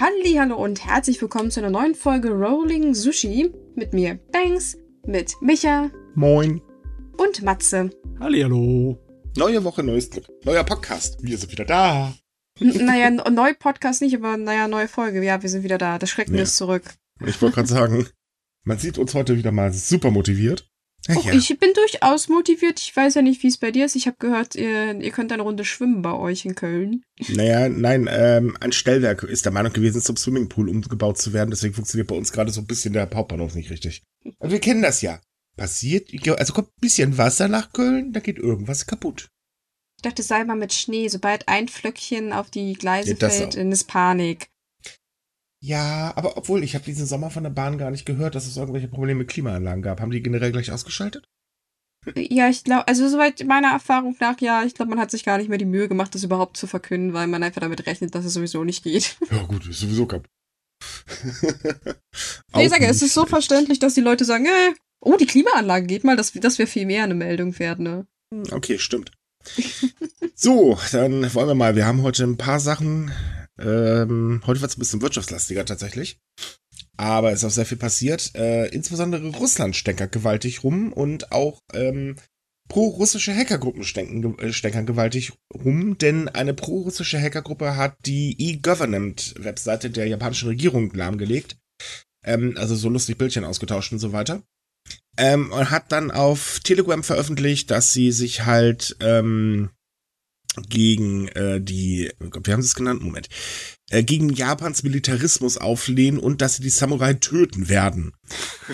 Hallo 0.00 0.56
und 0.56 0.84
herzlich 0.84 1.20
willkommen 1.20 1.50
zu 1.50 1.60
einer 1.60 1.68
neuen 1.70 1.94
Folge 1.94 2.30
Rolling 2.30 2.94
Sushi 2.94 3.52
mit 3.74 3.92
mir 3.92 4.18
Banks, 4.32 4.76
mit 5.06 5.34
Micha 5.42 5.90
Moin. 6.14 6.62
und 7.18 7.42
Matze. 7.42 7.90
Hallihallo. 8.18 8.98
Neue 9.36 9.62
Woche, 9.62 9.82
neues 9.82 10.08
Glück. 10.10 10.26
Neuer 10.44 10.64
Podcast. 10.64 11.22
Wir 11.22 11.36
sind 11.36 11.52
wieder 11.52 11.64
da. 11.66 12.14
N- 12.58 12.84
naja, 12.86 13.08
n- 13.08 13.34
neu 13.34 13.52
Podcast 13.54 14.00
nicht, 14.02 14.16
aber 14.16 14.36
naja, 14.36 14.68
neue 14.68 14.88
Folge. 14.88 15.22
Ja, 15.22 15.42
wir 15.42 15.48
sind 15.50 15.62
wieder 15.64 15.78
da. 15.78 15.98
Das 15.98 16.08
Schrecken 16.10 16.34
Ja. 16.34 16.42
ist 16.42 16.56
zurück. 16.56 16.94
Ich 17.26 17.40
wollte 17.42 17.56
gerade 17.56 17.68
sagen, 17.68 18.06
man 18.64 18.78
sieht 18.78 18.96
uns 18.98 19.14
heute 19.14 19.36
wieder 19.36 19.52
mal 19.52 19.72
super 19.72 20.10
motiviert. 20.10 20.69
Ja, 21.08 21.16
Oh, 21.16 21.30
Ich 21.32 21.58
bin 21.58 21.70
durchaus 21.74 22.28
motiviert. 22.28 22.78
Ich 22.80 22.94
weiß 22.94 23.14
ja 23.14 23.22
nicht, 23.22 23.42
wie 23.42 23.46
es 23.48 23.56
bei 23.58 23.70
dir 23.70 23.86
ist. 23.86 23.96
Ich 23.96 24.06
habe 24.06 24.16
gehört, 24.18 24.54
ihr, 24.54 25.00
ihr 25.00 25.10
könnt 25.10 25.32
eine 25.32 25.42
Runde 25.42 25.64
schwimmen 25.64 26.02
bei 26.02 26.12
euch 26.12 26.44
in 26.44 26.54
Köln. 26.54 27.02
Naja, 27.28 27.68
nein, 27.68 28.08
ähm, 28.10 28.56
ein 28.60 28.72
Stellwerk 28.72 29.22
ist 29.22 29.44
der 29.44 29.52
Meinung 29.52 29.72
gewesen, 29.72 30.02
zum 30.02 30.16
Swimmingpool 30.16 30.68
umgebaut 30.68 31.18
zu 31.18 31.32
werden. 31.32 31.50
Deswegen 31.50 31.74
funktioniert 31.74 32.08
bei 32.08 32.14
uns 32.16 32.32
gerade 32.32 32.50
so 32.52 32.60
ein 32.60 32.66
bisschen 32.66 32.92
der 32.92 33.08
Hauptbahnhof 33.12 33.54
nicht 33.54 33.70
richtig. 33.70 34.02
Aber 34.38 34.50
wir 34.50 34.60
kennen 34.60 34.82
das 34.82 35.02
ja. 35.02 35.20
Passiert, 35.56 36.10
also 36.38 36.52
kommt 36.52 36.68
ein 36.68 36.80
bisschen 36.80 37.18
Wasser 37.18 37.48
nach 37.48 37.72
Köln, 37.72 38.12
da 38.12 38.20
geht 38.20 38.38
irgendwas 38.38 38.86
kaputt. 38.86 39.28
Ich 39.96 40.02
dachte, 40.02 40.22
es 40.22 40.28
sei 40.28 40.44
mal 40.44 40.56
mit 40.56 40.72
Schnee. 40.72 41.08
Sobald 41.08 41.46
ein 41.48 41.68
Flöckchen 41.68 42.32
auf 42.32 42.50
die 42.50 42.72
Gleise 42.72 43.14
Ja, 43.18 43.28
fällt, 43.28 43.58
auch. 43.58 43.70
ist 43.70 43.84
Panik. 43.84 44.48
Ja, 45.62 46.12
aber 46.16 46.36
obwohl, 46.36 46.64
ich 46.64 46.74
habe 46.74 46.84
diesen 46.84 47.06
Sommer 47.06 47.30
von 47.30 47.42
der 47.42 47.50
Bahn 47.50 47.76
gar 47.76 47.90
nicht 47.90 48.06
gehört, 48.06 48.34
dass 48.34 48.46
es 48.46 48.56
irgendwelche 48.56 48.88
Probleme 48.88 49.18
mit 49.18 49.28
Klimaanlagen 49.28 49.82
gab. 49.82 50.00
Haben 50.00 50.10
die 50.10 50.22
generell 50.22 50.52
gleich 50.52 50.72
ausgeschaltet? 50.72 51.28
Ja, 52.16 52.48
ich 52.48 52.64
glaube, 52.64 52.88
also 52.88 53.06
soweit 53.08 53.44
meiner 53.44 53.72
Erfahrung 53.72 54.16
nach, 54.20 54.40
ja, 54.40 54.64
ich 54.64 54.72
glaube, 54.72 54.88
man 54.88 54.98
hat 54.98 55.10
sich 55.10 55.22
gar 55.22 55.36
nicht 55.36 55.50
mehr 55.50 55.58
die 55.58 55.66
Mühe 55.66 55.86
gemacht, 55.86 56.14
das 56.14 56.24
überhaupt 56.24 56.56
zu 56.56 56.66
verkünden, 56.66 57.12
weil 57.12 57.26
man 57.26 57.42
einfach 57.42 57.60
damit 57.60 57.86
rechnet, 57.86 58.14
dass 58.14 58.24
es 58.24 58.32
sowieso 58.32 58.64
nicht 58.64 58.82
geht. 58.82 59.18
Ja 59.30 59.42
gut, 59.42 59.68
ist 59.68 59.80
sowieso 59.80 60.06
kaputt. 60.06 60.30
Nee, 62.54 62.64
ich 62.64 62.70
sage, 62.70 62.86
es 62.86 63.02
ist 63.02 63.14
so 63.14 63.26
verständlich, 63.26 63.78
dass 63.78 63.94
die 63.94 64.00
Leute 64.00 64.24
sagen, 64.24 64.46
äh, 64.46 64.74
oh, 65.00 65.16
die 65.16 65.26
Klimaanlage 65.26 65.86
geht 65.86 66.04
mal, 66.04 66.16
das, 66.16 66.32
das 66.32 66.58
wäre 66.58 66.66
viel 66.66 66.86
mehr 66.86 67.04
eine 67.04 67.14
Meldung 67.14 67.56
wert, 67.58 67.78
ne? 67.78 68.06
Okay, 68.50 68.78
stimmt. 68.78 69.12
so, 70.34 70.78
dann 70.92 71.32
wollen 71.34 71.48
wir 71.48 71.54
mal. 71.54 71.76
Wir 71.76 71.86
haben 71.86 72.02
heute 72.02 72.24
ein 72.24 72.36
paar 72.36 72.60
Sachen. 72.60 73.12
Ähm, 73.60 74.42
heute 74.46 74.60
wird 74.60 74.70
es 74.70 74.76
ein 74.76 74.80
bisschen 74.80 75.02
wirtschaftslastiger 75.02 75.64
tatsächlich. 75.64 76.18
Aber 76.96 77.32
es 77.32 77.40
ist 77.40 77.44
auch 77.44 77.50
sehr 77.50 77.66
viel 77.66 77.78
passiert. 77.78 78.34
Äh, 78.34 78.66
insbesondere 78.68 79.26
Russland 79.28 79.76
stänkert 79.76 80.12
gewaltig 80.12 80.64
rum 80.64 80.92
und 80.92 81.32
auch 81.32 81.60
ähm, 81.72 82.16
pro-russische 82.68 83.34
Hackergruppen 83.34 83.84
stenken, 83.84 84.38
äh, 84.38 84.52
stänkern 84.52 84.86
gewaltig 84.86 85.32
rum, 85.52 85.98
denn 85.98 86.28
eine 86.28 86.54
pro-russische 86.54 87.20
Hackergruppe 87.20 87.76
hat 87.76 87.96
die 88.06 88.36
e-Government-Webseite 88.38 89.90
der 89.90 90.06
japanischen 90.06 90.48
Regierung 90.48 90.92
lahmgelegt. 90.94 91.56
Ähm, 92.24 92.54
also 92.56 92.74
so 92.76 92.88
lustig 92.88 93.18
Bildchen 93.18 93.44
ausgetauscht 93.44 93.92
und 93.92 93.98
so 93.98 94.12
weiter. 94.12 94.42
Ähm, 95.16 95.52
und 95.52 95.70
hat 95.70 95.92
dann 95.92 96.10
auf 96.10 96.60
Telegram 96.60 97.02
veröffentlicht, 97.02 97.70
dass 97.70 97.92
sie 97.92 98.12
sich 98.12 98.46
halt 98.46 98.96
ähm, 99.00 99.70
gegen 100.68 101.28
äh, 101.28 101.60
die, 101.60 102.10
oh 102.22 102.28
Gott, 102.30 102.46
wie 102.46 102.52
haben 102.52 102.62
sie 102.62 102.68
es 102.68 102.74
genannt? 102.74 103.02
Moment. 103.02 103.28
Äh, 103.90 104.02
gegen 104.04 104.28
Japans 104.30 104.82
Militarismus 104.82 105.56
auflehnen 105.56 106.18
und 106.20 106.40
dass 106.42 106.56
sie 106.56 106.62
die 106.62 106.68
Samurai 106.70 107.14
töten 107.14 107.68
werden. 107.68 108.12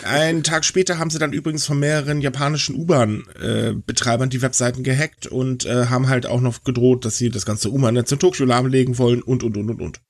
Einen 0.05 0.42
Tag 0.42 0.64
später 0.64 0.98
haben 0.98 1.11
sie 1.11 1.19
dann 1.19 1.33
übrigens 1.33 1.64
von 1.67 1.79
mehreren 1.79 2.20
japanischen 2.20 2.75
U-Bahn-Betreibern 2.77 4.29
die 4.31 4.42
Webseiten 4.42 4.83
gehackt 4.83 5.27
und 5.27 5.64
äh, 5.64 5.87
haben 5.87 6.09
halt 6.09 6.27
auch 6.27 6.41
noch 6.41 6.64
gedroht, 6.64 7.05
dass 7.05 7.17
sie 7.17 7.31
das 7.31 7.47
ganze 7.47 7.73
U-Bahn-Netz 7.73 8.12
in 8.12 8.19
Tokio 8.19 8.45
lahmlegen 8.47 8.98
wollen 8.98 9.23
und, 9.23 9.42
und, 9.42 9.57
und, 9.57 9.70
und, 9.70 9.81
und. 9.81 10.01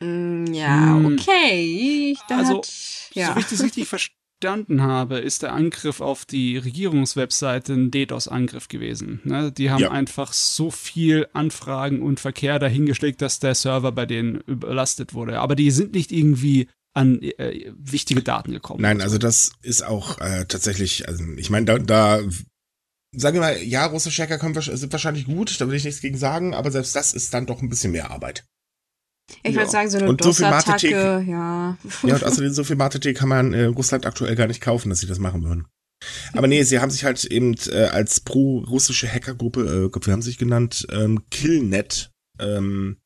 Mm, 0.00 0.52
ja, 0.52 0.96
Hm. 0.96 1.06
okay. 1.06 2.16
Da 2.28 2.38
Also, 2.38 2.58
hat, 2.58 2.72
ja. 3.14 3.28
So 3.28 3.36
wie 3.36 3.40
ich 3.40 3.46
das 3.46 3.62
richtig 3.62 3.86
verstanden 3.88 4.18
habe, 4.46 5.18
ist 5.18 5.42
der 5.42 5.52
Angriff 5.52 6.00
auf 6.00 6.24
die 6.24 6.56
Regierungswebseite 6.58 7.72
ein 7.72 7.90
DDoS-Angriff 7.90 8.68
gewesen. 8.68 9.20
Ne? 9.24 9.52
Die 9.52 9.70
haben 9.70 9.82
Ja. 9.82 9.90
einfach 9.90 10.32
so 10.32 10.70
viel 10.70 11.26
Anfragen 11.32 12.02
und 12.02 12.20
Verkehr 12.20 12.58
dahingeschickt, 12.58 13.20
dass 13.22 13.38
der 13.38 13.54
Server 13.54 13.92
bei 13.92 14.06
denen 14.06 14.40
überlastet 14.46 15.14
wurde. 15.14 15.40
Aber 15.40 15.54
die 15.56 15.70
sind 15.70 15.94
nicht 15.94 16.12
irgendwie 16.12 16.68
an 16.92 17.20
äh, 17.22 17.72
wichtige 17.76 18.22
Daten 18.22 18.52
gekommen. 18.52 18.82
Nein, 18.82 19.00
also 19.00 19.18
das 19.18 19.52
ist 19.62 19.84
auch 19.84 20.20
äh, 20.20 20.44
tatsächlich, 20.46 21.08
also 21.08 21.24
ich 21.36 21.50
meine, 21.50 21.66
da, 21.66 21.78
da 21.78 22.20
sagen 23.16 23.34
wir 23.34 23.40
mal, 23.40 23.62
ja, 23.62 23.86
russische 23.86 24.22
Hacker 24.22 24.38
können, 24.38 24.60
sind 24.60 24.92
wahrscheinlich 24.92 25.26
gut, 25.26 25.60
da 25.60 25.68
will 25.68 25.74
ich 25.74 25.84
nichts 25.84 26.00
gegen 26.00 26.16
sagen, 26.16 26.54
aber 26.54 26.70
selbst 26.70 26.94
das 26.94 27.12
ist 27.12 27.34
dann 27.34 27.46
doch 27.46 27.62
ein 27.62 27.68
bisschen 27.68 27.92
mehr 27.92 28.10
Arbeit. 28.10 28.44
Ich 29.42 29.54
ja. 29.54 29.60
würde 29.60 29.70
sagen, 29.70 29.90
so 29.90 29.98
eine 29.98 30.08
Und 30.08 30.22
so 30.22 30.32
viel 30.32 30.46
DOS-Attacke, 30.46 31.24
ja. 31.28 31.78
Ja, 32.02 32.14
und 32.14 32.24
außerdem 32.24 32.52
so 32.52 32.64
viel 32.64 32.76
Mate 32.76 33.14
kann 33.14 33.28
man 33.28 33.54
äh, 33.54 33.64
Russland 33.64 34.06
aktuell 34.06 34.36
gar 34.36 34.46
nicht 34.46 34.60
kaufen, 34.60 34.90
dass 34.90 35.00
sie 35.00 35.06
das 35.06 35.18
machen 35.18 35.44
würden. 35.44 35.66
Aber 36.34 36.46
nee, 36.46 36.62
sie 36.62 36.80
haben 36.80 36.90
sich 36.90 37.04
halt 37.04 37.24
eben 37.24 37.54
äh, 37.68 37.84
als 37.84 38.20
pro-russische 38.20 39.10
Hackergruppe, 39.10 39.90
äh, 39.94 40.06
wie 40.06 40.12
haben 40.12 40.22
sie 40.22 40.30
sich 40.30 40.38
genannt, 40.38 40.86
ähm, 40.90 41.24
Killnet 41.30 42.10
ähm, 42.38 42.98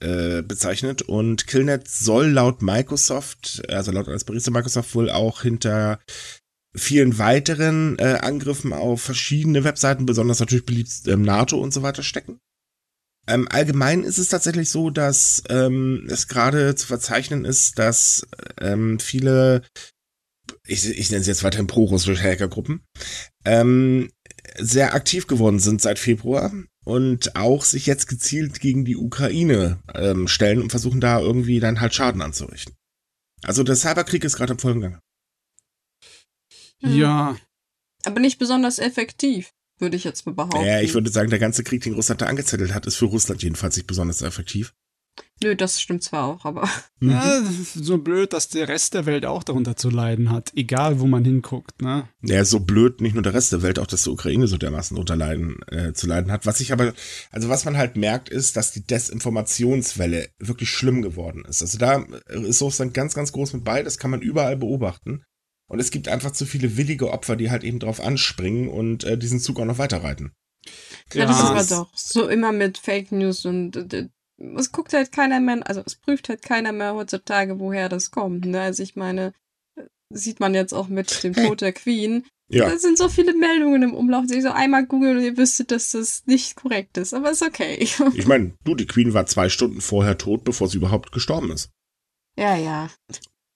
äh, 0.00 0.42
bezeichnet. 0.42 1.02
Und 1.02 1.46
Killnet 1.46 1.88
soll 1.88 2.28
laut 2.28 2.62
Microsoft, 2.62 3.62
also 3.68 3.92
laut 3.92 4.08
eines 4.08 4.24
Berichts 4.24 4.44
der 4.44 4.52
Microsoft 4.52 4.94
wohl 4.94 5.10
auch 5.10 5.42
hinter 5.42 6.00
vielen 6.76 7.18
weiteren 7.18 7.96
äh, 7.98 8.18
Angriffen 8.20 8.72
auf 8.72 9.00
verschiedene 9.00 9.62
Webseiten, 9.62 10.06
besonders 10.06 10.40
natürlich 10.40 10.66
beliebt 10.66 10.90
ähm, 11.06 11.22
NATO 11.22 11.58
und 11.58 11.72
so 11.72 11.82
weiter 11.82 12.02
stecken. 12.02 12.40
Ähm, 13.26 13.48
allgemein 13.48 14.04
ist 14.04 14.18
es 14.18 14.28
tatsächlich 14.28 14.70
so, 14.70 14.90
dass 14.90 15.42
ähm, 15.48 16.06
es 16.10 16.28
gerade 16.28 16.74
zu 16.74 16.86
verzeichnen 16.86 17.44
ist, 17.44 17.78
dass 17.78 18.26
ähm, 18.60 18.98
viele, 19.00 19.62
ich, 20.66 20.86
ich 20.86 21.10
nenne 21.10 21.24
sie 21.24 21.30
jetzt 21.30 21.42
weiterhin 21.42 21.66
pro-russische 21.66 22.22
Hackergruppen, 22.22 22.84
ähm, 23.44 24.10
sehr 24.58 24.94
aktiv 24.94 25.26
geworden 25.26 25.58
sind 25.58 25.80
seit 25.80 25.98
Februar 25.98 26.52
und 26.84 27.34
auch 27.34 27.64
sich 27.64 27.86
jetzt 27.86 28.08
gezielt 28.08 28.60
gegen 28.60 28.84
die 28.84 28.96
Ukraine 28.96 29.82
ähm, 29.94 30.28
stellen 30.28 30.60
und 30.60 30.70
versuchen 30.70 31.00
da 31.00 31.18
irgendwie 31.18 31.60
dann 31.60 31.80
halt 31.80 31.94
Schaden 31.94 32.20
anzurichten. 32.20 32.74
Also 33.42 33.62
der 33.62 33.76
Cyberkrieg 33.76 34.24
ist 34.24 34.36
gerade 34.36 34.52
im 34.52 34.58
vollen 34.58 34.80
Gange. 34.80 35.00
Hm. 36.82 36.96
Ja, 36.96 37.36
Aber 38.04 38.20
nicht 38.20 38.38
besonders 38.38 38.78
effektiv, 38.78 39.50
würde 39.84 39.96
ich 39.96 40.04
jetzt 40.04 40.26
mal 40.26 40.32
behaupten. 40.32 40.66
Ja, 40.66 40.80
ich 40.80 40.94
würde 40.94 41.10
sagen, 41.10 41.30
der 41.30 41.38
ganze 41.38 41.62
Krieg, 41.62 41.82
den 41.82 41.94
Russland 41.94 42.20
da 42.20 42.26
angezettelt 42.26 42.74
hat, 42.74 42.86
ist 42.86 42.96
für 42.96 43.06
Russland 43.06 43.42
jedenfalls 43.42 43.76
nicht 43.76 43.86
besonders 43.86 44.22
effektiv. 44.22 44.74
Nö, 45.42 45.54
das 45.54 45.80
stimmt 45.80 46.02
zwar 46.02 46.24
auch, 46.24 46.44
aber. 46.44 46.68
ja, 47.00 47.42
so 47.74 47.98
blöd, 47.98 48.32
dass 48.32 48.48
der 48.48 48.68
Rest 48.68 48.94
der 48.94 49.06
Welt 49.06 49.26
auch 49.26 49.42
darunter 49.42 49.76
zu 49.76 49.90
leiden 49.90 50.30
hat, 50.30 50.52
egal 50.54 51.00
wo 51.00 51.06
man 51.06 51.24
hinguckt. 51.24 51.82
Ne? 51.82 52.08
Ja, 52.22 52.44
so 52.44 52.60
blöd 52.60 53.00
nicht 53.00 53.14
nur 53.14 53.22
der 53.22 53.34
Rest 53.34 53.52
der 53.52 53.62
Welt, 53.62 53.78
auch 53.78 53.86
dass 53.86 54.04
die 54.04 54.10
Ukraine 54.10 54.46
so 54.46 54.56
dermaßen 54.56 54.96
unterleiden, 54.96 55.56
äh, 55.70 55.92
zu 55.92 56.06
leiden 56.06 56.32
hat. 56.32 56.46
Was 56.46 56.60
ich 56.60 56.72
aber, 56.72 56.94
also 57.30 57.48
was 57.48 57.64
man 57.64 57.76
halt 57.76 57.96
merkt, 57.96 58.28
ist, 58.28 58.56
dass 58.56 58.72
die 58.72 58.84
Desinformationswelle 58.86 60.28
wirklich 60.38 60.70
schlimm 60.70 61.02
geworden 61.02 61.44
ist. 61.48 61.62
Also 61.62 61.78
da 61.78 62.04
ist 62.28 62.62
Russland 62.62 62.94
ganz, 62.94 63.14
ganz 63.14 63.32
groß 63.32 63.52
mit 63.52 63.64
bei, 63.64 63.82
das 63.82 63.98
kann 63.98 64.10
man 64.10 64.22
überall 64.22 64.56
beobachten. 64.56 65.24
Und 65.68 65.80
es 65.80 65.90
gibt 65.90 66.08
einfach 66.08 66.32
zu 66.32 66.46
viele 66.46 66.76
willige 66.76 67.10
Opfer, 67.10 67.36
die 67.36 67.50
halt 67.50 67.64
eben 67.64 67.78
drauf 67.78 68.00
anspringen 68.00 68.68
und 68.68 69.04
äh, 69.04 69.16
diesen 69.16 69.40
Zug 69.40 69.58
auch 69.60 69.64
noch 69.64 69.78
weiterreiten. 69.78 70.32
Ja, 71.12 71.26
das 71.26 71.38
ist 71.38 71.44
aber 71.44 71.64
doch 71.64 71.96
so 71.96 72.28
immer 72.28 72.52
mit 72.52 72.78
Fake 72.78 73.12
News 73.12 73.44
und 73.44 73.92
äh, 73.92 74.08
es 74.56 74.72
guckt 74.72 74.92
halt 74.92 75.12
keiner 75.12 75.40
mehr, 75.40 75.66
also 75.66 75.82
es 75.84 75.96
prüft 75.96 76.28
halt 76.28 76.42
keiner 76.42 76.72
mehr 76.72 76.94
heutzutage, 76.94 77.58
woher 77.60 77.88
das 77.88 78.10
kommt. 78.10 78.46
Ne? 78.46 78.60
Also 78.60 78.82
ich 78.82 78.96
meine, 78.96 79.32
äh, 79.76 79.84
sieht 80.10 80.40
man 80.40 80.54
jetzt 80.54 80.72
auch 80.72 80.88
mit 80.88 81.22
dem 81.22 81.34
Tod 81.34 81.60
der 81.60 81.72
Queen. 81.72 82.24
Ja, 82.48 82.68
Da 82.68 82.78
sind 82.78 82.98
so 82.98 83.08
viele 83.08 83.34
Meldungen 83.34 83.82
im 83.82 83.94
Umlauf, 83.94 84.26
die 84.26 84.40
so 84.40 84.50
einmal 84.50 84.86
googeln 84.86 85.16
und 85.16 85.24
ihr 85.24 85.36
wüsstet, 85.36 85.70
dass 85.70 85.92
das 85.92 86.24
nicht 86.26 86.56
korrekt 86.56 86.98
ist. 86.98 87.14
Aber 87.14 87.30
ist 87.30 87.42
okay. 87.42 87.76
ich 88.14 88.26
meine, 88.26 88.54
du, 88.64 88.74
die 88.74 88.86
Queen 88.86 89.14
war 89.14 89.26
zwei 89.26 89.48
Stunden 89.48 89.80
vorher 89.80 90.18
tot, 90.18 90.44
bevor 90.44 90.68
sie 90.68 90.76
überhaupt 90.76 91.12
gestorben 91.12 91.50
ist. 91.50 91.70
ja, 92.36 92.56
ja. 92.56 92.90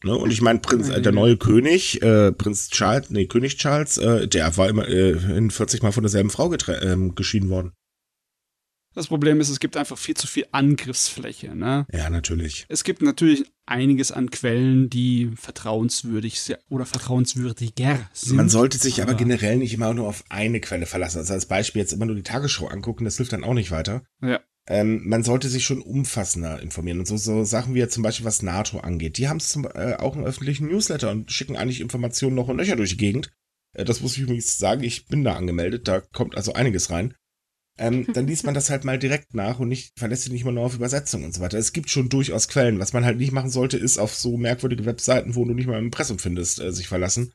Ne? 0.04 0.16
Und 0.16 0.30
ich 0.30 0.40
meine, 0.40 0.60
Prinz, 0.60 0.88
äh, 0.88 1.02
der 1.02 1.12
neue 1.12 1.36
König, 1.36 2.02
äh, 2.02 2.32
Prinz 2.32 2.70
Charles, 2.70 3.10
nee, 3.10 3.26
König 3.26 3.56
Charles, 3.56 3.98
äh, 3.98 4.28
der 4.28 4.56
war 4.56 4.68
immer 4.68 4.86
äh, 4.86 5.10
in 5.10 5.50
40 5.50 5.82
Mal 5.82 5.92
von 5.92 6.04
derselben 6.04 6.30
Frau 6.30 6.52
ähm, 6.82 7.14
geschieden 7.14 7.50
worden. 7.50 7.72
Das 8.94 9.06
Problem 9.06 9.40
ist, 9.40 9.48
es 9.48 9.60
gibt 9.60 9.76
einfach 9.76 9.98
viel 9.98 10.16
zu 10.16 10.26
viel 10.26 10.46
Angriffsfläche. 10.50 11.54
Ne? 11.54 11.86
Ja, 11.92 12.10
natürlich. 12.10 12.66
Es 12.68 12.82
gibt 12.82 13.00
natürlich 13.02 13.44
einiges 13.66 14.10
an 14.10 14.30
Quellen, 14.30 14.90
die 14.90 15.30
vertrauenswürdig 15.36 16.56
oder 16.68 16.84
vertrauenswürdiger 16.84 18.08
sind. 18.12 18.36
Man 18.36 18.48
sollte 18.48 18.78
sich 18.78 19.00
aber 19.00 19.14
generell 19.14 19.58
nicht 19.58 19.74
immer 19.74 19.94
nur 19.94 20.08
auf 20.08 20.24
eine 20.30 20.60
Quelle 20.60 20.86
verlassen. 20.86 21.18
Also 21.18 21.32
als 21.32 21.46
Beispiel 21.46 21.80
jetzt 21.80 21.92
immer 21.92 22.06
nur 22.06 22.16
die 22.16 22.22
Tagesschau 22.22 22.66
angucken, 22.66 23.04
das 23.04 23.18
hilft 23.18 23.32
dann 23.32 23.44
auch 23.44 23.54
nicht 23.54 23.70
weiter. 23.70 24.02
Ja. 24.20 24.40
Ähm, 24.68 25.08
man 25.08 25.22
sollte 25.22 25.48
sich 25.48 25.64
schon 25.64 25.80
umfassender 25.80 26.60
informieren. 26.60 26.98
Und 26.98 27.06
so, 27.06 27.16
so 27.16 27.42
Sachen 27.44 27.74
wie 27.74 27.78
jetzt 27.78 27.94
zum 27.94 28.02
Beispiel, 28.02 28.26
was 28.26 28.42
NATO 28.42 28.80
angeht. 28.80 29.16
Die 29.16 29.28
haben 29.28 29.40
zum, 29.40 29.64
äh, 29.64 29.94
auch 29.94 30.14
einen 30.14 30.26
öffentlichen 30.26 30.68
Newsletter 30.68 31.10
und 31.10 31.32
schicken 31.32 31.56
eigentlich 31.56 31.80
Informationen 31.80 32.34
noch 32.34 32.48
und 32.48 32.56
nöcher 32.56 32.76
durch 32.76 32.90
die 32.90 32.98
Gegend. 32.98 33.30
Äh, 33.72 33.86
das 33.86 34.02
muss 34.02 34.12
ich 34.16 34.22
übrigens 34.22 34.58
sagen, 34.58 34.82
ich 34.82 35.06
bin 35.06 35.24
da 35.24 35.36
angemeldet, 35.36 35.88
da 35.88 36.00
kommt 36.00 36.36
also 36.36 36.52
einiges 36.52 36.90
rein. 36.90 37.14
ähm, 37.78 38.06
dann 38.12 38.26
liest 38.26 38.44
man 38.44 38.54
das 38.54 38.68
halt 38.68 38.84
mal 38.84 38.98
direkt 38.98 39.34
nach 39.34 39.58
und 39.58 39.68
nicht, 39.68 39.98
verlässt 39.98 40.24
sich 40.24 40.32
nicht 40.32 40.44
mal 40.44 40.52
nur 40.52 40.64
auf 40.64 40.74
Übersetzung 40.74 41.24
und 41.24 41.34
so 41.34 41.40
weiter. 41.40 41.56
Es 41.56 41.72
gibt 41.72 41.88
schon 41.88 42.10
durchaus 42.10 42.48
Quellen. 42.48 42.78
Was 42.78 42.92
man 42.92 43.06
halt 43.06 43.16
nicht 43.16 43.32
machen 43.32 43.50
sollte, 43.50 43.78
ist 43.78 43.96
auf 43.96 44.14
so 44.14 44.36
merkwürdige 44.36 44.84
Webseiten, 44.84 45.34
wo 45.34 45.46
du 45.46 45.54
nicht 45.54 45.66
mal 45.66 45.78
im 45.78 45.86
Impressum 45.86 46.18
findest, 46.18 46.60
äh, 46.60 46.72
sich 46.72 46.88
verlassen. 46.88 47.32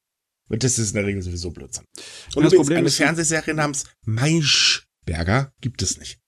Und 0.50 0.64
das 0.64 0.78
ist 0.78 0.90
in 0.90 0.96
der 0.98 1.06
Regel 1.06 1.24
sowieso 1.24 1.50
Blödsinn. 1.50 1.86
Und 2.36 2.44
das 2.44 2.54
übrigens, 2.54 2.56
Problem 2.58 2.78
eine 2.80 2.92
Fernsehserie 2.92 3.56
namens 3.56 3.86
Maischberger 4.06 5.52
gibt 5.62 5.82
es 5.82 5.98
nicht. 5.98 6.20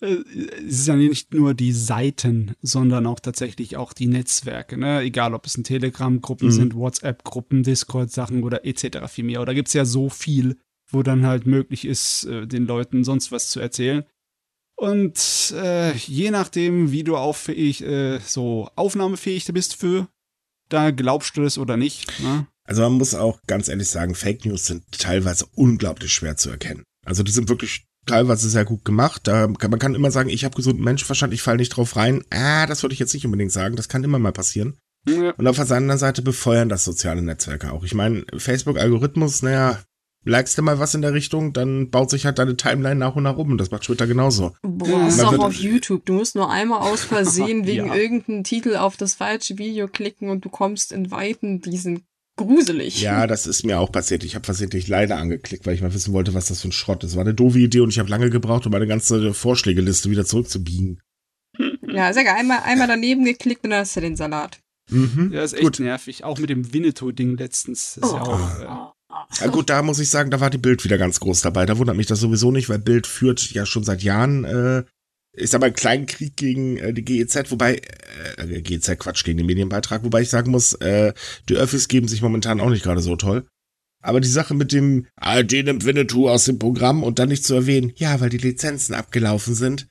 Es 0.00 0.80
ist 0.80 0.86
ja 0.86 0.94
nicht 0.94 1.34
nur 1.34 1.54
die 1.54 1.72
Seiten, 1.72 2.54
sondern 2.62 3.06
auch 3.06 3.18
tatsächlich 3.18 3.76
auch 3.76 3.92
die 3.92 4.06
Netzwerke, 4.06 4.76
ne? 4.76 5.00
Egal, 5.00 5.34
ob 5.34 5.44
es 5.46 5.56
in 5.56 5.64
Telegram-Gruppen 5.64 6.48
Mhm. 6.48 6.52
sind, 6.52 6.74
WhatsApp-Gruppen, 6.76 7.64
Discord-Sachen 7.64 8.44
oder 8.44 8.64
etc. 8.64 9.08
viel 9.08 9.24
mehr. 9.24 9.42
Oder 9.42 9.54
gibt 9.54 9.68
es 9.68 9.74
ja 9.74 9.84
so 9.84 10.08
viel, 10.08 10.56
wo 10.88 11.02
dann 11.02 11.26
halt 11.26 11.46
möglich 11.46 11.84
ist, 11.84 12.24
äh, 12.26 12.46
den 12.46 12.66
Leuten 12.66 13.02
sonst 13.02 13.32
was 13.32 13.50
zu 13.50 13.58
erzählen. 13.58 14.04
Und 14.76 15.52
äh, 15.56 15.92
je 15.96 16.30
nachdem, 16.30 16.92
wie 16.92 17.02
du 17.02 17.16
auffähig, 17.16 17.82
äh, 17.82 18.20
so 18.20 18.68
aufnahmefähig 18.76 19.44
bist 19.52 19.74
für, 19.74 20.06
da 20.68 20.92
glaubst 20.92 21.36
du 21.36 21.42
das 21.42 21.58
oder 21.58 21.76
nicht. 21.76 22.06
Ne? 22.20 22.46
Also 22.62 22.82
man 22.82 22.92
muss 22.92 23.14
auch 23.16 23.40
ganz 23.48 23.66
ehrlich 23.66 23.88
sagen, 23.88 24.14
Fake 24.14 24.44
News 24.44 24.66
sind 24.66 24.84
teilweise 24.92 25.46
unglaublich 25.56 26.12
schwer 26.12 26.36
zu 26.36 26.50
erkennen. 26.50 26.84
Also 27.04 27.24
die 27.24 27.32
sind 27.32 27.48
wirklich 27.48 27.86
teilweise 28.08 28.48
sehr 28.50 28.64
gut 28.64 28.84
gemacht. 28.84 29.22
Da 29.28 29.46
kann, 29.46 29.70
man 29.70 29.78
kann 29.78 29.94
immer 29.94 30.10
sagen, 30.10 30.28
ich 30.28 30.44
habe 30.44 30.56
gesunden 30.56 30.84
Menschenverstand, 30.84 31.32
ich 31.32 31.42
falle 31.42 31.58
nicht 31.58 31.70
drauf 31.70 31.96
rein. 31.96 32.24
Ah, 32.30 32.66
das 32.66 32.82
würde 32.82 32.92
ich 32.94 32.98
jetzt 32.98 33.14
nicht 33.14 33.24
unbedingt 33.24 33.52
sagen. 33.52 33.76
Das 33.76 33.88
kann 33.88 34.02
immer 34.04 34.18
mal 34.18 34.32
passieren. 34.32 34.76
Ja. 35.08 35.30
Und 35.36 35.46
auf 35.46 35.56
der 35.56 35.76
anderen 35.76 35.98
Seite 35.98 36.22
befeuern 36.22 36.68
das 36.68 36.84
soziale 36.84 37.22
Netzwerke 37.22 37.72
auch. 37.72 37.84
Ich 37.84 37.94
meine, 37.94 38.24
Facebook-Algorithmus, 38.36 39.42
naja, 39.42 39.78
likest 40.24 40.58
du 40.58 40.62
mal 40.62 40.78
was 40.78 40.94
in 40.94 41.02
der 41.02 41.14
Richtung, 41.14 41.52
dann 41.52 41.90
baut 41.90 42.10
sich 42.10 42.26
halt 42.26 42.38
deine 42.38 42.56
Timeline 42.56 42.96
nach 42.96 43.16
und 43.16 43.22
nach 43.22 43.36
um. 43.36 43.52
Und 43.52 43.58
das 43.58 43.70
macht 43.70 43.84
Twitter 43.84 44.06
genauso. 44.06 44.54
Boah, 44.62 45.04
das 45.04 45.14
ist 45.14 45.24
auch 45.24 45.38
auf 45.38 45.54
YouTube. 45.54 46.04
Du 46.04 46.14
musst 46.14 46.34
nur 46.34 46.50
einmal 46.50 46.80
aus 46.80 47.04
Versehen 47.04 47.66
wegen 47.66 47.86
Ja. 47.88 47.94
irgendeinem 47.94 48.44
Titel 48.44 48.76
auf 48.76 48.96
das 48.96 49.14
falsche 49.14 49.56
Video 49.58 49.88
klicken 49.88 50.28
und 50.28 50.44
du 50.44 50.48
kommst 50.50 50.92
in 50.92 51.10
Weiten, 51.10 51.60
die 51.60 51.78
sind 51.78 52.02
gruselig. 52.38 53.02
Ja, 53.02 53.26
das 53.26 53.46
ist 53.46 53.64
mir 53.64 53.78
auch 53.78 53.92
passiert. 53.92 54.24
Ich 54.24 54.34
habe 54.34 54.44
versehentlich 54.46 54.88
leider 54.88 55.18
angeklickt, 55.18 55.66
weil 55.66 55.74
ich 55.74 55.82
mal 55.82 55.92
wissen 55.92 56.14
wollte, 56.14 56.32
was 56.32 56.46
das 56.46 56.62
für 56.62 56.68
ein 56.68 56.72
Schrott 56.72 57.04
ist. 57.04 57.14
War 57.16 57.20
eine 57.22 57.34
doofe 57.34 57.58
Idee 57.58 57.80
und 57.80 57.90
ich 57.90 57.98
habe 57.98 58.08
lange 58.08 58.30
gebraucht, 58.30 58.64
um 58.64 58.72
meine 58.72 58.86
ganze 58.86 59.34
Vorschlägeliste 59.34 60.10
wieder 60.10 60.24
zurückzubiegen. 60.24 61.00
Ja, 61.86 62.12
sehr 62.12 62.24
geil. 62.24 62.36
Einmal, 62.38 62.60
einmal 62.64 62.86
daneben 62.88 63.24
geklickt 63.24 63.64
und 63.64 63.70
dann 63.70 63.80
hast 63.80 63.96
du 63.96 64.00
den 64.00 64.16
Salat. 64.16 64.60
Mhm. 64.90 65.30
Ja, 65.34 65.42
ist 65.42 65.52
echt 65.52 65.62
Gut. 65.62 65.80
nervig. 65.80 66.24
Auch 66.24 66.38
mit 66.38 66.48
dem 66.50 66.72
Winnetou-Ding 66.72 67.36
letztens. 67.36 67.98
Das 68.00 68.10
ist 68.10 68.16
ja 68.16 68.22
Oh. 68.22 68.30
auch, 68.30 68.60
äh, 68.60 69.44
Ja, 69.44 69.46
gut, 69.50 69.68
da 69.68 69.82
muss 69.82 69.98
ich 69.98 70.08
sagen, 70.10 70.30
da 70.30 70.40
war 70.40 70.50
die 70.50 70.58
Bild 70.58 70.84
wieder 70.84 70.96
ganz 70.98 71.18
groß 71.20 71.40
dabei. 71.40 71.66
Da 71.66 71.76
wundert 71.78 71.96
mich 71.96 72.06
das 72.06 72.20
sowieso 72.20 72.50
nicht, 72.52 72.68
weil 72.68 72.78
Bild 72.78 73.06
führt 73.06 73.40
ja 73.50 73.66
schon 73.66 73.84
seit 73.84 74.02
Jahren, 74.02 74.44
äh, 74.44 74.84
ist 75.38 75.54
aber 75.54 75.66
einen 75.66 75.74
kleinen 75.74 76.06
Krieg 76.06 76.36
gegen 76.36 76.76
äh, 76.78 76.92
die 76.92 77.04
GEZ, 77.04 77.50
wobei, 77.50 77.80
äh, 78.36 78.60
GEZ, 78.60 78.98
Quatsch, 78.98 79.24
gegen 79.24 79.38
den 79.38 79.46
Medienbeitrag, 79.46 80.04
wobei 80.04 80.22
ich 80.22 80.30
sagen 80.30 80.50
muss, 80.50 80.74
äh, 80.74 81.12
die 81.48 81.54
Öffis 81.54 81.88
geben 81.88 82.08
sich 82.08 82.22
momentan 82.22 82.60
auch 82.60 82.70
nicht 82.70 82.82
gerade 82.82 83.00
so 83.00 83.16
toll. 83.16 83.46
Aber 84.00 84.20
die 84.20 84.28
Sache 84.28 84.54
mit 84.54 84.72
dem 84.72 85.06
ARD 85.16 85.64
nimmt 85.64 85.84
Winnetou 85.84 86.28
aus 86.28 86.44
dem 86.44 86.58
Programm 86.58 87.02
und 87.02 87.18
dann 87.18 87.28
nicht 87.28 87.44
zu 87.44 87.54
erwähnen, 87.54 87.92
ja, 87.96 88.20
weil 88.20 88.30
die 88.30 88.38
Lizenzen 88.38 88.94
abgelaufen 88.94 89.54
sind, 89.54 89.88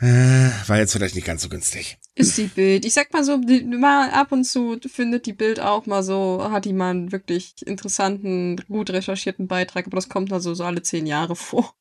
äh, 0.00 0.50
war 0.66 0.78
jetzt 0.78 0.92
vielleicht 0.92 1.14
nicht 1.14 1.26
ganz 1.26 1.42
so 1.42 1.48
günstig. 1.48 1.98
Ist 2.14 2.36
die 2.36 2.48
Bild. 2.48 2.84
Ich 2.84 2.94
sag 2.94 3.12
mal 3.12 3.24
so, 3.24 3.38
die, 3.38 3.62
mal 3.64 4.10
ab 4.10 4.32
und 4.32 4.44
zu 4.44 4.78
findet 4.86 5.26
die 5.26 5.32
Bild 5.32 5.60
auch 5.60 5.86
mal 5.86 6.02
so, 6.02 6.48
hat 6.50 6.64
die 6.64 6.72
mal 6.72 6.90
einen 6.90 7.12
wirklich 7.12 7.54
interessanten, 7.66 8.56
gut 8.68 8.90
recherchierten 8.90 9.48
Beitrag, 9.48 9.86
aber 9.86 9.96
das 9.96 10.08
kommt 10.08 10.32
also 10.32 10.54
so 10.54 10.64
alle 10.64 10.82
zehn 10.82 11.06
Jahre 11.06 11.36
vor. 11.36 11.74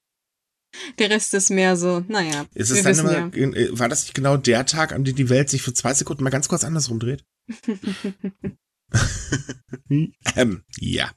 Der 0.99 1.09
Rest 1.09 1.33
ist 1.33 1.49
mehr 1.49 1.75
so, 1.77 2.03
naja. 2.07 2.45
Ist 2.53 2.71
es 2.71 2.83
wir 2.83 2.93
dann 2.93 3.31
immer, 3.33 3.55
äh, 3.55 3.77
war 3.77 3.89
das 3.89 4.03
nicht 4.03 4.13
genau 4.13 4.37
der 4.37 4.65
Tag, 4.65 4.93
an 4.93 5.03
dem 5.03 5.15
die 5.15 5.29
Welt 5.29 5.49
sich 5.49 5.61
für 5.61 5.73
zwei 5.73 5.93
Sekunden 5.93 6.23
mal 6.23 6.29
ganz 6.29 6.47
kurz 6.47 6.63
andersrum 6.63 6.99
dreht? 6.99 7.23
ähm, 10.35 10.63
ja. 10.77 11.11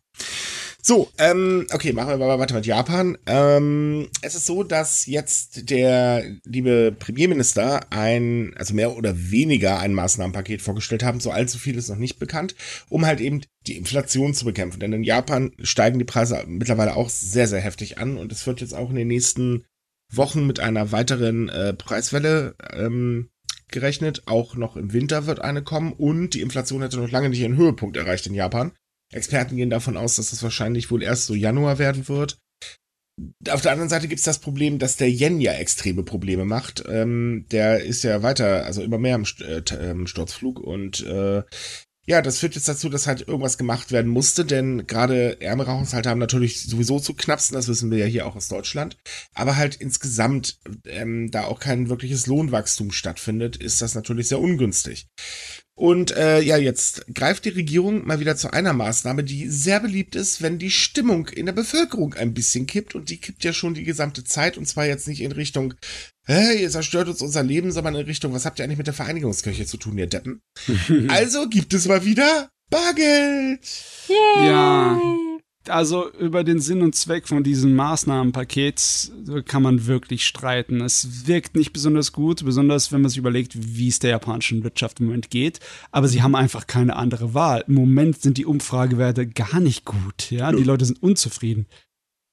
So, 0.81 1.11
ähm, 1.19 1.67
okay, 1.73 1.93
machen 1.93 2.09
wir 2.09 2.17
mal 2.19 2.39
weiter 2.39 2.55
mit 2.55 2.65
Japan. 2.65 3.19
Ähm, 3.27 4.09
es 4.23 4.37
ist 4.37 4.47
so, 4.47 4.63
dass 4.63 5.07
jetzt 5.07 5.71
der 5.71 6.25
liebe 6.45 6.95
Premierminister 6.97 7.81
ein, 7.91 8.55
also 8.57 8.75
mehr 8.75 8.97
oder 8.97 9.15
weniger 9.31 9.81
ein 9.81 9.93
Maßnahmenpaket 9.93 10.63
vorgestellt 10.63 11.03
haben. 11.03 11.19
So 11.19 11.33
allzu 11.33 11.59
viel 11.59 11.77
ist 11.77 11.89
noch 11.89 11.97
nicht 11.97 12.21
bekannt, 12.21 12.55
um 12.89 13.05
halt 13.05 13.21
eben 13.21 13.43
die 13.67 13.77
Inflation 13.77 14.35
zu 14.35 14.45
bekämpfen. 14.45 14.79
Denn 14.79 14.93
in 14.93 15.03
Japan 15.03 15.51
steigen 15.61 15.99
die 15.99 16.05
Preise 16.05 16.45
mittlerweile 16.47 16.97
auch 16.97 17.09
sehr, 17.09 17.49
sehr 17.49 17.61
heftig 17.61 17.99
an 17.99 18.17
und 18.17 18.31
es 18.31 18.47
wird 18.47 18.61
jetzt 18.61 18.75
auch 18.75 18.91
in 18.91 18.97
den 18.97 19.09
nächsten 19.09 19.65
Wochen 20.13 20.47
mit 20.47 20.61
einer 20.61 20.93
weiteren 20.93 21.49
äh, 21.49 21.75
Preiswelle 21.75 22.55
ähm, 22.73 23.31
gerechnet. 23.67 24.23
Auch 24.27 24.55
noch 24.55 24.77
im 24.77 24.93
Winter 24.93 25.27
wird 25.27 25.41
eine 25.41 25.63
kommen 25.63 25.93
und 25.93 26.35
die 26.35 26.41
Inflation 26.41 26.83
hätte 26.83 26.99
noch 26.99 27.11
lange 27.11 27.31
nicht 27.31 27.41
ihren 27.41 27.57
Höhepunkt 27.57 27.97
erreicht 27.97 28.29
in 28.29 28.35
Japan. 28.35 28.73
Experten 29.13 29.57
gehen 29.57 29.71
davon 29.71 29.97
aus, 29.97 30.17
dass 30.17 30.31
das 30.31 30.43
wahrscheinlich 30.43 30.91
wohl 30.91 31.03
erst 31.03 31.27
so 31.27 31.35
Januar 31.35 31.79
werden 31.79 32.09
wird. 32.09 32.39
Auf 33.49 33.63
der 33.63 33.73
anderen 33.73 33.89
Seite 33.89 34.07
gibt 34.07 34.21
es 34.21 34.25
das 34.25 34.39
Problem, 34.39 34.79
dass 34.79 34.97
der 34.97 35.11
Yen 35.11 35.41
ja 35.41 35.53
extreme 35.53 36.05
Probleme 36.05 36.45
macht. 36.45 36.85
Ähm, 36.89 37.47
der 37.51 37.83
ist 37.83 38.05
ja 38.05 38.23
weiter, 38.23 38.65
also 38.65 38.83
immer 38.83 38.99
mehr 38.99 39.17
im 39.17 39.25
St 39.25 39.43
äh, 39.43 39.63
ähm, 39.81 40.07
Sturzflug 40.07 40.61
und 40.61 41.05
äh, 41.05 41.43
ja, 42.09 42.23
das 42.23 42.39
führt 42.39 42.55
jetzt 42.55 42.69
dazu, 42.69 42.89
dass 42.89 43.07
halt 43.07 43.29
irgendwas 43.29 43.59
gemacht 43.59 43.93
werden 43.93 44.11
musste, 44.11 44.47
denn 44.47 44.87
gerade 44.87 45.43
ärmere 45.43 45.73
Haushalte 45.73 46.09
haben 46.09 46.19
natürlich 46.19 46.63
sowieso 46.63 47.01
zu 47.01 47.13
knapsen, 47.13 47.55
das 47.55 47.69
wissen 47.69 47.91
wir 47.91 47.99
ja 47.99 48.07
hier 48.07 48.27
auch 48.27 48.35
aus 48.35 48.49
Deutschland. 48.49 48.97
Aber 49.35 49.57
halt 49.57 49.77
insgesamt, 49.77 50.59
ähm, 50.87 51.31
da 51.31 51.45
auch 51.45 51.61
kein 51.61 51.91
wirkliches 51.91 52.27
Lohnwachstum 52.27 52.93
stattfindet, 52.93 53.57
ist 53.57 53.83
das 53.83 53.95
natürlich 53.95 54.29
sehr 54.29 54.41
ungünstig. 54.41 55.07
Und 55.79 56.11
äh, 56.17 56.41
ja, 56.41 56.57
jetzt 56.57 57.07
greift 57.15 57.45
die 57.45 57.51
Regierung 57.51 58.05
mal 58.05 58.19
wieder 58.19 58.35
zu 58.35 58.53
einer 58.53 58.73
Maßnahme, 58.73 59.23
die 59.23 59.49
sehr 59.49 59.79
beliebt 59.79 60.17
ist, 60.17 60.43
wenn 60.43 60.59
die 60.59 60.73
Stimmung 60.73 61.29
in 61.29 61.47
der 61.47 61.53
Bevölkerung 61.53 62.15
ein 62.15 62.35
bisschen 62.35 62.67
kippt. 62.67 62.97
Und 62.97 63.11
die 63.11 63.19
kippt 63.19 63.45
ja 63.45 63.53
schon 63.53 63.75
die 63.75 63.85
gesamte 63.85 64.25
Zeit. 64.25 64.59
Und 64.59 64.67
zwar 64.67 64.87
jetzt 64.87 65.07
nicht 65.07 65.21
in 65.21 65.31
Richtung, 65.31 65.75
hä, 66.27 66.61
ihr 66.61 66.69
zerstört 66.69 67.07
uns 67.07 67.23
unser 67.23 67.45
Leben, 67.45 67.71
sondern 67.71 67.95
in 67.95 68.07
Richtung, 68.07 68.33
was 68.33 68.45
habt 68.45 68.59
ihr 68.59 68.65
eigentlich 68.65 68.79
mit 68.79 68.89
der 68.89 68.95
Vereinigungskirche 68.95 69.67
zu 69.67 69.77
tun, 69.77 69.97
ihr 69.99 70.09
Deppen? 70.09 70.43
Also 71.11 71.49
gibt 71.49 71.73
es 71.75 71.87
mal 71.87 72.05
wieder 72.05 72.51
Bargeld. 72.71 73.61
Yay! 74.09 74.49
Ja. 74.49 75.28
Also 75.69 76.11
über 76.13 76.45
den 76.45 76.61
Sinn 76.61 76.83
und 76.83 76.95
Zweck 76.95 77.29
von 77.29 77.43
diesem 77.43 77.75
Maßnahmenpaket 77.77 79.13
kann 79.47 79.63
man 79.63 79.87
wirklich 79.87 80.27
streiten. 80.27 80.81
Es 80.81 81.27
wirkt 81.27 81.57
nicht 81.57 81.73
besonders 81.73 82.13
gut, 82.13 82.45
besonders 82.45 82.93
wenn 82.93 83.03
man 83.03 83.11
sich 83.11 83.19
überlegt, 83.19 83.55
wie 83.57 83.89
es 83.89 83.99
der 83.99 84.11
japanischen 84.11 84.65
Wirtschaft 84.65 85.01
im 85.01 85.07
Moment 85.07 85.31
geht. 85.31 85.61
Aber 85.91 86.09
sie 86.09 86.23
haben 86.23 86.35
einfach 86.35 86.67
keine 86.67 86.97
andere 86.97 87.35
Wahl. 87.35 87.65
Im 87.69 87.75
Moment 87.75 88.21
sind 88.21 88.39
die 88.39 88.47
Umfragewerte 88.47 89.27
gar 89.27 89.61
nicht 89.61 89.85
gut. 89.85 90.31
Ja, 90.31 90.53
die 90.53 90.65
Leute 90.65 90.85
sind 90.85 91.03
unzufrieden. 91.03 91.67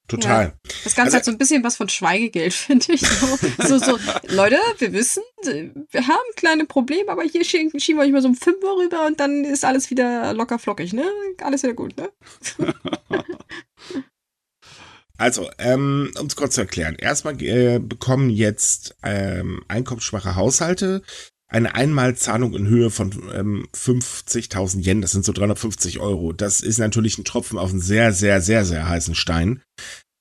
Total. 0.07 0.53
Das 0.83 0.93
Ganze 0.95 1.01
Also- 1.01 1.17
hat 1.17 1.25
so 1.25 1.31
ein 1.31 1.37
bisschen 1.39 1.63
was 1.63 1.77
von 1.77 1.89
Schweigegeld, 1.89 2.53
finde 2.53 2.93
ich. 2.93 3.01
So, 3.01 3.37
so, 3.67 3.79
so, 3.79 3.97
Leute, 4.29 4.57
wir 4.77 4.93
wissen, 4.93 5.23
wir 5.43 6.07
haben 6.07 6.23
kleine 6.35 6.65
Probleme, 6.65 7.11
aber 7.11 7.23
hier 7.23 7.43
schieben, 7.43 7.79
schieben 7.79 7.99
wir 7.99 8.05
euch 8.05 8.11
mal 8.11 8.21
so 8.21 8.27
ein 8.27 8.35
Fünfer 8.35 8.75
rüber 8.77 9.05
und 9.07 9.19
dann 9.19 9.43
ist 9.45 9.65
alles 9.65 9.89
wieder 9.89 10.33
locker 10.33 10.59
flockig, 10.59 10.93
ne? 10.93 11.05
Alles 11.41 11.63
wieder 11.63 11.73
gut, 11.73 11.95
ne? 11.97 12.09
Also, 15.17 15.49
ähm, 15.59 16.11
um 16.19 16.27
es 16.27 16.35
kurz 16.35 16.55
zu 16.55 16.61
erklären. 16.61 16.95
Erstmal 16.99 17.41
äh, 17.41 17.79
bekommen 17.79 18.29
jetzt 18.29 18.97
ähm, 19.01 19.63
einkommensschwache 19.69 20.35
Haushalte 20.35 21.03
eine 21.55 21.73
Einmalzahlung 21.73 22.53
in 22.53 22.67
Höhe 22.67 22.89
von 22.89 23.11
ähm, 23.33 23.67
50.000 23.73 24.85
Yen. 24.85 25.01
Das 25.01 25.11
sind 25.11 25.23
so 25.23 25.31
350 25.31 25.99
Euro. 26.01 26.33
Das 26.33 26.59
ist 26.59 26.79
natürlich 26.79 27.17
ein 27.17 27.23
Tropfen 27.23 27.57
auf 27.57 27.69
einen 27.69 27.79
sehr, 27.79 28.11
sehr, 28.11 28.41
sehr, 28.41 28.65
sehr 28.65 28.89
heißen 28.89 29.15
Stein. 29.15 29.61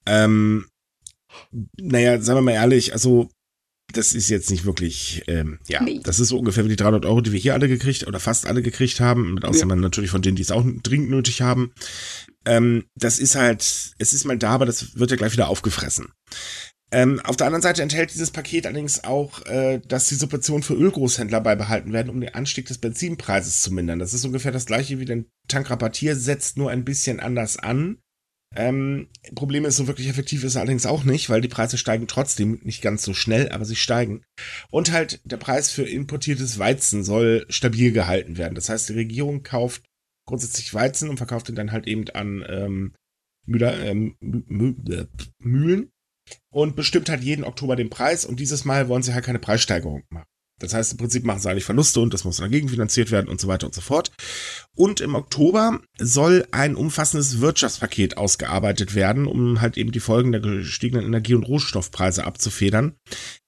Ähm, 0.07 0.67
naja, 1.76 2.21
sagen 2.21 2.38
wir 2.38 2.43
mal 2.43 2.53
ehrlich, 2.53 2.93
also 2.93 3.31
das 3.93 4.14
ist 4.14 4.29
jetzt 4.29 4.50
nicht 4.50 4.64
wirklich, 4.64 5.25
ähm, 5.26 5.59
ja, 5.67 5.83
Nee. 5.83 6.00
das 6.05 6.21
ist 6.21 6.29
so 6.29 6.38
ungefähr 6.38 6.64
wie 6.64 6.69
die 6.69 6.76
300 6.76 7.05
Euro, 7.05 7.21
die 7.21 7.33
wir 7.33 7.41
hier 7.41 7.55
alle 7.55 7.69
gekriegt 7.69 8.07
oder 8.07 8.21
fast 8.21 8.47
alle 8.47 8.62
gekriegt 8.62 9.00
haben, 9.00 9.35
mit 9.35 9.45
Ausnahme 9.45 9.76
natürlich 9.76 10.11
von 10.11 10.23
denen, 10.23 10.37
die 10.37 10.43
es 10.43 10.53
auch 10.53 10.64
dringend 10.85 11.11
nötig 11.11 11.43
haben. 11.43 11.73
Ähm, 12.47 12.85
das 12.95 13.19
ist 13.19 13.35
halt, 13.35 13.95
es 13.99 14.12
ist 14.12 14.25
mal 14.25 14.38
da, 14.38 14.50
aber 14.50 14.67
das 14.67 14.97
wird 14.99 15.11
ja 15.11 15.17
gleich 15.17 15.33
wieder 15.33 15.49
aufgefressen. 15.49 16.12
Ähm, 16.94 17.18
auf 17.24 17.34
der 17.34 17.48
anderen 17.48 17.62
Seite 17.62 17.82
enthält 17.82 18.14
dieses 18.14 18.30
Paket 18.30 18.66
allerdings 18.66 19.02
auch, 19.02 19.44
äh, 19.46 19.80
dass 19.80 20.08
die 20.08 20.14
Subventionen 20.14 20.62
für 20.62 20.74
Ölgroßhändler 20.74 21.40
beibehalten 21.40 21.92
werden, 21.92 22.08
um 22.08 22.20
den 22.20 22.36
Anstieg 22.36 22.66
des 22.66 22.78
Benzinpreises 22.78 23.62
zu 23.62 23.74
mindern. 23.74 23.98
Das 23.98 24.14
ist 24.14 24.24
ungefähr 24.24 24.52
das 24.52 24.66
gleiche 24.66 25.00
wie 25.00 25.04
den 25.04 25.26
Tankrabatt 25.48 25.96
hier, 25.96 26.14
setzt 26.14 26.56
nur 26.56 26.70
ein 26.70 26.84
bisschen 26.84 27.18
anders 27.18 27.56
an. 27.56 27.98
Ähm, 28.54 29.08
Problem 29.34 29.64
ist, 29.64 29.74
so 29.74 29.88
wirklich 29.88 30.08
effektiv 30.08 30.44
ist 30.44 30.54
er 30.54 30.60
allerdings 30.60 30.86
auch 30.86 31.02
nicht, 31.02 31.28
weil 31.30 31.40
die 31.40 31.48
Preise 31.48 31.78
steigen 31.78 32.06
trotzdem 32.06 32.60
nicht 32.62 32.80
ganz 32.80 33.02
so 33.02 33.12
schnell, 33.12 33.48
aber 33.48 33.64
sie 33.64 33.74
steigen. 33.74 34.22
Und 34.70 34.92
halt 34.92 35.20
der 35.24 35.38
Preis 35.38 35.72
für 35.72 35.82
importiertes 35.82 36.60
Weizen 36.60 37.02
soll 37.02 37.44
stabil 37.48 37.90
gehalten 37.90 38.38
werden. 38.38 38.54
Das 38.54 38.68
heißt, 38.68 38.90
die 38.90 38.94
Regierung 38.94 39.42
kauft 39.42 39.82
grundsätzlich 40.28 40.72
Weizen 40.72 41.10
und 41.10 41.16
verkauft 41.16 41.48
ihn 41.48 41.56
dann 41.56 41.72
halt 41.72 41.88
eben 41.88 42.08
an 42.10 42.44
ähm, 42.48 42.94
Müller, 43.46 43.76
ähm, 43.84 44.16
Mü 44.20 44.44
Mü 44.46 44.74
äh, 44.94 45.06
Mühlen 45.40 45.90
und 46.52 46.76
bestimmt 46.76 47.09
halt 47.09 47.23
jeden 47.23 47.45
Oktober 47.45 47.76
den 47.76 47.90
Preis 47.90 48.25
und 48.25 48.40
dieses 48.40 48.64
Mal 48.64 48.88
wollen 48.88 49.02
sie 49.02 49.14
halt 49.14 49.25
keine 49.25 49.38
Preissteigerung 49.38 50.04
machen. 50.11 50.26
Das 50.61 50.73
heißt, 50.73 50.93
im 50.93 50.99
Prinzip 50.99 51.25
machen 51.25 51.40
sie 51.40 51.50
eigentlich 51.50 51.64
Verluste 51.64 52.00
und 52.00 52.14
das 52.14 52.25
muss 52.25 52.37
dagegen 52.37 52.69
finanziert 52.69 53.11
werden 53.11 53.28
und 53.28 53.40
so 53.40 53.49
weiter 53.49 53.66
und 53.66 53.75
so 53.75 53.81
fort. 53.81 54.12
Und 54.76 55.00
im 55.00 55.16
Oktober 55.16 55.81
soll 55.99 56.47
ein 56.52 56.76
umfassendes 56.76 57.40
Wirtschaftspaket 57.40 58.16
ausgearbeitet 58.16 58.95
werden, 58.95 59.26
um 59.26 59.61
halt 59.61 59.76
eben 59.76 59.90
die 59.90 60.00
Folgen 60.00 60.31
der 60.31 60.40
gestiegenen 60.40 61.04
Energie- 61.04 61.35
und 61.35 61.43
Rohstoffpreise 61.43 62.25
abzufedern. 62.25 62.95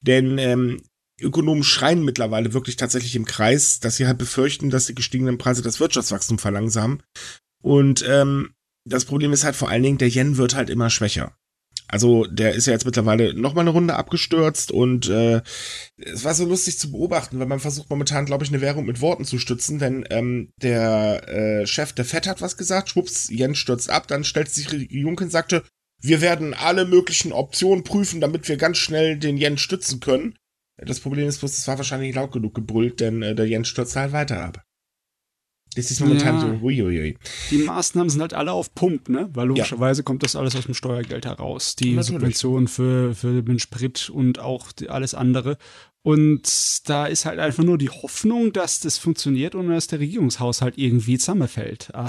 Denn 0.00 0.38
ähm, 0.38 0.82
Ökonomen 1.20 1.62
schreien 1.62 2.04
mittlerweile 2.04 2.52
wirklich 2.52 2.76
tatsächlich 2.76 3.14
im 3.14 3.24
Kreis, 3.24 3.78
dass 3.80 3.96
sie 3.96 4.06
halt 4.06 4.18
befürchten, 4.18 4.70
dass 4.70 4.86
die 4.86 4.94
gestiegenen 4.94 5.38
Preise 5.38 5.62
das 5.62 5.80
Wirtschaftswachstum 5.80 6.38
verlangsamen. 6.38 7.02
Und 7.62 8.04
ähm, 8.06 8.50
das 8.84 9.04
Problem 9.04 9.32
ist 9.32 9.44
halt 9.44 9.56
vor 9.56 9.68
allen 9.68 9.82
Dingen, 9.82 9.98
der 9.98 10.08
Yen 10.08 10.36
wird 10.36 10.54
halt 10.54 10.70
immer 10.70 10.90
schwächer. 10.90 11.36
Also 11.88 12.24
der 12.26 12.54
ist 12.54 12.66
ja 12.66 12.72
jetzt 12.72 12.84
mittlerweile 12.84 13.32
noch 13.34 13.54
mal 13.54 13.60
eine 13.60 13.70
Runde 13.70 13.94
abgestürzt 13.94 14.72
und 14.72 15.08
äh, 15.08 15.40
es 15.96 16.24
war 16.24 16.34
so 16.34 16.44
lustig 16.44 16.78
zu 16.78 16.90
beobachten, 16.90 17.38
weil 17.38 17.46
man 17.46 17.60
versucht 17.60 17.90
momentan, 17.90 18.26
glaube 18.26 18.44
ich, 18.44 18.50
eine 18.50 18.60
Währung 18.60 18.86
mit 18.86 19.00
Worten 19.00 19.24
zu 19.24 19.38
stützen, 19.38 19.78
denn 19.78 20.04
ähm, 20.10 20.50
der 20.60 21.28
äh, 21.28 21.66
Chef 21.66 21.92
der 21.92 22.04
FED 22.04 22.26
hat 22.26 22.42
was 22.42 22.56
gesagt, 22.56 22.90
schwupps, 22.90 23.30
Yen 23.30 23.54
stürzt 23.54 23.88
ab, 23.88 24.08
dann 24.08 24.24
stellt 24.24 24.48
sich 24.48 24.70
Juncken 24.90 25.30
sagte, 25.30 25.62
wir 26.00 26.20
werden 26.20 26.54
alle 26.54 26.84
möglichen 26.84 27.32
Optionen 27.32 27.84
prüfen, 27.84 28.20
damit 28.20 28.48
wir 28.48 28.56
ganz 28.56 28.78
schnell 28.78 29.16
den 29.16 29.38
Yen 29.38 29.58
stützen 29.58 30.00
können. 30.00 30.36
Das 30.76 31.00
Problem 31.00 31.26
ist 31.26 31.38
bloß, 31.38 31.56
es 31.56 31.68
war 31.68 31.78
wahrscheinlich 31.78 32.14
laut 32.14 32.32
genug 32.32 32.54
gebrüllt, 32.54 33.00
denn 33.00 33.22
äh, 33.22 33.34
der 33.34 33.46
Yen 33.46 33.64
stürzt 33.64 33.96
halt 33.96 34.12
weiter 34.12 34.42
ab. 34.42 34.65
Das 35.74 35.90
ist 35.90 36.00
momentan 36.00 36.36
ja. 36.36 36.40
so, 36.40 36.64
uiuiui. 36.64 37.18
Die 37.50 37.58
Maßnahmen 37.58 38.08
sind 38.08 38.22
halt 38.22 38.32
alle 38.32 38.52
auf 38.52 38.74
Pump, 38.74 39.10
ne? 39.10 39.28
Weil 39.34 39.48
logischerweise 39.48 40.00
ja. 40.00 40.04
kommt 40.04 40.22
das 40.22 40.34
alles 40.34 40.56
aus 40.56 40.64
dem 40.64 40.74
Steuergeld 40.74 41.26
heraus. 41.26 41.76
Die 41.76 41.94
Natürlich. 41.94 42.06
Subventionen 42.06 42.68
für, 42.68 43.14
für 43.14 43.42
den 43.42 43.58
Sprit 43.58 44.08
und 44.08 44.38
auch 44.38 44.68
alles 44.88 45.14
andere. 45.14 45.58
Und 46.02 46.88
da 46.88 47.06
ist 47.06 47.26
halt 47.26 47.40
einfach 47.40 47.64
nur 47.64 47.78
die 47.78 47.90
Hoffnung, 47.90 48.52
dass 48.52 48.80
das 48.80 48.96
funktioniert 48.96 49.54
und 49.54 49.68
dass 49.68 49.88
der 49.88 50.00
Regierungshaushalt 50.00 50.78
irgendwie 50.78 51.18
zusammenfällt. 51.18 51.92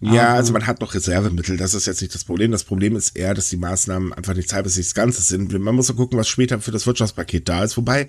Ja, 0.00 0.34
also 0.34 0.52
man 0.52 0.66
hat 0.66 0.80
noch 0.80 0.94
Reservemittel, 0.94 1.56
das 1.56 1.74
ist 1.74 1.86
jetzt 1.86 2.00
nicht 2.00 2.14
das 2.14 2.22
Problem. 2.22 2.52
Das 2.52 2.62
Problem 2.62 2.94
ist 2.94 3.16
eher, 3.16 3.34
dass 3.34 3.48
die 3.48 3.56
Maßnahmen 3.56 4.12
einfach 4.12 4.34
nicht 4.34 4.52
halbes 4.52 4.76
nichts 4.76 4.94
Ganzes 4.94 5.26
sind. 5.26 5.52
Man 5.58 5.74
muss 5.74 5.88
so 5.88 5.94
gucken, 5.94 6.18
was 6.18 6.28
später 6.28 6.60
für 6.60 6.70
das 6.70 6.86
Wirtschaftspaket 6.86 7.48
da 7.48 7.64
ist. 7.64 7.76
Wobei, 7.76 8.06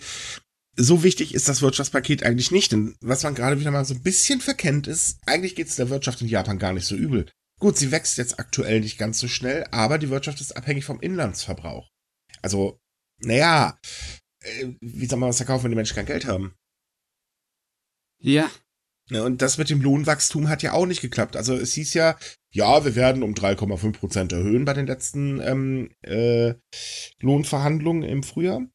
so 0.80 1.04
wichtig 1.04 1.34
ist 1.34 1.50
das 1.50 1.62
Wirtschaftspaket 1.62 2.24
eigentlich 2.24 2.52
nicht. 2.52 2.72
Denn 2.72 2.96
was 3.02 3.24
man 3.24 3.36
gerade 3.36 3.60
wieder 3.60 3.72
mal 3.72 3.86
so 3.86 3.94
ein 3.94 4.02
bisschen 4.02 4.42
verkennt 4.42 4.88
ist, 4.88 5.20
eigentlich 5.26 5.56
geht 5.56 5.68
es 5.68 5.76
der 5.76 5.90
Wirtschaft 5.90 6.22
in 6.22 6.28
Japan 6.28 6.58
gar 6.58 6.74
nicht 6.74 6.86
so 6.86 6.96
übel. 6.96 7.30
Gut, 7.60 7.78
sie 7.78 7.92
wächst 7.92 8.18
jetzt 8.18 8.40
aktuell 8.40 8.80
nicht 8.80 8.98
ganz 8.98 9.20
so 9.20 9.28
schnell, 9.28 9.66
aber 9.72 9.98
die 9.98 10.10
Wirtschaft 10.10 10.40
ist 10.40 10.56
abhängig 10.56 10.86
vom 10.86 11.02
Inlandsverbrauch. 11.02 11.90
Also, 12.42 12.80
naja, 13.20 13.78
äh, 14.42 14.70
wie 14.80 15.06
soll 15.06 15.20
man 15.20 15.30
was 15.30 15.38
verkaufen, 15.38 15.66
wenn 15.66 15.72
die 15.72 15.76
Menschen 15.76 15.96
kein 15.96 16.06
Geld 16.06 16.26
haben? 16.26 16.56
Ja. 18.22 18.50
ja. 19.10 19.24
Und 19.24 19.42
das 19.42 19.58
mit 19.58 19.70
dem 19.70 19.82
Lohnwachstum 19.82 20.48
hat 20.48 20.64
ja 20.64 20.72
auch 20.72 20.86
nicht 20.86 21.02
geklappt. 21.02 21.36
Also 21.36 21.54
es 21.56 21.74
hieß 21.74 21.94
ja, 21.96 22.18
ja, 22.54 22.86
wir 22.86 22.96
werden 22.96 23.24
um 23.24 23.34
3,5 23.34 23.92
Prozent 23.92 24.32
erhöhen 24.32 24.64
bei 24.64 24.74
den 24.74 24.88
letzten 24.88 25.42
ähm, 25.42 25.92
äh, 26.04 26.54
Lohnverhandlungen 27.20 28.04
im 28.04 28.24
Frühjahr 28.24 28.66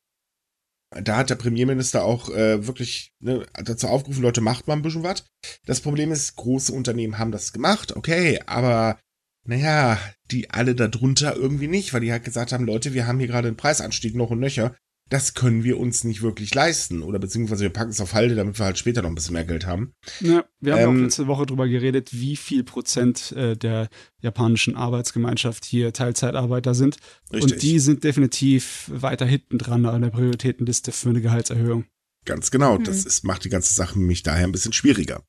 da 1.02 1.16
hat 1.16 1.30
der 1.30 1.36
Premierminister 1.36 2.04
auch 2.04 2.30
äh, 2.30 2.66
wirklich 2.66 3.12
ne, 3.20 3.46
dazu 3.54 3.88
aufgerufen, 3.88 4.22
Leute, 4.22 4.40
macht 4.40 4.66
mal 4.66 4.74
ein 4.74 4.82
bisschen 4.82 5.02
was. 5.02 5.24
Das 5.66 5.80
Problem 5.80 6.12
ist, 6.12 6.36
große 6.36 6.72
Unternehmen 6.72 7.18
haben 7.18 7.32
das 7.32 7.52
gemacht, 7.52 7.96
okay, 7.96 8.40
aber 8.46 8.98
naja, 9.46 9.98
die 10.30 10.50
alle 10.50 10.74
darunter 10.74 11.36
irgendwie 11.36 11.68
nicht, 11.68 11.92
weil 11.92 12.00
die 12.00 12.12
halt 12.12 12.24
gesagt 12.24 12.52
haben, 12.52 12.64
Leute, 12.64 12.94
wir 12.94 13.06
haben 13.06 13.18
hier 13.18 13.28
gerade 13.28 13.48
einen 13.48 13.56
Preisanstieg 13.56 14.14
noch 14.14 14.30
und 14.30 14.40
nöcher 14.40 14.74
das 15.10 15.34
können 15.34 15.64
wir 15.64 15.78
uns 15.78 16.04
nicht 16.04 16.22
wirklich 16.22 16.54
leisten. 16.54 17.02
Oder 17.02 17.18
beziehungsweise 17.18 17.62
wir 17.62 17.70
packen 17.70 17.90
es 17.90 18.00
auf 18.00 18.14
Halde, 18.14 18.34
damit 18.34 18.58
wir 18.58 18.64
halt 18.64 18.78
später 18.78 19.02
noch 19.02 19.10
ein 19.10 19.14
bisschen 19.14 19.34
mehr 19.34 19.44
Geld 19.44 19.66
haben. 19.66 19.94
Ja, 20.20 20.44
wir 20.60 20.74
haben 20.74 20.82
ähm, 20.82 20.88
auch 20.88 21.02
letzte 21.02 21.26
Woche 21.26 21.46
drüber 21.46 21.68
geredet, 21.68 22.10
wie 22.12 22.36
viel 22.36 22.64
Prozent 22.64 23.32
äh, 23.32 23.56
der 23.56 23.88
japanischen 24.20 24.76
Arbeitsgemeinschaft 24.76 25.64
hier 25.64 25.92
Teilzeitarbeiter 25.92 26.74
sind. 26.74 26.96
Richtig. 27.32 27.52
Und 27.52 27.62
die 27.62 27.78
sind 27.78 28.04
definitiv 28.04 28.90
weiter 28.92 29.26
hinten 29.26 29.58
dran 29.58 29.84
an 29.84 30.02
der 30.02 30.10
Prioritätenliste 30.10 30.92
für 30.92 31.10
eine 31.10 31.20
Gehaltserhöhung. 31.20 31.84
Ganz 32.24 32.50
genau. 32.50 32.78
Mhm. 32.78 32.84
Das 32.84 33.04
ist, 33.04 33.24
macht 33.24 33.44
die 33.44 33.50
ganze 33.50 33.74
Sache 33.74 33.98
nämlich 33.98 34.22
daher 34.22 34.46
ein 34.46 34.52
bisschen 34.52 34.72
schwieriger. 34.72 35.22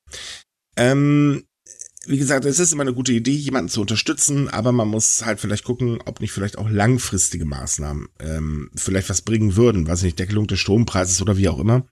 Ähm, 0.78 1.44
wie 2.08 2.18
gesagt, 2.18 2.44
es 2.44 2.58
ist 2.58 2.72
immer 2.72 2.82
eine 2.82 2.94
gute 2.94 3.12
Idee, 3.12 3.32
jemanden 3.32 3.68
zu 3.68 3.80
unterstützen, 3.80 4.48
aber 4.48 4.72
man 4.72 4.88
muss 4.88 5.24
halt 5.24 5.40
vielleicht 5.40 5.64
gucken, 5.64 5.98
ob 6.04 6.20
nicht 6.20 6.32
vielleicht 6.32 6.58
auch 6.58 6.68
langfristige 6.68 7.44
Maßnahmen 7.44 8.08
ähm, 8.20 8.70
vielleicht 8.74 9.08
was 9.10 9.22
bringen 9.22 9.56
würden, 9.56 9.86
weiß 9.86 10.02
nicht, 10.02 10.18
Deckelung 10.18 10.46
des 10.46 10.60
Strompreises 10.60 11.22
oder 11.22 11.36
wie 11.36 11.48
auch 11.48 11.58
immer. 11.58 11.86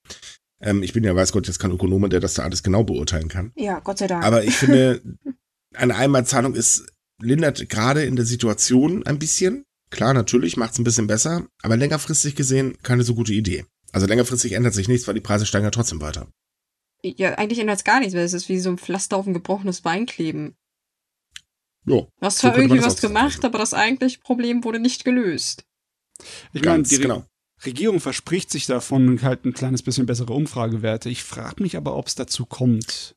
Ähm, 0.61 0.83
ich 0.83 0.92
bin 0.92 1.04
ja, 1.04 1.14
weiß 1.14 1.33
Gott, 1.33 1.47
jetzt 1.47 1.59
kein 1.59 1.71
Ökonom, 1.71 2.09
der 2.11 2.21
das 2.21 2.35
da 2.35 2.42
alles 2.42 2.62
genau 2.62 2.85
beurteilen 2.85 3.28
kann. 3.28 3.52
Ja, 3.56 3.80
Gott 3.80 3.99
sei 3.99 4.06
Dank. 4.06 4.25
Aber 4.25 4.44
ich 4.44 4.56
finde, 4.56 5.02
eine 5.75 5.97
Einmalzahlung 5.97 6.54
ist, 6.54 6.87
lindert 7.21 7.68
gerade 7.68 8.04
in 8.04 8.16
der 8.16 8.25
Situation 8.25 9.04
ein 9.06 9.18
bisschen. 9.18 9.64
Klar, 9.90 10.14
natürlich, 10.14 10.56
macht 10.56 10.73
es 10.73 10.78
ein 10.78 10.85
bisschen 10.85 11.06
besser, 11.06 11.47
aber 11.62 11.76
längerfristig 11.76 12.35
gesehen 12.35 12.76
keine 12.83 13.04
so 13.04 13.14
gute 13.14 13.33
Idee. 13.33 13.64
Also 13.92 14.06
längerfristig 14.06 14.52
ändert 14.52 14.75
sich 14.75 14.88
nichts, 14.88 15.06
weil 15.06 15.14
die 15.14 15.21
Preise 15.21 15.47
steigen 15.47 15.64
ja 15.64 15.71
trotzdem 15.71 16.00
weiter. 16.00 16.26
Ja, 17.04 17.34
eigentlich 17.34 17.58
ändert 17.58 17.78
es 17.78 17.84
gar 17.84 18.00
nichts, 18.00 18.14
weil 18.14 18.25
es 18.25 18.32
ist 18.32 18.49
wie 18.49 18.58
so 18.58 18.70
ein 18.70 18.78
Pflaster 18.78 19.16
auf 19.18 19.26
ein 19.26 19.34
gebrochenes 19.34 19.82
Bein 19.82 20.06
kleben. 20.06 20.56
Ja. 21.87 22.00
Du 22.00 22.08
hast 22.23 22.38
zwar 22.38 22.54
so 22.54 22.61
irgendwie 22.61 22.82
was 22.82 23.00
gemacht, 23.00 23.44
aber 23.44 23.58
das 23.58 23.75
eigentliche 23.75 24.20
Problem 24.20 24.64
wurde 24.64 24.78
nicht 24.78 25.04
gelöst. 25.04 25.64
Ich 26.54 26.64
meine, 26.64 26.82
die 26.82 26.96
genau. 26.96 27.25
Regierung 27.64 28.00
verspricht 28.00 28.50
sich 28.50 28.66
davon 28.66 29.20
halt 29.23 29.44
ein 29.44 29.52
kleines 29.52 29.82
bisschen 29.82 30.06
bessere 30.06 30.32
Umfragewerte. 30.32 31.11
Ich 31.11 31.25
frage 31.25 31.62
mich 31.62 31.76
aber, 31.76 31.96
ob 31.96 32.06
es 32.06 32.14
dazu 32.14 32.46
kommt. 32.46 33.16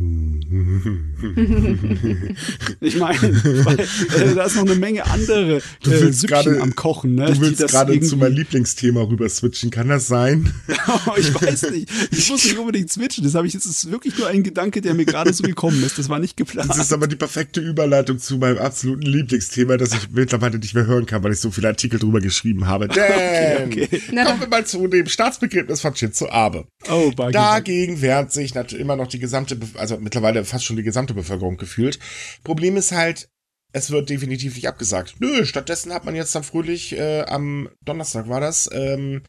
ich 2.80 2.96
meine, 2.96 3.18
äh, 3.18 4.34
da 4.34 4.44
ist 4.44 4.56
noch 4.56 4.64
eine 4.64 4.74
Menge 4.74 5.04
andere 5.04 5.56
äh, 5.56 5.60
Süppchen 5.82 6.28
grade, 6.28 6.58
am 6.62 6.74
Kochen. 6.74 7.16
Ne, 7.16 7.26
du 7.26 7.38
willst 7.40 7.68
gerade 7.68 8.00
zu 8.00 8.16
meinem 8.16 8.36
Lieblingsthema 8.36 9.02
rüber 9.02 9.28
switchen. 9.28 9.70
Kann 9.70 9.88
das 9.88 10.06
sein? 10.06 10.50
ich 11.18 11.34
weiß 11.34 11.72
nicht. 11.72 11.90
Ich 12.12 12.30
muss 12.30 12.42
nicht 12.44 12.56
unbedingt 12.56 12.90
switchen. 12.90 13.24
Das 13.24 13.34
ich. 13.44 13.52
Das 13.52 13.66
ist 13.66 13.90
wirklich 13.90 14.16
nur 14.16 14.28
ein 14.28 14.42
Gedanke, 14.42 14.80
der 14.80 14.94
mir 14.94 15.04
gerade 15.04 15.34
so 15.34 15.42
gekommen 15.42 15.84
ist. 15.84 15.98
Das 15.98 16.08
war 16.08 16.18
nicht 16.18 16.38
geplant. 16.38 16.70
Das 16.70 16.78
ist 16.78 16.94
aber 16.94 17.06
die 17.06 17.16
perfekte 17.16 17.60
Überleitung 17.60 18.18
zu 18.18 18.38
meinem 18.38 18.56
absoluten 18.56 19.02
Lieblingsthema, 19.02 19.76
das 19.76 19.92
ich 19.92 20.08
mittlerweile 20.12 20.58
nicht 20.58 20.74
mehr 20.74 20.86
hören 20.86 21.04
kann, 21.04 21.22
weil 21.22 21.32
ich 21.32 21.40
so 21.40 21.50
viele 21.50 21.68
Artikel 21.68 21.98
drüber 21.98 22.20
geschrieben 22.20 22.66
habe. 22.66 22.88
Denn 22.88 23.66
okay, 23.66 23.86
okay. 23.86 24.24
kommen 24.24 24.40
wir 24.40 24.48
mal 24.48 24.64
zu 24.64 24.86
dem 24.86 25.08
Staatsbegräbnis 25.08 25.82
von 25.82 25.94
Shinzo 25.94 26.30
Abe. 26.30 26.64
Oh, 26.90 27.12
Dagegen 27.32 28.00
wehrt 28.00 28.32
sich 28.32 28.54
natürlich 28.54 28.82
immer 28.82 28.96
noch 28.96 29.08
die 29.08 29.18
gesamte, 29.18 29.58
also 29.76 29.89
also 29.90 30.02
mittlerweile 30.02 30.44
fast 30.44 30.64
schon 30.64 30.76
die 30.76 30.82
gesamte 30.82 31.14
Bevölkerung 31.14 31.56
gefühlt. 31.56 31.98
Problem 32.44 32.76
ist 32.76 32.92
halt, 32.92 33.28
es 33.72 33.90
wird 33.90 34.10
definitiv 34.10 34.56
nicht 34.56 34.68
abgesagt. 34.68 35.16
Nö, 35.20 35.44
stattdessen 35.44 35.92
hat 35.92 36.04
man 36.04 36.16
jetzt 36.16 36.34
dann 36.34 36.42
fröhlich 36.42 36.92
äh, 36.92 37.22
am 37.22 37.68
Donnerstag 37.82 38.28
war 38.28 38.40
das, 38.40 38.68
ähm, 38.72 39.22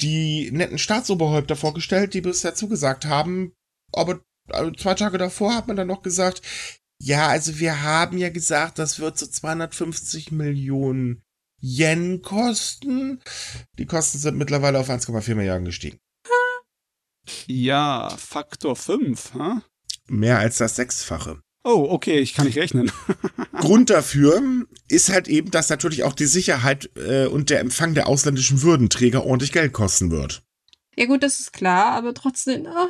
die 0.00 0.50
netten 0.52 0.78
Staatsoberhäupter 0.78 1.56
vorgestellt, 1.56 2.14
die 2.14 2.20
bisher 2.20 2.54
zugesagt 2.54 3.06
haben. 3.06 3.52
Aber 3.92 4.20
also 4.48 4.70
zwei 4.72 4.94
Tage 4.94 5.18
davor 5.18 5.54
hat 5.54 5.68
man 5.68 5.76
dann 5.76 5.88
noch 5.88 6.02
gesagt, 6.02 6.42
ja, 7.02 7.28
also 7.28 7.58
wir 7.58 7.82
haben 7.82 8.18
ja 8.18 8.28
gesagt, 8.28 8.78
das 8.78 9.00
wird 9.00 9.18
so 9.18 9.26
250 9.26 10.32
Millionen 10.32 11.22
Yen 11.62 12.22
kosten. 12.22 13.20
Die 13.78 13.86
Kosten 13.86 14.18
sind 14.18 14.36
mittlerweile 14.36 14.78
auf 14.78 14.90
1,4 14.90 15.34
Milliarden 15.34 15.64
gestiegen. 15.64 15.98
Ja, 17.46 18.14
Faktor 18.16 18.76
5, 18.76 19.34
ha? 19.34 19.62
Mehr 20.10 20.38
als 20.38 20.58
das 20.58 20.76
Sechsfache. 20.76 21.40
Oh, 21.62 21.86
okay, 21.90 22.18
ich 22.18 22.34
kann 22.34 22.46
nicht 22.46 22.58
rechnen. 22.58 22.90
Grund 23.52 23.90
dafür 23.90 24.42
ist 24.88 25.10
halt 25.10 25.28
eben, 25.28 25.50
dass 25.50 25.68
natürlich 25.68 26.04
auch 26.04 26.14
die 26.14 26.26
Sicherheit 26.26 26.90
äh, 26.96 27.26
und 27.26 27.50
der 27.50 27.60
Empfang 27.60 27.94
der 27.94 28.08
ausländischen 28.08 28.62
Würdenträger 28.62 29.24
ordentlich 29.24 29.52
Geld 29.52 29.72
kosten 29.72 30.10
wird. 30.10 30.42
Ja 30.96 31.06
gut, 31.06 31.22
das 31.22 31.38
ist 31.38 31.52
klar, 31.52 31.92
aber 31.92 32.14
trotzdem. 32.14 32.66
Oh, 32.66 32.88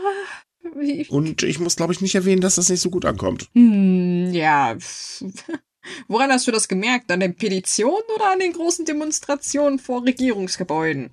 und 1.09 1.43
ich 1.43 1.59
muss, 1.59 1.77
glaube 1.77 1.93
ich, 1.93 2.01
nicht 2.01 2.15
erwähnen, 2.15 2.43
dass 2.43 2.57
das 2.57 2.69
nicht 2.69 2.81
so 2.81 2.91
gut 2.91 3.05
ankommt. 3.05 3.49
Hm, 3.55 4.33
ja. 4.33 4.77
Woran 6.09 6.31
hast 6.31 6.47
du 6.47 6.53
das 6.53 6.69
gemerkt? 6.69 7.11
An 7.11 7.21
den 7.21 7.37
Petitionen 7.37 8.05
oder 8.15 8.33
an 8.33 8.39
den 8.39 8.53
großen 8.53 8.85
Demonstrationen 8.85 9.79
vor 9.79 10.05
Regierungsgebäuden? 10.05 11.11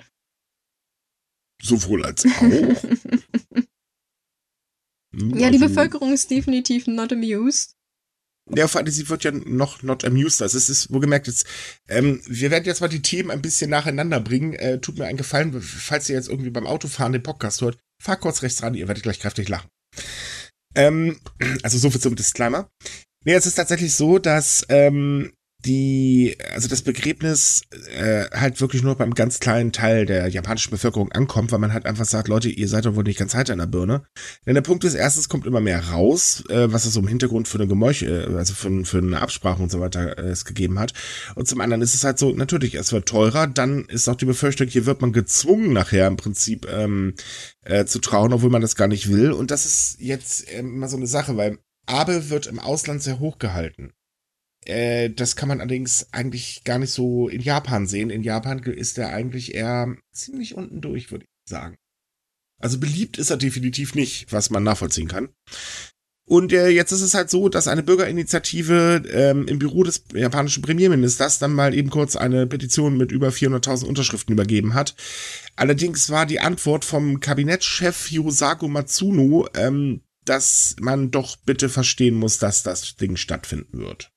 Sowohl 1.62 2.06
als 2.06 2.26
auch. 2.26 3.64
Ja, 5.18 5.50
die 5.50 5.58
also, 5.58 5.68
Bevölkerung 5.68 6.14
ist 6.14 6.30
definitiv 6.30 6.88
not 6.88 7.12
amused. 7.12 7.74
Ja, 8.56 8.68
vor 8.68 8.80
allem, 8.80 8.92
sie 8.92 9.10
wird 9.10 9.24
ja 9.24 9.32
noch 9.32 9.84
not 9.84 10.06
amused. 10.06 10.42
Also 10.42 10.58
es 10.58 10.70
ist, 10.70 10.94
wo 10.94 11.00
gemerkt 11.00 11.28
jetzt, 11.28 11.46
ähm, 11.90 12.22
wir 12.28 12.52
werden 12.52 12.66
jetzt 12.66 12.82
mal 12.82 12.88
die 12.88 13.02
Themen 13.02 13.32
ein 13.32 13.42
bisschen 13.42 13.70
nacheinander 13.70 14.20
bringen. 14.20 14.54
Äh, 14.54 14.80
tut 14.80 14.98
mir 14.98 15.06
einen 15.06 15.18
Gefallen, 15.18 15.60
falls 15.62 16.08
ihr 16.10 16.16
jetzt 16.16 16.30
irgendwie 16.30 16.50
beim 16.50 16.68
Autofahren 16.68 17.12
den 17.12 17.24
Podcast 17.24 17.62
hört, 17.62 17.78
fahr 18.02 18.18
kurz 18.18 18.44
rechts 18.44 18.64
ran, 18.64 18.76
ihr 18.76 18.88
werdet 18.88 19.04
gleich 19.04 19.20
kräftig 19.20 19.50
lachen. 19.50 19.70
Ähm, 20.76 21.20
also 21.64 21.78
so 21.78 21.90
viel 21.90 22.00
zum 22.00 22.16
Disclaimer. 22.16 22.70
Nee, 23.26 23.34
es 23.34 23.46
ist 23.46 23.56
tatsächlich 23.56 23.94
so, 23.94 24.20
dass 24.20 24.66
ähm, 24.70 25.34
die, 25.68 26.38
also 26.54 26.68
das 26.68 26.82
Begräbnis 26.82 27.64
äh, 27.96 28.26
halt 28.32 28.62
wirklich 28.62 28.84
nur 28.84 28.96
beim 28.96 29.14
ganz 29.14 29.40
kleinen 29.40 29.74
Teil 29.74 30.06
der 30.06 30.28
japanischen 30.30 30.72
Bevölkerung 30.72 31.12
ankommt, 31.12 31.52
weil 31.52 31.60
man 31.60 31.74
halt 31.74 31.86
einfach 31.86 32.06
sagt, 32.06 32.30
Leute, 32.30 32.50
ihr 32.50 32.68
seid 32.68 32.86
doch 32.86 32.96
wohl 32.96 33.04
nicht 33.04 33.20
ganz 33.20 33.36
heiter 33.36 33.54
in 33.54 33.60
der 33.60 33.68
Birne. 33.68 34.04
Denn 34.46 34.56
der 34.56 34.62
Punkt 34.62 34.86
ist, 34.86 34.94
erstens 34.96 35.28
kommt 35.28 35.46
immer 35.46 35.60
mehr 35.60 35.90
raus, 35.90 36.44
äh, 36.50 36.72
was 36.72 36.86
es 36.86 36.94
so 36.94 37.02
im 37.02 37.08
Hintergrund 37.08 37.48
für 37.48 37.58
eine 37.58 37.68
Gemeuche, 37.68 38.06
äh, 38.06 38.36
also 38.36 38.54
für, 38.54 38.86
für 38.86 39.00
eine 39.00 39.22
Absprache 39.22 39.62
und 39.62 39.70
so 39.70 39.82
weiter 39.82 40.18
äh, 40.18 40.30
es 40.30 40.46
gegeben 40.46 40.80
hat. 40.80 40.94
Und 41.36 41.48
zum 41.48 41.60
anderen 41.60 41.82
ist 41.82 41.94
es 41.94 42.04
halt 42.04 42.18
so, 42.18 42.32
natürlich, 42.34 42.76
es 42.76 42.94
wird 42.94 43.08
teurer, 43.08 43.46
dann 43.46 43.86
ist 43.86 44.08
auch 44.08 44.16
die 44.16 44.26
Befürchtung, 44.26 44.68
hier 44.68 44.86
wird 44.86 45.02
man 45.02 45.12
gezwungen 45.12 45.74
nachher 45.74 46.08
im 46.08 46.18
Prinzip 46.18 46.66
ähm, 46.72 47.14
äh, 47.66 47.86
zu 47.86 48.00
trauen, 48.00 48.32
obwohl 48.32 48.50
man 48.50 48.62
das 48.62 48.76
gar 48.76 48.88
nicht 48.88 49.12
will. 49.12 49.32
Und 49.32 49.52
das 49.52 49.66
ist 49.66 49.98
jetzt 50.00 50.48
äh, 50.50 50.60
immer 50.60 50.88
so 50.88 50.98
eine 50.98 51.08
Sache, 51.08 51.36
weil 51.36 51.60
Abe 51.86 52.30
wird 52.30 52.48
im 52.48 52.60
Ausland 52.60 53.04
sehr 53.04 53.20
hoch 53.20 53.38
gehalten. 53.38 53.92
Äh, 54.68 55.10
das 55.10 55.36
kann 55.36 55.50
man 55.50 55.62
allerdings 55.62 56.08
eigentlich 56.12 56.64
gar 56.64 56.78
nicht 56.78 56.92
so 56.92 57.30
in 57.30 57.42
Japan 57.42 57.88
sehen. 57.88 58.10
In 58.10 58.24
Japan 58.24 58.60
ist 58.60 58.98
er 58.98 59.10
eigentlich 59.10 59.56
eher 59.56 59.96
ziemlich 60.12 60.56
unten 60.56 60.82
durch, 60.82 61.12
würde 61.12 61.26
ich 61.26 61.50
sagen. 61.50 61.78
Also 62.60 62.80
beliebt 62.80 63.18
ist 63.18 63.30
er 63.30 63.38
definitiv 63.38 63.96
nicht, 63.96 64.32
was 64.32 64.50
man 64.50 64.64
nachvollziehen 64.64 65.08
kann. 65.08 65.30
Und 66.26 66.52
äh, 66.52 66.68
jetzt 66.68 66.92
ist 66.92 67.02
es 67.02 67.14
halt 67.14 67.30
so, 67.30 67.48
dass 67.48 67.70
eine 67.70 67.84
Bürgerinitiative 67.84 69.04
ähm, 69.10 69.48
im 69.48 69.60
Büro 69.60 69.84
des 69.84 70.04
japanischen 70.14 70.62
Premierministers 70.62 71.40
dann 71.40 71.54
mal 71.54 71.74
eben 71.74 71.90
kurz 71.90 72.18
eine 72.18 72.48
Petition 72.48 72.98
mit 72.98 73.14
über 73.14 73.30
400.000 73.30 73.86
Unterschriften 73.86 74.34
übergeben 74.34 74.74
hat. 74.74 74.96
Allerdings 75.56 76.10
war 76.10 76.26
die 76.26 76.42
Antwort 76.42 76.84
vom 76.84 77.22
Kabinettschef 77.22 78.12
Yosaku 78.12 78.68
Matsuno, 78.68 79.48
ähm, 79.56 80.02
dass 80.26 80.76
man 80.82 81.12
doch 81.12 81.38
bitte 81.38 81.70
verstehen 81.70 82.16
muss, 82.16 82.40
dass 82.40 82.62
das 82.62 82.98
Ding 82.98 83.16
stattfinden 83.16 83.78
wird. 83.78 84.12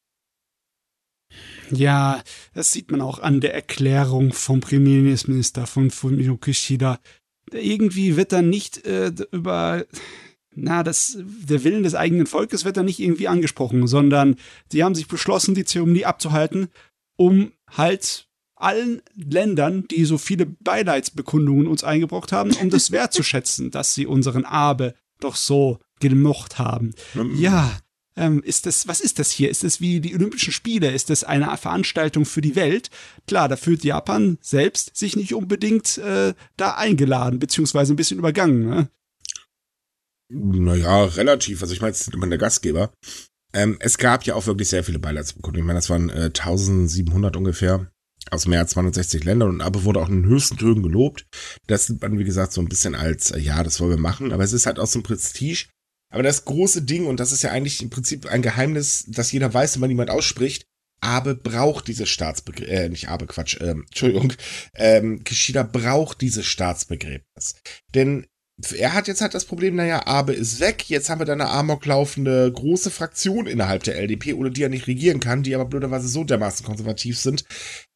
Ja, 1.70 2.22
das 2.54 2.72
sieht 2.72 2.90
man 2.90 3.00
auch 3.00 3.18
an 3.18 3.40
der 3.40 3.54
Erklärung 3.54 4.32
vom 4.32 4.60
Premierminister 4.60 5.66
von 5.66 5.90
Fumio 5.90 6.36
Kishida. 6.36 6.98
Irgendwie 7.52 8.16
wird 8.16 8.32
da 8.32 8.42
nicht 8.42 8.86
äh, 8.86 9.12
über 9.32 9.84
na, 10.54 10.82
das, 10.82 11.16
der 11.18 11.64
Willen 11.64 11.84
des 11.84 11.94
eigenen 11.94 12.26
Volkes 12.26 12.64
wird 12.64 12.76
da 12.76 12.82
nicht 12.82 12.98
irgendwie 12.98 13.28
angesprochen, 13.28 13.86
sondern 13.86 14.36
sie 14.70 14.82
haben 14.82 14.94
sich 14.94 15.06
beschlossen, 15.06 15.54
die 15.54 15.64
Zeremonie 15.64 16.04
abzuhalten, 16.04 16.68
um 17.16 17.52
halt 17.70 18.28
allen 18.56 19.00
Ländern, 19.14 19.86
die 19.88 20.04
so 20.04 20.18
viele 20.18 20.46
Beileidsbekundungen 20.46 21.66
uns 21.66 21.84
eingebrockt 21.84 22.32
haben, 22.32 22.52
um 22.60 22.68
das 22.68 22.90
wertzuschätzen, 22.92 23.70
dass 23.70 23.94
sie 23.94 24.06
unseren 24.06 24.44
Abe 24.44 24.94
doch 25.20 25.36
so 25.36 25.78
gemocht 26.00 26.58
haben. 26.58 26.94
Ja, 27.36 27.70
ähm, 28.16 28.42
ist 28.42 28.66
das, 28.66 28.88
was 28.88 29.00
ist 29.00 29.18
das 29.18 29.30
hier? 29.30 29.50
Ist 29.50 29.64
das 29.64 29.80
wie 29.80 30.00
die 30.00 30.14
Olympischen 30.14 30.52
Spiele? 30.52 30.90
Ist 30.90 31.10
das 31.10 31.24
eine 31.24 31.56
Veranstaltung 31.56 32.24
für 32.24 32.40
die 32.40 32.56
Welt? 32.56 32.90
Klar, 33.26 33.48
da 33.48 33.56
fühlt 33.56 33.84
Japan 33.84 34.38
selbst 34.40 34.96
sich 34.96 35.16
nicht 35.16 35.34
unbedingt 35.34 35.98
äh, 35.98 36.34
da 36.56 36.74
eingeladen, 36.74 37.38
beziehungsweise 37.38 37.92
ein 37.92 37.96
bisschen 37.96 38.18
übergangen. 38.18 38.68
Ne? 38.68 38.88
Naja, 40.32 41.04
relativ. 41.04 41.62
Also 41.62 41.74
ich 41.74 41.80
meine, 41.80 41.92
es 41.92 42.02
ist 42.02 42.14
immer 42.14 42.28
der 42.28 42.38
Gastgeber. 42.38 42.92
Ähm, 43.52 43.76
es 43.80 43.98
gab 43.98 44.24
ja 44.24 44.34
auch 44.34 44.46
wirklich 44.46 44.68
sehr 44.68 44.84
viele 44.84 45.00
Beileidsbekundungen. 45.00 45.64
Ich 45.64 45.66
meine, 45.66 45.78
das 45.78 45.90
waren 45.90 46.08
äh, 46.08 46.26
1700 46.26 47.36
ungefähr 47.36 47.90
aus 48.30 48.46
mehr 48.46 48.60
als 48.60 48.72
260 48.72 49.24
Ländern 49.24 49.48
und 49.48 49.60
aber 49.60 49.84
wurde 49.84 50.00
auch 50.00 50.08
in 50.08 50.22
den 50.22 50.30
höchsten 50.30 50.56
Tönen 50.56 50.82
gelobt. 50.82 51.26
Das 51.66 51.86
sieht 51.86 52.00
man, 52.02 52.18
wie 52.18 52.24
gesagt, 52.24 52.52
so 52.52 52.60
ein 52.60 52.68
bisschen 52.68 52.94
als, 52.94 53.30
äh, 53.30 53.38
ja, 53.38 53.62
das 53.64 53.80
wollen 53.80 53.90
wir 53.90 53.98
machen, 53.98 54.32
aber 54.32 54.44
es 54.44 54.52
ist 54.52 54.66
halt 54.66 54.78
auch 54.78 54.86
so 54.86 54.98
ein 54.98 55.02
Prestige. 55.02 55.66
Aber 56.10 56.22
das 56.22 56.44
große 56.44 56.82
Ding, 56.82 57.06
und 57.06 57.20
das 57.20 57.32
ist 57.32 57.42
ja 57.42 57.50
eigentlich 57.50 57.82
im 57.82 57.90
Prinzip 57.90 58.26
ein 58.26 58.42
Geheimnis, 58.42 59.04
dass 59.08 59.32
jeder 59.32 59.52
weiß, 59.52 59.74
wenn 59.74 59.80
man 59.80 59.88
niemand 59.88 60.10
ausspricht, 60.10 60.66
Abe 61.00 61.34
braucht 61.34 61.88
diese 61.88 62.06
Staatsbegräbnis, 62.06 62.78
äh, 62.78 62.88
nicht 62.88 63.08
Abe, 63.08 63.26
Quatsch, 63.26 63.58
ähm, 63.60 63.82
Entschuldigung, 63.86 64.32
ähm, 64.74 65.24
Kishida 65.24 65.62
braucht 65.62 66.20
dieses 66.20 66.46
Staatsbegräbnis. 66.46 67.54
Denn 67.94 68.26
er 68.76 68.92
hat 68.92 69.08
jetzt 69.08 69.22
halt 69.22 69.32
das 69.32 69.46
Problem, 69.46 69.74
naja, 69.76 70.06
Abe 70.06 70.34
ist 70.34 70.60
weg, 70.60 70.90
jetzt 70.90 71.08
haben 71.08 71.18
wir 71.18 71.24
da 71.24 71.32
eine 71.32 71.48
amok 71.48 71.86
laufende 71.86 72.52
große 72.52 72.90
Fraktion 72.90 73.46
innerhalb 73.46 73.84
der 73.84 73.96
LDP, 73.96 74.34
ohne 74.34 74.50
die 74.50 74.62
er 74.62 74.68
nicht 74.68 74.86
regieren 74.86 75.20
kann, 75.20 75.42
die 75.42 75.54
aber 75.54 75.64
blöderweise 75.64 76.08
so 76.08 76.24
dermaßen 76.24 76.66
konservativ 76.66 77.18
sind, 77.18 77.44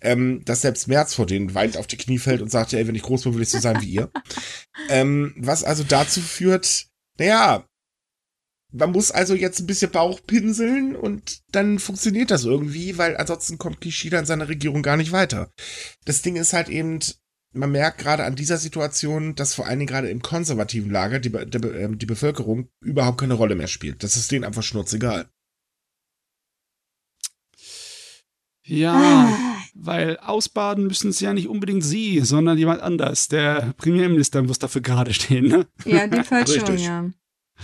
ähm, 0.01 0.43
dass 0.47 0.63
selbst 0.63 0.89
Merz 0.89 1.13
vor 1.13 1.27
denen 1.27 1.55
weint 1.55 1.77
auf 1.77 1.87
die 1.87 1.99
Knie 1.99 2.19
fällt 2.19 2.41
und 2.41 2.51
sagt, 2.51 2.73
ey, 2.73 2.87
wenn 2.87 2.95
ich 2.95 3.03
groß 3.03 3.25
bin, 3.25 3.35
will 3.35 3.43
ich 3.43 3.51
so 3.51 3.59
sein 3.59 3.83
wie 3.83 3.91
ihr. 3.91 4.11
ähm, 4.89 5.35
was 5.37 5.65
also 5.65 5.85
dazu 5.85 6.23
führt, 6.23 6.87
naja, 7.19 7.67
man 8.75 8.91
muss 8.91 9.13
also 9.13 9.35
jetzt 9.35 9.61
ein 9.61 9.67
bisschen 9.67 9.93
Bauch 9.93 10.21
pinseln 10.27 10.97
und 10.97 11.43
dann 11.53 11.79
funktioniert 11.79 12.31
das 12.31 12.45
irgendwie, 12.45 12.99
weil 12.99 13.17
ansonsten 13.17 13.57
kommt 13.57 13.81
Kishida 13.81 14.19
in 14.19 14.27
seiner 14.27 14.49
Regierung 14.49 14.83
gar 14.83 14.97
nicht 14.97 15.13
weiter. 15.13 15.51
Das 16.05 16.23
Ding 16.23 16.35
ist 16.35 16.53
halt 16.53 16.69
eben, 16.69 16.99
man 17.53 17.71
merkt 17.71 17.99
gerade 17.99 18.25
an 18.25 18.35
dieser 18.35 18.59
Situation, 18.59 19.37
dass 19.37 19.55
vor 19.55 19.67
allen 19.67 19.79
Dingen 19.79 19.89
gerade 19.89 20.11
im 20.11 20.23
konservativen 20.23 20.91
Lager 20.91 21.21
die, 21.21 21.31
die, 21.31 21.59
ähm, 21.69 21.99
die 21.99 22.07
Bevölkerung 22.07 22.69
überhaupt 22.81 23.19
keine 23.19 23.35
Rolle 23.35 23.55
mehr 23.55 23.69
spielt. 23.69 24.03
Das 24.03 24.17
ist 24.17 24.33
denen 24.33 24.45
einfach 24.45 24.65
schnurzegal. 24.65 25.29
Ja, 28.67 28.95
ah. 28.97 29.57
weil 29.75 30.17
ausbaden 30.17 30.87
müssen 30.87 31.11
es 31.11 31.21
ja 31.21 31.33
nicht 31.33 31.49
unbedingt 31.49 31.85
sie, 31.85 32.21
sondern 32.21 32.59
jemand 32.59 32.81
anders. 32.81 33.29
Der 33.29 33.75
Premierminister 33.77 34.43
muss 34.43 34.59
dafür 34.59 34.81
gerade 34.81 35.15
stehen, 35.15 35.47
ne? 35.47 35.67
Ja, 35.85 36.09
die 36.09 36.23
Fall 36.25 36.47
schon, 36.47 36.79
ja. 36.79 37.11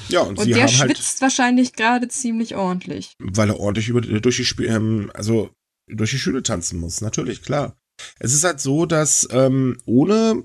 Ja, 0.08 0.20
und, 0.20 0.38
und 0.38 0.44
sie 0.44 0.52
der 0.52 0.64
haben 0.64 0.78
halt, 0.78 0.96
schwitzt 0.96 1.20
wahrscheinlich 1.20 1.72
gerade 1.72 2.08
ziemlich 2.08 2.54
ordentlich. 2.54 3.14
Weil 3.18 3.50
er 3.50 3.60
ordentlich 3.60 3.88
über, 3.88 4.00
durch 4.00 4.36
die 4.36 4.44
Spiel, 4.44 4.66
ähm, 4.66 5.10
also 5.14 5.50
durch 5.86 6.10
die 6.10 6.18
Schule 6.18 6.42
tanzen 6.42 6.80
muss, 6.80 7.00
natürlich, 7.00 7.42
klar. 7.42 7.76
Es 8.18 8.32
ist 8.32 8.44
halt 8.44 8.60
so, 8.60 8.86
dass 8.86 9.28
ähm, 9.30 9.76
ohne 9.84 10.42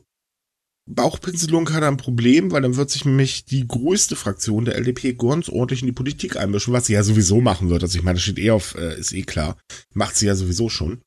Bauchpinselung 0.88 1.72
hat 1.74 1.82
er 1.82 1.88
ein 1.88 1.98
Problem, 1.98 2.52
weil 2.52 2.62
dann 2.62 2.76
wird 2.76 2.92
sich 2.92 3.06
nämlich 3.06 3.46
die 3.46 3.68
größte 3.68 4.16
Fraktion 4.16 4.66
der 4.66 4.76
LDP 4.76 5.14
ganz 5.14 5.50
ordentlich 5.50 5.82
in 5.82 5.88
die 5.88 5.94
Politik 5.94 6.38
einmischen, 6.38 6.74
was 6.74 6.86
sie 6.86 6.94
ja 6.94 7.04
sowieso 7.04 7.42
machen 7.42 7.70
wird. 7.70 7.84
Also 7.84 7.98
ich 7.98 8.04
meine, 8.04 8.16
das 8.16 8.24
steht 8.24 8.40
eh 8.40 8.52
auf, 8.52 8.76
äh, 8.76 9.00
ist 9.00 9.14
eh 9.14 9.24
klar. 9.24 9.58
Macht 9.94 10.16
sie 10.16 10.28
ja 10.28 10.36
sowieso 10.36 10.70
schon. 10.70 11.02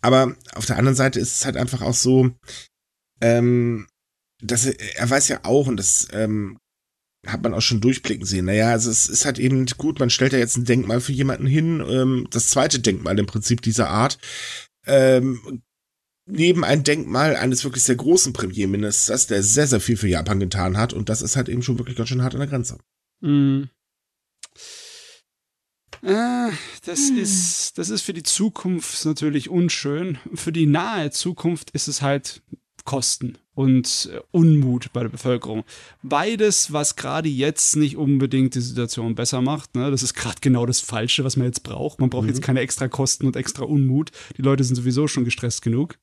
Aber 0.00 0.36
auf 0.54 0.66
der 0.66 0.76
anderen 0.76 0.96
Seite 0.96 1.18
ist 1.18 1.34
es 1.34 1.44
halt 1.44 1.56
einfach 1.56 1.82
auch 1.82 1.94
so, 1.94 2.30
ähm, 3.20 3.88
dass 4.42 4.66
er, 4.66 4.78
er 4.96 5.10
weiß 5.10 5.28
ja 5.28 5.40
auch, 5.44 5.66
und 5.66 5.76
das 5.76 6.06
ähm, 6.12 6.58
hat 7.26 7.42
man 7.42 7.54
auch 7.54 7.60
schon 7.60 7.80
durchblicken 7.80 8.24
sehen. 8.24 8.46
Naja, 8.46 8.70
also 8.70 8.90
es 8.90 9.08
ist 9.08 9.24
halt 9.24 9.38
eben 9.38 9.66
gut, 9.76 9.98
man 10.00 10.10
stellt 10.10 10.32
ja 10.32 10.38
jetzt 10.38 10.56
ein 10.56 10.64
Denkmal 10.64 11.00
für 11.00 11.12
jemanden 11.12 11.46
hin, 11.46 11.84
ähm, 11.86 12.26
das 12.30 12.48
zweite 12.48 12.80
Denkmal 12.80 13.18
im 13.18 13.26
Prinzip 13.26 13.60
dieser 13.62 13.90
Art, 13.90 14.18
ähm, 14.86 15.62
neben 16.26 16.64
ein 16.64 16.84
Denkmal 16.84 17.36
eines 17.36 17.64
wirklich 17.64 17.84
sehr 17.84 17.96
großen 17.96 18.32
Premierministers, 18.32 19.26
der 19.26 19.42
sehr, 19.42 19.66
sehr 19.66 19.80
viel 19.80 19.96
für 19.96 20.08
Japan 20.08 20.40
getan 20.40 20.76
hat. 20.76 20.92
Und 20.92 21.08
das 21.08 21.22
ist 21.22 21.36
halt 21.36 21.48
eben 21.48 21.62
schon 21.62 21.78
wirklich 21.78 21.96
ganz 21.96 22.08
schön 22.08 22.22
hart 22.22 22.34
an 22.34 22.40
der 22.40 22.48
Grenze. 22.48 22.78
Mm. 23.20 23.64
Äh, 26.02 26.50
das 26.86 27.08
hm. 27.08 27.18
ist, 27.18 27.76
das 27.76 27.90
ist 27.90 28.02
für 28.02 28.14
die 28.14 28.22
Zukunft 28.22 29.04
natürlich 29.04 29.50
unschön. 29.50 30.18
Für 30.34 30.52
die 30.52 30.66
nahe 30.66 31.10
Zukunft 31.10 31.70
ist 31.72 31.88
es 31.88 32.00
halt 32.00 32.42
Kosten 32.84 33.38
und 33.54 34.10
äh, 34.12 34.20
Unmut 34.30 34.92
bei 34.92 35.02
der 35.02 35.10
Bevölkerung. 35.10 35.64
Beides, 36.02 36.72
was 36.72 36.96
gerade 36.96 37.28
jetzt 37.28 37.76
nicht 37.76 37.96
unbedingt 37.96 38.54
die 38.54 38.60
Situation 38.60 39.14
besser 39.14 39.42
macht. 39.42 39.74
Ne? 39.74 39.90
Das 39.90 40.02
ist 40.02 40.14
gerade 40.14 40.38
genau 40.40 40.66
das 40.66 40.80
Falsche, 40.80 41.24
was 41.24 41.36
man 41.36 41.46
jetzt 41.46 41.62
braucht. 41.62 42.00
Man 42.00 42.10
braucht 42.10 42.22
mhm. 42.22 42.30
jetzt 42.30 42.42
keine 42.42 42.60
extra 42.60 42.88
Kosten 42.88 43.26
und 43.26 43.36
extra 43.36 43.64
Unmut. 43.64 44.10
Die 44.36 44.42
Leute 44.42 44.64
sind 44.64 44.76
sowieso 44.76 45.08
schon 45.08 45.24
gestresst 45.24 45.62
genug. 45.62 45.98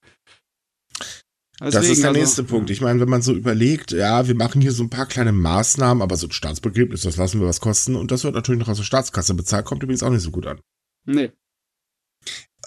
Deswegen, 1.60 1.72
das 1.72 1.90
ist 1.90 2.02
der 2.02 2.10
also, 2.10 2.20
nächste 2.20 2.44
Punkt. 2.44 2.70
Ich 2.70 2.82
meine, 2.82 3.00
wenn 3.00 3.10
man 3.10 3.24
so 3.24 3.34
überlegt, 3.34 3.92
ja, 3.92 4.28
wir 4.28 4.36
machen 4.36 4.62
hier 4.62 4.72
so 4.72 4.84
ein 4.84 4.92
paar 4.92 5.08
kleine 5.08 5.32
Maßnahmen, 5.32 6.04
aber 6.04 6.16
so 6.16 6.28
ein 6.28 6.32
Staatsbegräbnis, 6.32 7.02
das 7.02 7.18
lassen 7.18 7.40
wir 7.40 7.48
was 7.48 7.62
kosten 7.62 7.96
und 7.96 8.12
das 8.12 8.24
wird 8.24 8.36
natürlich 8.36 8.60
noch 8.60 8.68
aus 8.68 8.78
der 8.78 8.84
Staatskasse 8.84 9.34
bezahlt, 9.34 9.66
kommt 9.66 9.82
übrigens 9.82 10.04
auch 10.04 10.12
nicht 10.12 10.22
so 10.22 10.30
gut 10.30 10.46
an. 10.46 10.60
Nee. 11.06 11.32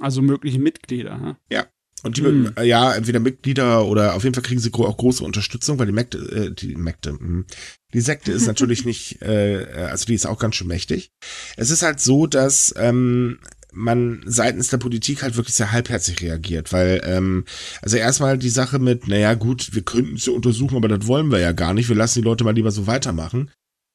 Also 0.00 0.20
mögliche 0.20 0.58
Mitglieder. 0.58 1.18
Hm? 1.18 1.36
Ja. 1.50 1.66
Und 2.04 2.18
die, 2.18 2.22
hm. 2.22 2.52
ja, 2.62 2.94
entweder 2.94 3.18
Mitglieder 3.18 3.86
oder 3.86 4.14
auf 4.14 4.24
jeden 4.24 4.34
Fall 4.34 4.42
kriegen 4.42 4.60
sie 4.60 4.72
auch 4.72 4.96
große 4.96 5.24
Unterstützung, 5.24 5.78
weil 5.78 5.86
die 5.86 5.92
Mägde, 5.92 6.18
äh, 6.18 6.50
die 6.50 6.76
Mägde, 6.76 7.10
hm. 7.10 7.46
die 7.94 8.00
Sekte 8.00 8.30
ist 8.30 8.46
natürlich 8.46 8.84
nicht, 8.84 9.22
äh, 9.22 9.66
also 9.88 10.04
die 10.04 10.14
ist 10.14 10.26
auch 10.26 10.38
ganz 10.38 10.56
schön 10.56 10.68
mächtig. 10.68 11.12
Es 11.56 11.70
ist 11.70 11.82
halt 11.82 12.00
so, 12.00 12.26
dass 12.26 12.74
ähm, 12.76 13.38
man 13.72 14.22
seitens 14.26 14.68
der 14.68 14.76
Politik 14.76 15.22
halt 15.22 15.36
wirklich 15.36 15.54
sehr 15.54 15.72
halbherzig 15.72 16.20
reagiert, 16.20 16.72
weil, 16.74 17.00
ähm, 17.04 17.46
also 17.80 17.96
erstmal 17.96 18.36
die 18.36 18.50
Sache 18.50 18.78
mit, 18.78 19.08
naja 19.08 19.32
gut, 19.32 19.74
wir 19.74 19.82
könnten 19.82 20.16
es 20.16 20.26
ja 20.26 20.34
untersuchen, 20.34 20.76
aber 20.76 20.88
das 20.88 21.06
wollen 21.06 21.32
wir 21.32 21.40
ja 21.40 21.52
gar 21.52 21.72
nicht, 21.72 21.88
wir 21.88 21.96
lassen 21.96 22.20
die 22.20 22.24
Leute 22.24 22.44
mal 22.44 22.54
lieber 22.54 22.70
so 22.70 22.86
weitermachen 22.86 23.50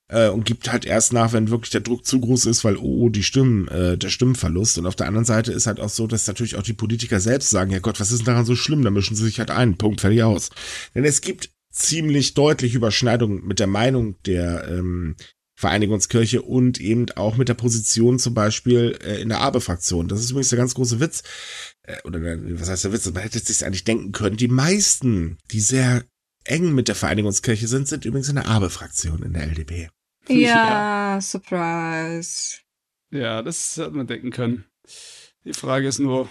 äh, 0.10 0.30
und 0.30 0.44
gibt 0.44 0.72
halt 0.72 0.86
erst 0.86 1.14
nach, 1.14 1.34
wenn 1.34 1.50
wirklich 1.50 1.70
der 1.70 1.82
Druck 1.82 2.06
zu 2.06 2.20
groß 2.20 2.46
ist, 2.48 2.64
weil 2.64 2.78
oh, 2.78 3.10
die 3.10 3.24
Stimmen, 3.24 3.68
äh, 3.70 3.98
der 3.98 4.10
Stimmenverlust. 4.10 4.78
Und 4.78 4.86
auf 4.86 4.96
der 4.96 5.08
anderen 5.08 5.26
Seite 5.26 5.52
ist 5.52 5.68
halt 5.68 5.80
auch 5.80 5.90
so, 5.90 6.08
dass 6.08 6.28
natürlich 6.28 6.56
auch 6.56 6.64
die 6.64 6.74
Politiker 6.74 7.20
selbst 7.20 7.50
sagen, 7.50 7.72
ja 7.72 7.80
Gott, 7.80 8.00
was 8.00 8.12
ist 8.12 8.20
denn 8.20 8.26
daran 8.26 8.46
so 8.46 8.56
schlimm? 8.56 8.84
Da 8.84 8.90
mischen 8.90 9.16
sie 9.16 9.24
sich 9.24 9.40
halt 9.40 9.52
ein. 9.52 9.78
Punkt, 9.78 10.02
fertig 10.02 10.24
aus. 10.24 10.50
Denn 10.94 11.06
es 11.06 11.22
gibt 11.22 11.52
ziemlich 11.72 12.34
deutlich 12.34 12.74
Überschneidungen 12.74 13.46
mit 13.46 13.60
der 13.60 13.68
Meinung 13.68 14.16
der 14.26 14.68
ähm, 14.68 15.16
Vereinigungskirche 15.56 16.42
und 16.42 16.80
eben 16.80 17.12
auch 17.12 17.38
mit 17.38 17.50
der 17.50 17.54
Position 17.54 18.18
zum 18.18 18.34
Beispiel 18.34 18.98
äh, 19.04 19.22
in 19.22 19.30
der 19.30 19.42
Abe-Fraktion. 19.42 20.08
Das 20.08 20.20
ist 20.20 20.32
übrigens 20.32 20.50
der 20.50 20.58
ganz 20.58 20.74
große 20.74 21.00
Witz. 21.00 21.22
Äh, 21.84 21.98
oder 22.06 22.20
was 22.22 22.70
heißt 22.70 22.86
der 22.86 22.94
Witz? 22.94 23.06
Man 23.12 23.22
hätte 23.22 23.38
es 23.38 23.46
sich 23.46 23.66
eigentlich 23.66 23.84
denken 23.84 24.12
können. 24.12 24.38
Die 24.38 24.48
meisten, 24.48 25.38
die 25.52 25.60
sehr 25.60 26.04
eng 26.46 26.74
mit 26.74 26.88
der 26.88 26.96
Vereinigungskirche 26.96 27.68
sind, 27.68 27.88
sind 27.88 28.06
übrigens 28.06 28.30
in 28.30 28.36
der 28.36 28.48
Abe-Fraktion 28.48 29.22
in 29.22 29.34
der 29.34 29.44
LDP. 29.44 29.90
Ja, 30.30 31.16
ja, 31.16 31.22
Surprise. 31.22 32.60
Ja, 33.12 33.42
das 33.42 33.78
hat 33.78 33.94
man 33.94 34.08
denken 34.08 34.32
können. 34.32 34.66
Die 35.44 35.54
Frage 35.54 35.88
ist 35.88 36.00
nur, 36.00 36.30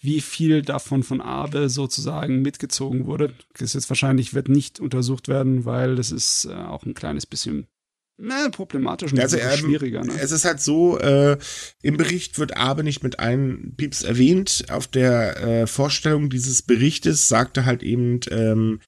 wie 0.00 0.20
viel 0.20 0.62
davon 0.62 1.02
von 1.02 1.20
Abe 1.20 1.68
sozusagen 1.68 2.42
mitgezogen 2.42 3.06
wurde. 3.06 3.34
Das 3.58 3.74
jetzt 3.74 3.88
wahrscheinlich 3.88 4.34
wird 4.34 4.48
nicht 4.48 4.80
untersucht 4.80 5.28
werden, 5.28 5.64
weil 5.64 5.94
das 5.94 6.10
ist 6.10 6.46
äh, 6.46 6.54
auch 6.54 6.84
ein 6.84 6.94
kleines 6.94 7.24
bisschen 7.24 7.68
na, 8.18 8.50
problematisch 8.50 9.12
und 9.12 9.20
also, 9.20 9.36
ähm, 9.38 9.56
schwieriger. 9.56 10.04
Ne? 10.04 10.12
Es 10.20 10.32
ist 10.32 10.44
halt 10.44 10.60
so, 10.60 10.98
äh, 10.98 11.38
im 11.82 11.96
Bericht 11.96 12.38
wird 12.38 12.56
Abe 12.56 12.84
nicht 12.84 13.02
mit 13.02 13.18
einem 13.18 13.74
Pieps 13.76 14.02
erwähnt. 14.02 14.66
Auf 14.70 14.86
der 14.86 15.42
äh, 15.42 15.66
Vorstellung 15.66 16.30
dieses 16.30 16.62
Berichtes 16.62 17.28
sagte 17.28 17.64
halt 17.64 17.82
eben 17.82 18.20
ähm, 18.30 18.80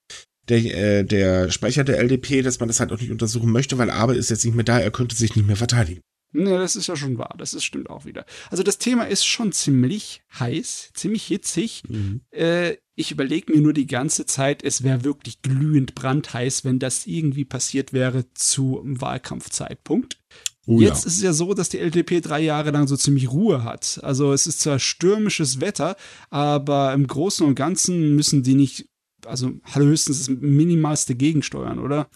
der, 0.49 0.59
äh, 0.59 1.05
der 1.05 1.51
Sprecher 1.51 1.85
der 1.85 1.99
LDP, 1.99 2.43
dass 2.43 2.61
man 2.61 2.69
das 2.69 2.81
halt 2.81 2.93
auch 2.93 3.01
nicht 3.01 3.11
untersuchen 3.11 3.51
möchte, 3.51 3.79
weil 3.79 3.91
Abe 3.91 4.15
ist 4.15 4.31
jetzt 4.31 4.45
nicht 4.45 4.55
mehr 4.55 4.65
da, 4.65 4.79
er 4.79 4.91
könnte 4.91 5.17
sich 5.17 5.37
nicht 5.37 5.47
mehr 5.47 5.57
verteidigen. 5.57 6.01
Ne, 6.37 6.59
das 6.59 6.75
ist 6.75 6.89
ja 6.89 6.97
schon 6.97 7.17
wahr, 7.17 7.37
das 7.39 7.55
ist, 7.55 7.63
stimmt 7.63 7.89
auch 7.89 8.05
wieder. 8.05 8.27
Also 8.51 8.65
das 8.65 8.79
Thema 8.79 9.05
ist 9.05 9.25
schon 9.25 9.53
ziemlich 9.53 10.23
heiß, 10.37 10.91
ziemlich 10.93 11.25
hitzig. 11.25 11.85
Mhm. 11.89 12.23
Äh, 12.33 12.77
ich 12.97 13.13
überlege 13.13 13.53
mir 13.53 13.61
nur 13.61 13.73
die 13.73 13.87
ganze 13.87 14.27
Zeit, 14.27 14.65
es 14.65 14.83
wäre 14.83 15.05
wirklich 15.05 15.43
glühend 15.43 15.95
brandheiß, 15.95 16.65
wenn 16.65 16.81
das 16.81 17.07
irgendwie 17.07 17.45
passiert 17.45 17.93
wäre 17.93 18.25
zu 18.35 18.81
Wahlkampfzeitpunkt. 18.85 20.19
Oh, 20.67 20.81
Jetzt 20.81 21.05
ja. 21.05 21.09
ist 21.09 21.17
es 21.17 21.23
ja 21.23 21.33
so, 21.33 21.55
dass 21.55 21.69
die 21.69 21.79
LDP 21.79 22.21
drei 22.21 22.41
Jahre 22.41 22.71
lang 22.71 22.89
so 22.89 22.97
ziemlich 22.97 23.31
Ruhe 23.31 23.63
hat. 23.63 24.01
Also 24.03 24.33
es 24.33 24.49
ist 24.49 24.61
zwar 24.61 24.81
stürmisches 24.81 25.61
Wetter, 25.61 25.97
aber 26.31 26.95
im 26.95 27.07
Großen 27.07 27.47
und 27.47 27.55
Ganzen 27.55 28.17
müssen 28.17 28.43
die 28.43 28.55
nicht 28.55 28.89
also 29.27 29.53
höchstens 29.73 30.19
das 30.19 30.29
minimalste 30.29 31.15
gegensteuern, 31.15 31.79
oder? 31.79 32.09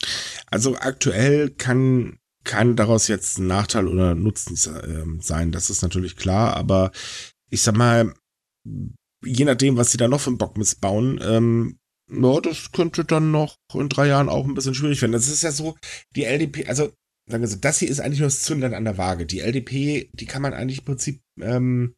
Also 0.51 0.77
aktuell 0.77 1.51
kann 1.51 2.19
kann 2.45 2.77
daraus 2.77 3.09
jetzt 3.09 3.39
ein 3.39 3.47
Nachteil 3.47 3.87
oder 3.87 4.15
Nutzen 4.15 4.55
äh, 4.55 5.23
sein, 5.23 5.53
das 5.53 5.69
ist 5.69 5.83
natürlich 5.83 6.17
klar, 6.17 6.57
aber 6.57 6.93
ich 7.51 7.61
sag 7.61 7.77
mal, 7.77 8.15
je 9.23 9.45
nachdem, 9.45 9.77
was 9.77 9.93
sie 9.93 9.99
da 9.99 10.09
noch 10.09 10.21
für 10.21 10.31
einen 10.31 10.39
Bock 10.39 10.57
missbauen, 10.57 11.21
ähm, 11.23 11.79
ja, 12.11 12.41
das 12.41 12.73
könnte 12.73 13.05
dann 13.05 13.31
noch 13.31 13.57
in 13.75 13.91
drei 13.91 14.07
Jahren 14.07 14.31
auch 14.31 14.47
ein 14.47 14.55
bisschen 14.55 14.75
schwierig 14.75 15.03
werden. 15.03 15.13
Das 15.13 15.29
ist 15.29 15.43
ja 15.43 15.53
so, 15.53 15.77
die 16.17 16.25
LDP, 16.25 16.67
also 16.67 16.91
sagen 17.29 17.43
wir 17.43 17.49
so, 17.49 17.57
das 17.57 17.79
hier 17.79 17.91
ist 17.91 18.01
eigentlich 18.01 18.21
nur 18.21 18.29
das 18.29 18.43
Zündern 18.43 18.73
an 18.73 18.85
der 18.85 18.97
Waage. 18.97 19.27
Die 19.27 19.41
LDP, 19.41 20.09
die 20.15 20.27
kann 20.27 20.41
man 20.41 20.55
eigentlich 20.55 20.79
im 20.79 20.85
Prinzip 20.87 21.21
ähm, 21.41 21.95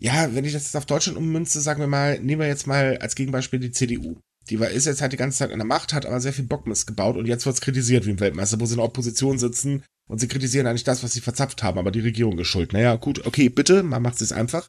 ja, 0.00 0.34
wenn 0.34 0.44
ich 0.44 0.54
das 0.54 0.64
jetzt 0.64 0.76
auf 0.76 0.86
Deutschland 0.86 1.18
ummünze, 1.18 1.60
sagen 1.60 1.80
wir 1.80 1.86
mal, 1.86 2.18
nehmen 2.20 2.40
wir 2.40 2.48
jetzt 2.48 2.66
mal 2.66 2.96
als 2.98 3.14
Gegenbeispiel 3.14 3.60
die 3.60 3.70
CDU. 3.70 4.18
Die 4.48 4.58
war, 4.58 4.70
ist 4.70 4.86
jetzt 4.86 5.02
halt 5.02 5.12
die 5.12 5.18
ganze 5.18 5.38
Zeit 5.38 5.52
an 5.52 5.58
der 5.58 5.66
Macht, 5.66 5.92
hat 5.92 6.06
aber 6.06 6.20
sehr 6.20 6.32
viel 6.32 6.46
Bockmist 6.46 6.86
gebaut 6.86 7.16
und 7.16 7.26
jetzt 7.26 7.44
wird's 7.44 7.60
kritisiert 7.60 8.06
wie 8.06 8.10
ein 8.10 8.20
Weltmeister, 8.20 8.58
wo 8.58 8.66
sie 8.66 8.72
in 8.72 8.78
der 8.78 8.86
Opposition 8.86 9.38
sitzen 9.38 9.84
und 10.08 10.18
sie 10.18 10.26
kritisieren 10.26 10.66
eigentlich 10.66 10.84
das, 10.84 11.04
was 11.04 11.12
sie 11.12 11.20
verzapft 11.20 11.62
haben, 11.62 11.78
aber 11.78 11.90
die 11.90 12.00
Regierung 12.00 12.38
ist 12.38 12.48
schuld. 12.48 12.72
Naja, 12.72 12.96
gut, 12.96 13.26
okay, 13.26 13.50
bitte, 13.50 13.82
man 13.82 14.02
macht 14.02 14.20
es 14.22 14.32
einfach. 14.32 14.68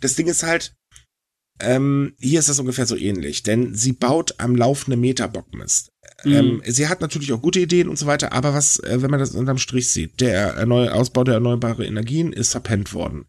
Das 0.00 0.14
Ding 0.14 0.28
ist 0.28 0.44
halt, 0.44 0.74
ähm, 1.60 2.14
hier 2.20 2.38
ist 2.38 2.48
das 2.48 2.60
ungefähr 2.60 2.86
so 2.86 2.96
ähnlich, 2.96 3.42
denn 3.42 3.74
sie 3.74 3.92
baut 3.92 4.36
am 4.38 4.54
laufenden 4.54 5.00
Meter 5.00 5.26
Bockmist. 5.26 5.90
Mhm. 6.24 6.32
Ähm, 6.32 6.62
sie 6.66 6.88
hat 6.88 7.00
natürlich 7.00 7.32
auch 7.32 7.40
gute 7.40 7.60
Ideen 7.60 7.88
und 7.88 7.98
so 7.98 8.06
weiter, 8.06 8.32
aber 8.32 8.52
was, 8.52 8.78
äh, 8.80 9.00
wenn 9.00 9.10
man 9.10 9.20
das 9.20 9.34
unterm 9.34 9.58
Strich 9.58 9.90
sieht, 9.90 10.20
der 10.20 10.54
Erneu 10.54 10.90
Ausbau 10.90 11.24
der 11.24 11.34
erneuerbaren 11.34 11.84
Energien 11.84 12.32
ist 12.32 12.52
verpennt 12.52 12.92
worden. 12.92 13.26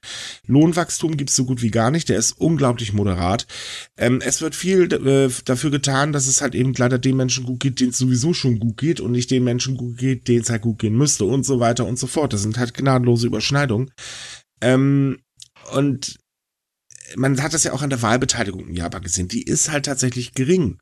Lohnwachstum 0.48 1.18
gibt's 1.18 1.36
so 1.36 1.46
gut 1.46 1.62
wie 1.62 1.72
gar 1.72 1.92
nicht, 1.92 2.10
der 2.10 2.18
ist 2.18 2.34
unglaublich 2.34 2.94
moderat. 2.94 3.48
Ähm, 3.98 4.22
es 4.24 4.42
wird 4.42 4.56
viel 4.56 4.92
äh, 4.92 5.30
dafür 5.46 5.72
getan, 5.72 6.12
dass 6.12 6.28
es 6.28 6.42
halt 6.42 6.56
eben 6.56 6.74
leider 6.78 7.00
den 7.00 7.18
Menschen 7.18 7.46
gut 7.46 7.60
geht, 7.62 7.80
denen 7.80 7.92
es 7.92 7.98
sowieso 7.98 8.34
schon 8.34 8.60
gut 8.60 8.78
geht 8.78 9.00
und 9.00 9.12
nicht 9.12 9.32
den 9.32 9.44
Menschen 9.44 9.78
gut 9.78 9.98
geht, 9.98 10.28
denen 10.28 10.42
es 10.42 10.50
halt 10.50 10.62
gut 10.62 10.80
gehen 10.80 10.98
müsste 10.98 11.26
und 11.26 11.46
so 11.46 11.60
weiter 11.60 11.86
und 11.86 11.98
so 11.98 12.08
fort. 12.08 12.34
Das 12.34 12.42
sind 12.42 12.58
halt 12.58 12.74
gnadenlose 12.74 13.28
Überschneidungen. 13.28 13.92
Ähm, 14.62 15.20
und 15.74 16.18
man 17.16 17.42
hat 17.42 17.54
das 17.54 17.64
ja 17.64 17.74
auch 17.74 17.82
an 17.82 17.90
der 17.90 18.02
Wahlbeteiligung 18.02 18.68
in 18.68 18.76
Japan 18.76 19.02
gesehen. 19.02 19.28
Die 19.28 19.44
ist 19.44 19.72
halt 19.72 19.86
tatsächlich 19.86 20.34
gering. 20.34 20.78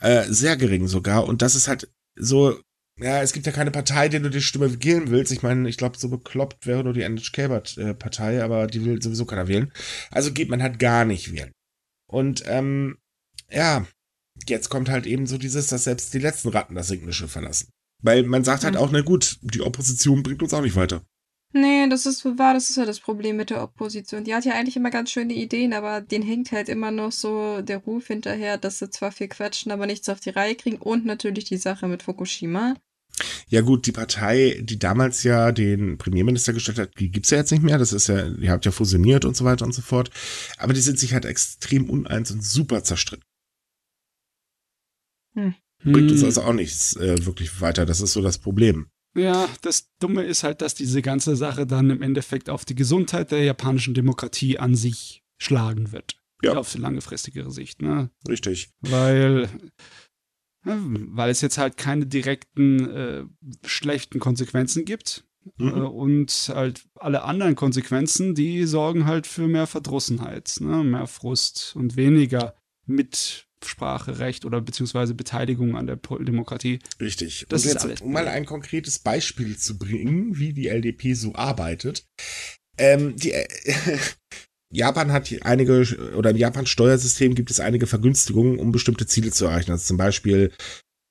Äh, 0.00 0.24
sehr 0.28 0.56
gering 0.56 0.88
sogar. 0.88 1.26
Und 1.26 1.42
das 1.42 1.54
ist 1.54 1.68
halt 1.68 1.88
so, 2.16 2.58
ja, 2.98 3.22
es 3.22 3.32
gibt 3.32 3.46
ja 3.46 3.52
keine 3.52 3.70
Partei, 3.70 4.08
der 4.08 4.20
du 4.20 4.30
die 4.30 4.42
Stimme 4.42 4.82
wählen 4.82 5.10
willst. 5.10 5.32
Ich 5.32 5.42
meine, 5.42 5.68
ich 5.68 5.76
glaube, 5.76 5.98
so 5.98 6.08
bekloppt 6.08 6.66
wäre 6.66 6.84
nur 6.84 6.92
die 6.92 7.02
NHK-Partei, 7.02 8.42
aber 8.42 8.66
die 8.66 8.84
will 8.84 9.00
sowieso 9.00 9.24
keiner 9.24 9.48
wählen. 9.48 9.72
Also 10.10 10.32
geht 10.32 10.50
man 10.50 10.62
halt 10.62 10.78
gar 10.78 11.04
nicht 11.04 11.32
wählen. 11.32 11.52
Und 12.10 12.42
ähm, 12.46 12.98
ja, 13.50 13.86
jetzt 14.46 14.68
kommt 14.68 14.88
halt 14.88 15.06
eben 15.06 15.26
so 15.26 15.38
dieses, 15.38 15.68
dass 15.68 15.84
selbst 15.84 16.12
die 16.12 16.18
letzten 16.18 16.48
Ratten 16.48 16.74
das 16.74 16.94
Schiff 17.10 17.30
verlassen. 17.30 17.70
Weil 18.02 18.22
man 18.24 18.44
sagt 18.44 18.64
halt 18.64 18.76
auch, 18.76 18.90
na 18.90 19.02
gut, 19.02 19.38
die 19.42 19.60
Opposition 19.60 20.22
bringt 20.22 20.42
uns 20.42 20.54
auch 20.54 20.62
nicht 20.62 20.76
weiter. 20.76 21.04
Nee, 21.52 21.88
das 21.88 22.06
ist 22.06 22.24
wahr, 22.24 22.54
das 22.54 22.70
ist 22.70 22.76
ja 22.76 22.84
das 22.84 23.00
Problem 23.00 23.36
mit 23.36 23.50
der 23.50 23.62
Opposition. 23.62 24.22
Die 24.22 24.34
hat 24.34 24.44
ja 24.44 24.54
eigentlich 24.54 24.76
immer 24.76 24.90
ganz 24.90 25.10
schöne 25.10 25.34
Ideen, 25.34 25.72
aber 25.72 26.00
den 26.00 26.22
hängt 26.22 26.52
halt 26.52 26.68
immer 26.68 26.92
noch 26.92 27.10
so 27.10 27.60
der 27.60 27.78
Ruf 27.78 28.06
hinterher, 28.06 28.56
dass 28.56 28.78
sie 28.78 28.88
zwar 28.88 29.10
viel 29.10 29.26
quatschen, 29.26 29.72
aber 29.72 29.86
nichts 29.86 30.08
auf 30.08 30.20
die 30.20 30.30
Reihe 30.30 30.54
kriegen. 30.54 30.76
Und 30.76 31.04
natürlich 31.04 31.44
die 31.44 31.56
Sache 31.56 31.88
mit 31.88 32.04
Fukushima. 32.04 32.76
Ja 33.48 33.62
gut, 33.62 33.86
die 33.86 33.92
Partei, 33.92 34.60
die 34.62 34.78
damals 34.78 35.24
ja 35.24 35.50
den 35.50 35.98
Premierminister 35.98 36.52
gestellt 36.52 36.78
hat, 36.78 37.00
die 37.00 37.10
gibt's 37.10 37.30
ja 37.30 37.38
jetzt 37.38 37.50
nicht 37.50 37.64
mehr. 37.64 37.78
Das 37.78 37.92
ist 37.92 38.06
ja, 38.06 38.30
die 38.30 38.48
habt 38.48 38.64
ja 38.64 38.70
fusioniert 38.70 39.24
und 39.24 39.36
so 39.36 39.44
weiter 39.44 39.64
und 39.64 39.72
so 39.72 39.82
fort. 39.82 40.10
Aber 40.56 40.72
die 40.72 40.80
sind 40.80 41.00
sich 41.00 41.14
halt 41.14 41.24
extrem 41.24 41.90
uneins 41.90 42.30
und 42.30 42.44
super 42.44 42.84
zerstritten. 42.84 43.24
Hm. 45.34 45.54
Bringt 45.82 46.12
uns 46.12 46.20
hm. 46.20 46.26
also 46.26 46.42
auch 46.42 46.52
nichts 46.52 46.94
äh, 46.94 47.26
wirklich 47.26 47.60
weiter. 47.60 47.86
Das 47.86 48.00
ist 48.00 48.12
so 48.12 48.22
das 48.22 48.38
Problem. 48.38 48.88
Ja, 49.14 49.48
das 49.62 49.90
Dumme 49.98 50.22
ist 50.22 50.44
halt, 50.44 50.62
dass 50.62 50.74
diese 50.74 51.02
ganze 51.02 51.34
Sache 51.36 51.66
dann 51.66 51.90
im 51.90 52.02
Endeffekt 52.02 52.48
auf 52.48 52.64
die 52.64 52.74
Gesundheit 52.76 53.32
der 53.32 53.42
japanischen 53.42 53.94
Demokratie 53.94 54.58
an 54.58 54.74
sich 54.74 55.24
schlagen 55.38 55.92
wird. 55.92 56.20
Ja. 56.42 56.54
Auf 56.54 56.72
die 56.72 56.78
langfristigere 56.78 57.50
Sicht, 57.50 57.82
ne? 57.82 58.10
Richtig. 58.28 58.70
Weil, 58.80 59.48
weil 60.64 61.30
es 61.30 61.40
jetzt 61.40 61.58
halt 61.58 61.76
keine 61.76 62.06
direkten 62.06 62.88
äh, 62.88 63.24
schlechten 63.66 64.20
Konsequenzen 64.20 64.84
gibt. 64.84 65.24
Mhm. 65.58 65.68
Äh, 65.68 65.80
und 65.80 66.52
halt 66.54 66.88
alle 66.94 67.22
anderen 67.22 67.56
Konsequenzen, 67.56 68.34
die 68.34 68.64
sorgen 68.64 69.06
halt 69.06 69.26
für 69.26 69.48
mehr 69.48 69.66
Verdrussenheit, 69.66 70.56
ne? 70.60 70.84
mehr 70.84 71.06
Frust 71.06 71.74
und 71.76 71.96
weniger 71.96 72.54
mit 72.86 73.48
Mitspracherecht 73.60 74.44
oder 74.44 74.60
beziehungsweise 74.60 75.14
Beteiligung 75.14 75.76
an 75.76 75.86
der 75.86 75.96
Demokratie. 75.96 76.78
Richtig. 77.00 77.46
Das 77.48 77.62
Und 77.62 77.68
ist 77.68 77.74
jetzt, 77.74 77.84
alles. 77.84 78.00
um 78.00 78.12
mal 78.12 78.28
ein 78.28 78.46
konkretes 78.46 78.98
Beispiel 78.98 79.56
zu 79.56 79.78
bringen, 79.78 80.38
wie 80.38 80.52
die 80.52 80.68
LDP 80.68 81.14
so 81.14 81.34
arbeitet. 81.34 82.04
Ähm, 82.78 83.16
die, 83.16 83.32
äh, 83.32 83.46
Japan 84.72 85.12
hat 85.12 85.30
einige, 85.42 86.12
oder 86.16 86.30
im 86.30 86.36
Japan-Steuersystem 86.36 87.34
gibt 87.34 87.50
es 87.50 87.60
einige 87.60 87.86
Vergünstigungen, 87.86 88.58
um 88.58 88.72
bestimmte 88.72 89.06
Ziele 89.06 89.30
zu 89.30 89.46
erreichen. 89.46 89.72
Also 89.72 89.84
zum 89.84 89.96
Beispiel, 89.96 90.52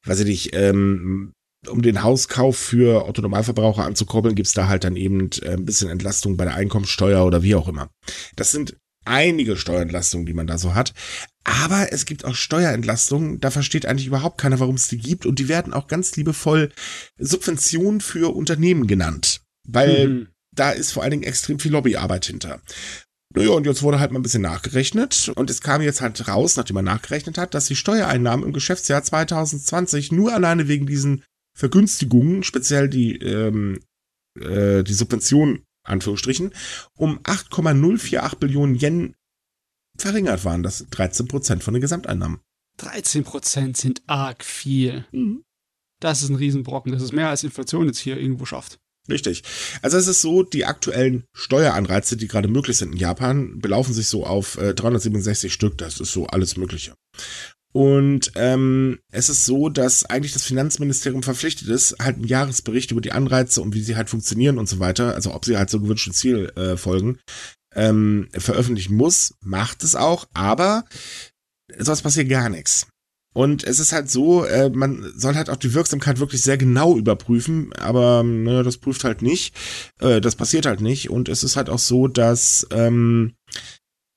weiß 0.06 0.22
ich 0.22 0.26
nicht, 0.26 0.56
ähm, 0.56 1.34
um 1.68 1.82
den 1.82 2.04
Hauskauf 2.04 2.58
für 2.58 3.04
Autonomalverbraucher 3.04 3.84
anzukurbeln, 3.84 4.34
gibt's 4.34 4.54
da 4.54 4.70
halt 4.70 4.86
dann 4.86 4.96
eben 4.96 5.30
äh, 5.42 5.52
ein 5.52 5.66
bisschen 5.66 5.90
Entlastung 5.90 6.38
bei 6.38 6.46
der 6.46 6.56
Einkommensteuer 6.56 7.26
oder 7.26 7.44
wie 7.44 7.56
auch 7.56 7.68
immer. 7.68 7.90
Das 8.38 8.52
sind 8.52 8.78
einige 9.06 9.58
Steuerentlastungen, 9.58 10.26
die 10.26 10.34
man 10.34 10.48
da 10.48 10.58
so 10.58 10.74
hat. 10.74 10.94
Aber 11.50 11.92
es 11.92 12.06
gibt 12.06 12.26
auch 12.26 12.36
Steuerentlastungen, 12.36 13.40
da 13.40 13.50
versteht 13.50 13.86
eigentlich 13.88 14.06
überhaupt 14.06 14.40
keiner, 14.40 14.60
warum 14.60 14.76
es 14.76 14.88
die 14.88 15.00
gibt. 15.00 15.26
Und 15.26 15.40
die 15.40 15.48
werden 15.48 15.74
auch 15.74 15.88
ganz 15.88 16.16
liebevoll 16.16 16.72
Subventionen 17.18 18.02
für 18.02 18.36
Unternehmen 18.36 18.86
genannt. 18.86 19.42
Weil 19.68 20.08
Mhm. 20.08 20.28
da 20.56 20.72
ist 20.72 20.92
vor 20.92 21.02
allen 21.04 21.12
Dingen 21.12 21.24
extrem 21.24 21.60
viel 21.60 21.72
Lobbyarbeit 21.72 22.26
hinter. 22.26 22.62
Naja, 23.36 23.50
und 23.52 23.66
jetzt 23.66 23.84
wurde 23.84 24.00
halt 24.00 24.12
mal 24.12 24.20
ein 24.20 24.24
bisschen 24.24 24.42
nachgerechnet 24.42 25.32
und 25.36 25.50
es 25.50 25.62
kam 25.62 25.82
jetzt 25.82 26.02
halt 26.02 26.28
raus, 26.28 26.56
nachdem 26.56 26.76
man 26.76 26.86
nachgerechnet 26.86 27.38
hat, 27.38 27.54
dass 27.54 27.68
die 27.68 27.76
Steuereinnahmen 27.76 28.46
im 28.46 28.54
Geschäftsjahr 28.54 29.04
2020 29.04 30.12
nur 30.12 30.34
alleine 30.34 30.68
wegen 30.68 30.88
diesen 30.88 31.24
Vergünstigungen, 31.56 32.44
speziell 32.44 32.90
die, 32.90 33.18
ähm, 33.18 33.80
äh, 34.40 34.84
die 34.84 34.94
Subvention, 34.94 35.62
Anführungsstrichen, 35.84 36.54
um 36.96 37.20
8,048 37.24 38.40
Billionen 38.40 38.76
Yen 38.76 39.14
verringert 40.02 40.46
waren. 40.46 40.64
Das 40.64 40.80
sind 40.80 40.98
13 40.98 41.28
Prozent 41.28 41.64
von 41.64 41.74
den 41.74 41.82
Gesamteinnahmen. 41.82 42.40
13 42.78 43.24
Prozent 43.24 43.78
sind 43.78 44.02
arg 44.08 44.44
viel. 44.44 45.06
Das 46.00 46.22
ist 46.22 46.30
ein 46.30 46.36
Riesenbrocken. 46.36 46.92
Das 46.92 47.02
ist 47.02 47.12
mehr 47.12 47.30
als 47.30 47.44
Inflation 47.44 47.88
jetzt 47.88 48.00
hier 48.00 48.18
irgendwo 48.18 48.46
schafft. 48.46 48.80
Richtig. 49.10 49.44
Also 49.82 49.98
es 49.98 50.08
ist 50.08 50.22
so, 50.22 50.44
die 50.44 50.66
aktuellen 50.66 51.26
Steueranreize, 51.34 52.16
die 52.16 52.28
gerade 52.28 52.48
möglich 52.48 52.78
sind 52.78 52.94
in 52.94 52.98
Japan, 52.98 53.60
belaufen 53.60 53.94
sich 53.94 54.08
so 54.08 54.26
auf 54.26 54.58
äh, 54.58 54.74
367 54.74 55.52
Stück. 55.52 55.78
Das 55.78 56.00
ist 56.00 56.12
so 56.12 56.28
alles 56.28 56.58
Mögliche. 56.58 56.94
Und 57.72 58.32
ähm, 58.36 59.00
es 59.12 59.30
ist 59.30 59.46
so, 59.46 59.70
dass 59.70 60.06
eigentlich 60.06 60.34
das 60.34 60.44
Finanzministerium 60.44 61.22
verpflichtet 61.22 61.68
ist, 61.68 61.98
halt 62.00 62.16
einen 62.16 62.26
Jahresbericht 62.28 62.92
über 62.92 63.02
die 63.02 63.12
Anreize 63.12 63.62
und 63.62 63.76
wie 63.76 63.82
sie 63.82 63.96
halt 63.96 64.10
funktionieren 64.10 64.58
und 64.58 64.68
so 64.68 64.80
weiter, 64.80 65.14
also 65.14 65.34
ob 65.36 65.46
sie 65.46 65.56
halt 65.56 65.70
so 65.70 65.80
gewünschten 65.80 66.14
Ziel 66.14 66.52
äh, 66.56 66.78
folgen, 66.78 67.20
ähm, 67.76 68.30
veröffentlichen 68.34 68.96
muss, 68.96 69.36
macht 69.42 69.84
es 69.84 69.96
auch, 69.96 70.28
aber 70.34 70.86
sonst 71.78 72.02
passiert 72.02 72.30
gar 72.30 72.50
nichts. 72.50 72.88
Und 73.34 73.64
es 73.64 73.80
ist 73.80 73.94
halt 73.94 74.10
so, 74.10 74.44
äh, 74.44 74.70
man 74.70 75.14
soll 75.16 75.36
halt 75.36 75.50
auch 75.50 75.56
die 75.56 75.74
Wirksamkeit 75.74 76.20
wirklich 76.20 76.42
sehr 76.42 76.58
genau 76.58 76.98
überprüfen, 76.98 77.72
aber 77.74 78.24
naja, 78.24 78.64
das 78.64 78.78
prüft 78.78 79.04
halt 79.04 79.22
nicht. 79.22 79.56
Äh, 80.00 80.20
das 80.20 80.36
passiert 80.36 80.66
halt 80.66 80.82
nicht. 80.82 81.10
Und 81.10 81.30
es 81.30 81.44
ist 81.44 81.56
halt 81.56 81.70
auch 81.70 81.80
so, 81.80 82.08
dass 82.08 82.68
ähm, 82.72 83.36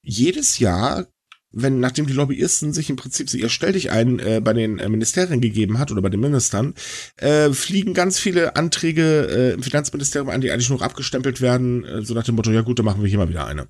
jedes 0.03 0.59
Jahr, 0.59 1.07
wenn 1.53 1.81
nachdem 1.81 2.07
die 2.07 2.13
Lobbyisten 2.13 2.73
sich 2.73 2.91
im 2.91 2.97
Prinzip 2.97 3.31
so 3.31 3.37
ihr 3.39 3.49
Stell 3.49 3.73
dich 3.73 3.91
ein 3.91 4.19
äh, 4.19 4.41
bei 4.43 4.53
den 4.53 4.79
äh, 4.79 4.89
Ministerien 4.89 5.41
gegeben 5.41 5.79
hat 5.79 5.91
oder 5.91 6.03
bei 6.03 6.09
den 6.09 6.21
Ministern, 6.21 6.75
äh, 7.17 7.51
fliegen 7.53 7.95
ganz 7.95 8.19
viele 8.19 8.57
Anträge 8.57 9.29
äh, 9.29 9.53
im 9.55 9.63
Finanzministerium 9.63 10.31
an, 10.31 10.41
die 10.41 10.51
eigentlich 10.51 10.71
nur 10.71 10.83
abgestempelt 10.83 11.41
werden, 11.41 11.85
äh, 11.85 12.03
so 12.03 12.15
nach 12.15 12.25
dem 12.25 12.35
Motto, 12.37 12.51
ja 12.51 12.63
gut, 12.63 12.79
dann 12.79 12.87
machen 12.87 13.03
wir 13.03 13.09
hier 13.09 13.19
mal 13.19 13.29
wieder 13.29 13.47
eine. 13.47 13.69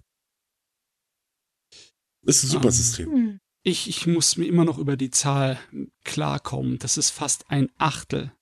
Ist 2.25 2.45
ein 2.45 2.49
super 2.49 2.69
Ah. 2.69 2.73
System. 2.73 3.11
Hm. 3.11 3.39
Ich, 3.65 3.89
ich 3.89 4.07
muss 4.07 4.37
mir 4.37 4.47
immer 4.47 4.65
noch 4.65 4.79
über 4.79 4.97
die 4.97 5.11
Zahl 5.11 5.59
klarkommen. 6.05 6.79
Das 6.79 6.97
ist 6.97 7.11
fast 7.11 7.51
ein 7.51 7.69
Achtel. 7.79 8.33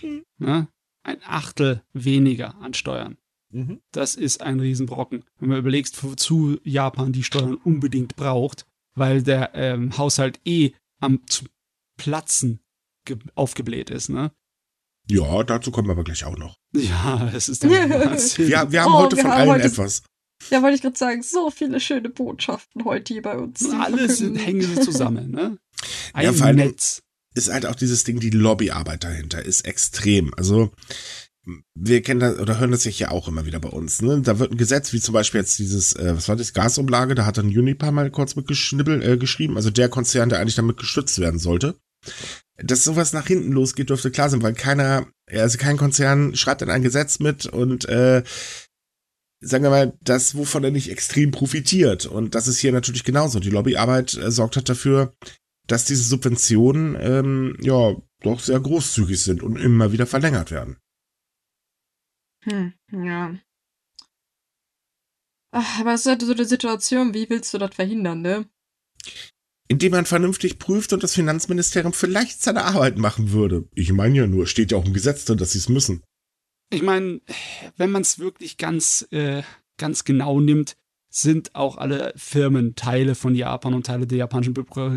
Hm. 0.00 0.22
Ne? 0.38 0.68
Ein 1.02 1.18
Achtel 1.24 1.82
weniger 1.92 2.56
an 2.56 2.74
Steuern. 2.74 3.16
Mhm. 3.50 3.80
Das 3.92 4.14
ist 4.14 4.42
ein 4.42 4.60
Riesenbrocken. 4.60 5.24
Wenn 5.38 5.48
man 5.48 5.58
überlegt, 5.58 6.02
wozu 6.04 6.58
Japan 6.64 7.12
die 7.12 7.24
Steuern 7.24 7.54
unbedingt 7.54 8.14
braucht, 8.14 8.66
weil 8.98 9.22
der 9.22 9.54
ähm, 9.54 9.96
Haushalt 9.96 10.40
eh 10.44 10.72
am 11.00 11.26
zu 11.26 11.44
Platzen 11.98 12.60
ge- 13.04 13.18
aufgebläht 13.34 13.90
ist, 13.90 14.08
ne? 14.08 14.32
Ja, 15.10 15.42
dazu 15.42 15.70
kommen 15.70 15.88
wir 15.88 15.92
aber 15.92 16.04
gleich 16.04 16.24
auch 16.24 16.36
noch. 16.36 16.56
Ja, 16.74 17.30
es 17.34 17.48
ist 17.48 17.62
der. 17.62 17.70
Wir, 18.38 18.70
wir 18.72 18.82
haben 18.82 18.92
Oh, 18.92 18.98
heute 18.98 19.16
wir 19.16 19.22
von 19.22 19.30
haben 19.32 19.40
allen 19.40 19.50
heute- 19.50 19.64
etwas. 19.68 20.02
Ja, 20.50 20.62
wollte 20.62 20.76
ich 20.76 20.82
gerade 20.82 20.96
sagen, 20.98 21.22
so 21.22 21.50
viele 21.50 21.80
schöne 21.80 22.10
Botschaften 22.10 22.84
heute 22.84 23.12
hier 23.14 23.22
bei 23.22 23.36
uns. 23.36 23.68
Alles 23.70 24.20
hängen 24.20 24.60
sie 24.60 24.80
zusammen, 24.82 25.30
ne? 25.32 25.58
Ein 26.12 26.24
Ja, 26.26 26.32
vor 26.32 26.46
allem- 26.46 26.56
Netz. 26.56 27.02
Ist 27.34 27.50
halt 27.52 27.66
auch 27.66 27.74
dieses 27.74 28.04
Ding, 28.04 28.20
die 28.20 28.30
Lobbyarbeit 28.30 29.02
dahinter 29.04 29.44
ist 29.44 29.62
extrem. 29.62 30.32
Also, 30.36 30.70
wir 31.74 32.02
kennen 32.02 32.20
das 32.20 32.38
oder 32.38 32.58
hören 32.58 32.70
das 32.70 32.84
ja 32.84 32.90
hier 32.90 33.12
auch 33.12 33.28
immer 33.28 33.46
wieder 33.46 33.60
bei 33.60 33.68
uns. 33.68 34.02
Ne? 34.02 34.20
Da 34.22 34.38
wird 34.38 34.52
ein 34.52 34.58
Gesetz, 34.58 34.92
wie 34.92 35.00
zum 35.00 35.14
Beispiel 35.14 35.40
jetzt 35.40 35.58
dieses, 35.58 35.94
äh, 35.94 36.16
was 36.16 36.28
war 36.28 36.36
das, 36.36 36.52
Gasumlage, 36.52 37.14
da 37.14 37.26
hat 37.26 37.38
dann 37.38 37.46
Unipa 37.46 37.90
mal 37.90 38.10
kurz 38.10 38.36
mit 38.36 38.46
geschnibbelt, 38.46 39.02
äh, 39.04 39.16
geschrieben, 39.16 39.56
also 39.56 39.70
der 39.70 39.88
Konzern, 39.88 40.28
der 40.28 40.40
eigentlich 40.40 40.56
damit 40.56 40.76
gestützt 40.76 41.18
werden 41.18 41.38
sollte. 41.38 41.76
Dass 42.56 42.84
sowas 42.84 43.12
nach 43.12 43.26
hinten 43.26 43.52
losgeht, 43.52 43.90
dürfte 43.90 44.10
klar 44.10 44.30
sein, 44.30 44.42
weil 44.42 44.54
keiner, 44.54 45.06
also 45.30 45.58
kein 45.58 45.76
Konzern 45.76 46.34
schreibt 46.34 46.62
dann 46.62 46.70
ein 46.70 46.82
Gesetz 46.82 47.20
mit 47.20 47.46
und 47.46 47.88
äh, 47.88 48.22
sagen 49.40 49.64
wir 49.64 49.70
mal, 49.70 49.96
das, 50.02 50.34
wovon 50.34 50.64
er 50.64 50.70
nicht 50.70 50.90
extrem 50.90 51.30
profitiert. 51.30 52.06
Und 52.06 52.34
das 52.34 52.48
ist 52.48 52.58
hier 52.58 52.72
natürlich 52.72 53.04
genauso. 53.04 53.40
Die 53.40 53.50
Lobbyarbeit 53.50 54.14
äh, 54.14 54.30
sorgt 54.30 54.56
halt 54.56 54.68
dafür, 54.68 55.14
dass 55.66 55.84
diese 55.84 56.02
Subventionen 56.02 56.96
ähm, 56.98 57.56
ja 57.60 57.94
doch 58.22 58.40
sehr 58.40 58.58
großzügig 58.58 59.22
sind 59.22 59.42
und 59.42 59.56
immer 59.56 59.92
wieder 59.92 60.06
verlängert 60.06 60.50
werden. 60.50 60.78
Hm, 62.44 62.72
ja. 62.92 63.38
Ach, 65.50 65.80
aber 65.80 65.94
es 65.94 66.00
ist 66.00 66.06
halt 66.06 66.22
so 66.22 66.32
eine 66.32 66.44
Situation, 66.44 67.14
wie 67.14 67.28
willst 67.28 67.52
du 67.54 67.58
das 67.58 67.74
verhindern, 67.74 68.22
ne? 68.22 68.48
Indem 69.68 69.92
man 69.92 70.06
vernünftig 70.06 70.58
prüft 70.58 70.92
und 70.92 71.02
das 71.02 71.14
Finanzministerium 71.14 71.92
vielleicht 71.92 72.42
seine 72.42 72.64
Arbeit 72.64 72.96
machen 72.96 73.32
würde. 73.32 73.68
Ich 73.74 73.92
meine 73.92 74.16
ja 74.16 74.26
nur, 74.26 74.46
steht 74.46 74.72
ja 74.72 74.78
auch 74.78 74.86
im 74.86 74.94
Gesetz 74.94 75.24
drin, 75.24 75.38
dass 75.38 75.52
sie 75.52 75.58
es 75.58 75.68
müssen. 75.68 76.02
Ich 76.70 76.82
meine, 76.82 77.20
wenn 77.76 77.90
man 77.90 78.02
es 78.02 78.18
wirklich 78.18 78.56
ganz, 78.56 79.06
äh, 79.10 79.42
ganz 79.78 80.04
genau 80.04 80.40
nimmt, 80.40 80.76
sind 81.10 81.54
auch 81.54 81.78
alle 81.78 82.12
Firmen 82.16 82.74
Teile 82.74 83.14
von 83.14 83.34
Japan 83.34 83.74
und 83.74 83.86
Teile 83.86 84.06
der 84.06 84.18
japanischen 84.18 84.54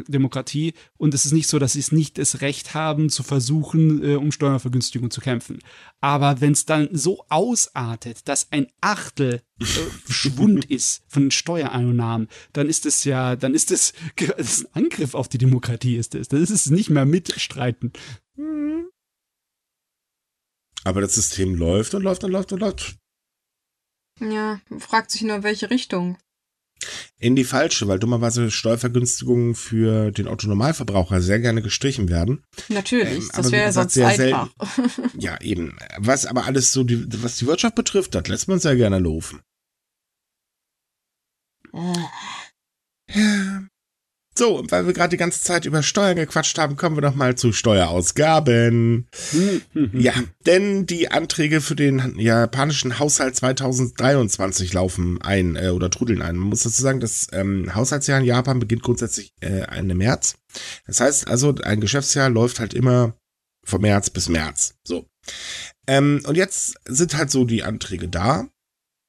Demokratie. 0.07 0.73
Und 0.97 1.13
es 1.13 1.25
ist 1.25 1.31
nicht 1.31 1.47
so, 1.47 1.57
dass 1.57 1.73
sie 1.73 1.79
es 1.79 1.91
nicht 1.91 2.17
das 2.17 2.41
Recht 2.41 2.73
haben, 2.73 3.09
zu 3.09 3.23
versuchen, 3.23 4.03
äh, 4.03 4.15
um 4.15 4.31
Steuervergünstigung 4.31 5.09
zu 5.09 5.21
kämpfen. 5.21 5.59
Aber 6.01 6.41
wenn 6.41 6.51
es 6.51 6.65
dann 6.65 6.89
so 6.91 7.25
ausartet, 7.29 8.27
dass 8.27 8.51
ein 8.51 8.67
Achtel 8.81 9.41
äh, 9.59 9.65
Schwund 10.09 10.65
ist 10.69 11.03
von 11.07 11.23
den 11.23 11.31
Steuereinnahmen, 11.31 12.27
dann 12.53 12.67
ist 12.67 12.85
es 12.85 13.03
ja, 13.03 13.35
dann 13.35 13.55
ist 13.55 13.71
es, 13.71 13.93
ein 14.73 14.83
Angriff 14.83 15.15
auf 15.15 15.29
die 15.29 15.37
Demokratie, 15.37 15.95
ist 15.95 16.15
es. 16.15 16.27
Das 16.27 16.41
ist 16.41 16.51
es 16.51 16.69
nicht 16.69 16.89
mehr 16.89 17.05
mitstreiten. 17.05 17.93
Aber 20.83 21.01
das 21.01 21.15
System 21.15 21.55
läuft 21.55 21.93
und 21.93 22.03
läuft 22.03 22.23
und 22.23 22.31
läuft 22.31 22.51
und 22.53 22.59
läuft. 22.59 23.00
Ja, 24.21 24.61
fragt 24.77 25.11
sich 25.11 25.23
nur, 25.23 25.43
welche 25.43 25.69
Richtung. 25.69 26.17
In 27.17 27.35
die 27.35 27.43
falsche, 27.43 27.87
weil 27.87 27.99
dummerweise 27.99 28.49
Steuervergünstigungen 28.49 29.53
für 29.53 30.11
den 30.11 30.27
Autonomalverbraucher 30.27 31.21
sehr 31.21 31.39
gerne 31.39 31.61
gestrichen 31.61 32.09
werden. 32.09 32.43
Natürlich, 32.69 33.19
Ähm, 33.19 33.29
das 33.35 33.51
wäre 33.51 33.65
ja 33.65 33.71
sonst 33.71 33.93
sehr 33.93 34.07
einfach. 34.07 34.49
Ja, 35.17 35.39
eben. 35.41 35.77
Was 35.97 36.25
aber 36.25 36.45
alles 36.45 36.71
so, 36.71 36.83
die, 36.83 37.05
was 37.21 37.37
die 37.37 37.45
Wirtschaft 37.45 37.75
betrifft, 37.75 38.15
das 38.15 38.27
lässt 38.27 38.47
man 38.47 38.59
sehr 38.59 38.75
gerne 38.75 38.97
laufen. 38.99 39.41
Ja. 41.73 43.67
So, 44.37 44.57
und 44.59 44.71
weil 44.71 44.87
wir 44.87 44.93
gerade 44.93 45.09
die 45.09 45.17
ganze 45.17 45.41
Zeit 45.41 45.65
über 45.65 45.83
Steuern 45.83 46.15
gequatscht 46.15 46.57
haben, 46.57 46.77
kommen 46.77 46.95
wir 46.95 47.01
doch 47.01 47.15
mal 47.15 47.35
zu 47.35 47.51
Steuerausgaben. 47.51 49.07
Ja, 49.93 50.13
denn 50.45 50.85
die 50.85 51.11
Anträge 51.11 51.61
für 51.61 51.75
den 51.75 52.17
japanischen 52.17 52.99
Haushalt 52.99 53.35
2023 53.35 54.73
laufen 54.73 55.21
ein 55.21 55.55
äh, 55.55 55.69
oder 55.69 55.89
trudeln 55.89 56.21
ein. 56.21 56.35
Man 56.37 56.49
muss 56.49 56.63
dazu 56.63 56.81
sagen, 56.81 56.99
das 56.99 57.27
ähm, 57.31 57.73
Haushaltsjahr 57.75 58.19
in 58.19 58.25
Japan 58.25 58.59
beginnt 58.59 58.83
grundsätzlich 58.83 59.33
äh, 59.41 59.61
Ende 59.69 59.95
März. 59.95 60.35
Das 60.87 60.99
heißt 60.99 61.27
also, 61.27 61.55
ein 61.63 61.81
Geschäftsjahr 61.81 62.29
läuft 62.29 62.59
halt 62.59 62.73
immer 62.73 63.15
von 63.63 63.81
März 63.81 64.09
bis 64.09 64.29
März. 64.29 64.75
So. 64.83 65.05
Ähm, 65.87 66.21
und 66.25 66.35
jetzt 66.35 66.75
sind 66.85 67.17
halt 67.17 67.31
so 67.31 67.45
die 67.45 67.63
Anträge 67.63 68.07
da. 68.07 68.47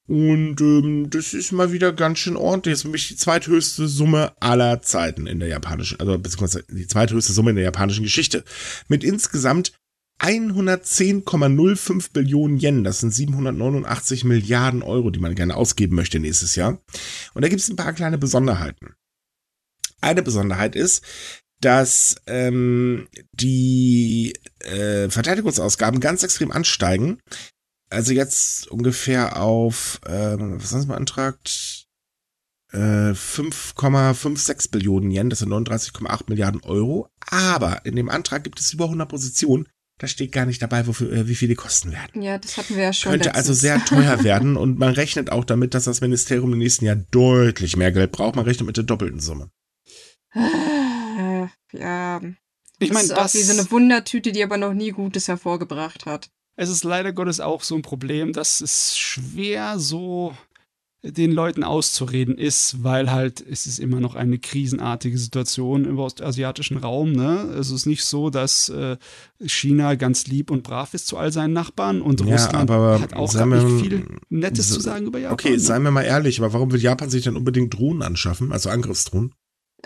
Und 0.08 0.60
ähm, 0.60 1.10
das 1.10 1.32
ist 1.32 1.52
mal 1.52 1.72
wieder 1.72 1.92
ganz 1.92 2.18
schön 2.18 2.36
ordentlich. 2.36 2.74
Das 2.74 2.84
ist 2.84 2.90
mich 2.90 3.08
die 3.08 3.16
zweithöchste 3.16 3.86
Summe 3.86 4.32
aller 4.40 4.82
Zeiten 4.82 5.26
in 5.26 5.38
der 5.38 5.48
japanischen, 5.48 6.00
also 6.00 6.18
beziehungsweise 6.18 6.64
die 6.68 6.86
zweithöchste 6.86 7.32
Summe 7.32 7.50
in 7.50 7.56
der 7.56 7.64
japanischen 7.64 8.02
Geschichte. 8.02 8.44
Mit 8.88 9.04
insgesamt 9.04 9.72
110,05 10.22 12.12
Billionen 12.12 12.58
Yen. 12.58 12.84
Das 12.84 13.00
sind 13.00 13.12
789 13.12 14.24
Milliarden 14.24 14.82
Euro, 14.82 15.10
die 15.10 15.18
man 15.18 15.34
gerne 15.34 15.56
ausgeben 15.56 15.96
möchte 15.96 16.20
nächstes 16.20 16.54
Jahr. 16.56 16.78
Und 17.34 17.42
da 17.42 17.48
gibt 17.48 17.60
es 17.60 17.68
ein 17.68 17.76
paar 17.76 17.92
kleine 17.92 18.18
Besonderheiten. 18.18 18.94
Eine 20.00 20.22
Besonderheit 20.22 20.76
ist, 20.76 21.04
dass 21.60 22.16
ähm, 22.26 23.08
die 23.32 24.34
äh, 24.60 25.08
Verteidigungsausgaben 25.08 26.00
ganz 26.00 26.22
extrem 26.22 26.52
ansteigen. 26.52 27.20
Also 27.92 28.12
jetzt 28.12 28.68
ungefähr 28.68 29.40
auf, 29.40 30.00
ähm, 30.06 30.62
was 30.62 30.72
haben 30.72 30.80
sie 30.80 30.86
beantragt? 30.88 31.86
Äh, 32.72 33.12
5,56 33.12 34.70
Billionen 34.70 35.10
Yen, 35.10 35.28
das 35.28 35.40
sind 35.40 35.50
39,8 35.50 36.24
Milliarden 36.28 36.62
Euro. 36.62 37.08
Aber 37.20 37.84
in 37.84 37.96
dem 37.96 38.08
Antrag 38.08 38.44
gibt 38.44 38.60
es 38.60 38.72
über 38.72 38.84
100 38.86 39.08
Positionen. 39.08 39.68
Da 39.98 40.06
steht 40.06 40.32
gar 40.32 40.46
nicht 40.46 40.62
dabei, 40.62 40.86
wofür, 40.86 41.12
äh, 41.12 41.28
wie 41.28 41.34
viel 41.34 41.48
die 41.48 41.54
kosten 41.54 41.92
werden. 41.92 42.22
Ja, 42.22 42.38
das 42.38 42.56
hatten 42.56 42.76
wir 42.76 42.82
ja 42.82 42.92
schon. 42.92 43.12
Könnte 43.12 43.28
letztens. 43.28 43.48
also 43.48 43.60
sehr 43.60 43.84
teuer 43.84 44.24
werden 44.24 44.56
und 44.56 44.78
man 44.78 44.94
rechnet 44.94 45.30
auch 45.30 45.44
damit, 45.44 45.74
dass 45.74 45.84
das 45.84 46.00
Ministerium 46.00 46.54
im 46.54 46.58
nächsten 46.58 46.86
Jahr 46.86 46.96
deutlich 46.96 47.76
mehr 47.76 47.92
Geld 47.92 48.10
braucht. 48.10 48.36
Man 48.36 48.46
rechnet 48.46 48.66
mit 48.66 48.76
der 48.78 48.84
doppelten 48.84 49.20
Summe. 49.20 49.50
Ja. 51.72 52.20
Ich 52.78 52.92
meine, 52.92 53.08
das 53.08 53.16
ist 53.16 53.18
auch 53.18 53.34
wie 53.34 53.42
so 53.42 53.52
eine 53.52 53.70
Wundertüte, 53.70 54.32
die 54.32 54.42
aber 54.42 54.56
noch 54.56 54.72
nie 54.72 54.90
Gutes 54.90 55.28
hervorgebracht 55.28 56.06
hat. 56.06 56.30
Es 56.56 56.68
ist 56.68 56.84
leider 56.84 57.12
Gottes 57.12 57.40
auch 57.40 57.62
so 57.62 57.74
ein 57.74 57.82
Problem, 57.82 58.32
dass 58.32 58.60
es 58.60 58.96
schwer 58.96 59.78
so 59.78 60.36
den 61.04 61.32
Leuten 61.32 61.64
auszureden 61.64 62.38
ist, 62.38 62.84
weil 62.84 63.10
halt 63.10 63.40
es 63.44 63.66
ist 63.66 63.80
immer 63.80 63.98
noch 63.98 64.14
eine 64.14 64.38
krisenartige 64.38 65.18
Situation 65.18 65.84
im 65.84 65.98
ostasiatischen 65.98 66.76
Raum. 66.76 67.10
Ne? 67.10 67.40
Es 67.58 67.72
ist 67.72 67.86
nicht 67.86 68.04
so, 68.04 68.30
dass 68.30 68.68
äh, 68.68 68.96
China 69.44 69.96
ganz 69.96 70.28
lieb 70.28 70.52
und 70.52 70.62
brav 70.62 70.94
ist 70.94 71.08
zu 71.08 71.16
all 71.16 71.32
seinen 71.32 71.54
Nachbarn 71.54 72.02
und 72.02 72.20
Ja, 72.20 72.26
Russland 72.36 72.70
aber 72.70 73.00
hat 73.00 73.14
auch 73.14 73.34
wir- 73.34 73.46
nicht 73.46 73.82
viel 73.84 74.06
Nettes 74.28 74.68
so- 74.68 74.76
zu 74.76 74.80
sagen 74.80 75.06
über 75.06 75.18
Japan. 75.18 75.34
Okay, 75.34 75.50
ne? 75.50 75.58
seien 75.58 75.82
wir 75.82 75.90
mal 75.90 76.02
ehrlich, 76.02 76.38
aber 76.38 76.52
warum 76.52 76.70
will 76.70 76.80
Japan 76.80 77.10
sich 77.10 77.24
denn 77.24 77.36
unbedingt 77.36 77.74
Drohnen 77.74 78.02
anschaffen, 78.02 78.52
also 78.52 78.70
Angriffsdrohnen? 78.70 79.34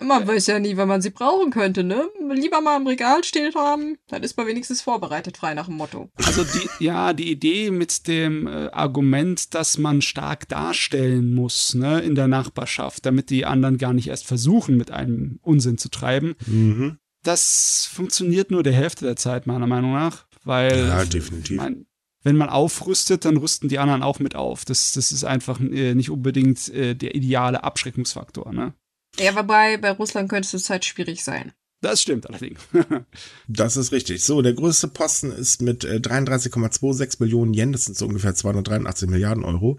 Man 0.03 0.27
weiß 0.29 0.47
ja 0.49 0.59
nie, 0.59 0.77
wann 0.77 0.89
man 0.89 1.01
sie 1.01 1.09
brauchen 1.11 1.51
könnte, 1.51 1.83
ne? 1.83 2.09
Lieber 2.31 2.61
mal 2.61 2.77
im 2.77 2.87
Regal 2.87 3.25
stehen 3.25 3.55
haben, 3.55 3.97
dann 4.09 4.23
ist 4.23 4.37
man 4.37 4.47
wenigstens 4.47 4.83
vorbereitet, 4.83 5.39
frei 5.39 5.55
nach 5.55 5.67
dem 5.67 5.77
Motto. 5.77 6.11
Also 6.17 6.45
die, 6.45 6.85
ja, 6.85 7.15
die 7.15 7.31
Idee 7.31 7.71
mit 7.71 8.07
dem 8.07 8.47
äh, 8.47 8.69
Argument, 8.73 9.55
dass 9.55 9.79
man 9.79 10.03
stark 10.03 10.49
darstellen 10.49 11.35
muss, 11.35 11.75
ne, 11.75 12.01
in 12.01 12.15
der 12.15 12.29
Nachbarschaft, 12.29 13.07
damit 13.07 13.31
die 13.31 13.47
anderen 13.47 13.79
gar 13.79 13.95
nicht 13.95 14.09
erst 14.09 14.27
versuchen, 14.27 14.77
mit 14.77 14.91
einem 14.91 15.39
Unsinn 15.43 15.79
zu 15.79 15.89
treiben, 15.89 16.35
Mhm. 16.47 16.99
das 17.23 17.89
funktioniert 17.91 18.51
nur 18.51 18.63
der 18.63 18.75
Hälfte 18.75 19.05
der 19.07 19.17
Zeit, 19.17 19.47
meiner 19.47 19.67
Meinung 19.67 19.93
nach. 19.93 20.27
Weil, 20.45 20.89
Ja, 20.89 21.05
definitiv. 21.07 21.57
mein, 21.57 21.87
wenn 22.23 22.37
man 22.37 22.51
aufrüstet, 22.51 23.25
dann 23.25 23.37
rüsten 23.39 23.69
die 23.69 23.79
anderen 23.79 24.03
auch 24.03 24.19
mit 24.19 24.35
auf. 24.37 24.65
Das, 24.65 24.93
das 24.93 25.11
ist 25.11 25.25
einfach 25.25 25.59
äh, 25.61 25.95
nicht 25.95 26.11
unbedingt 26.11 26.69
äh, 26.69 26.95
der 26.95 27.15
ideale 27.15 27.65
Abschreckungsfaktor, 27.65 28.53
ne? 28.53 28.75
Ja, 29.19 29.35
wobei 29.35 29.77
bei 29.77 29.91
Russland 29.91 30.29
könnte 30.29 30.57
es 30.57 30.71
halt 30.71 30.85
schwierig 30.85 31.23
sein. 31.25 31.53
Das 31.81 32.03
stimmt 32.03 32.27
allerdings. 32.29 32.61
Das 33.49 33.77
ist 33.77 33.93
richtig. 33.93 34.25
So, 34.25 34.43
der 34.43 34.55
größte 34.55 34.89
Posten 34.89 35.31
ist 35.31 35.63
mit 35.63 35.85
äh, 35.85 35.97
33,26 35.97 37.17
Millionen 37.21 37.55
Yen, 37.55 37.73
das 37.73 37.85
sind 37.85 37.97
so 37.97 38.07
ungefähr 38.07 38.35
283 38.35 39.09
Milliarden 39.09 39.45
Euro. 39.45 39.79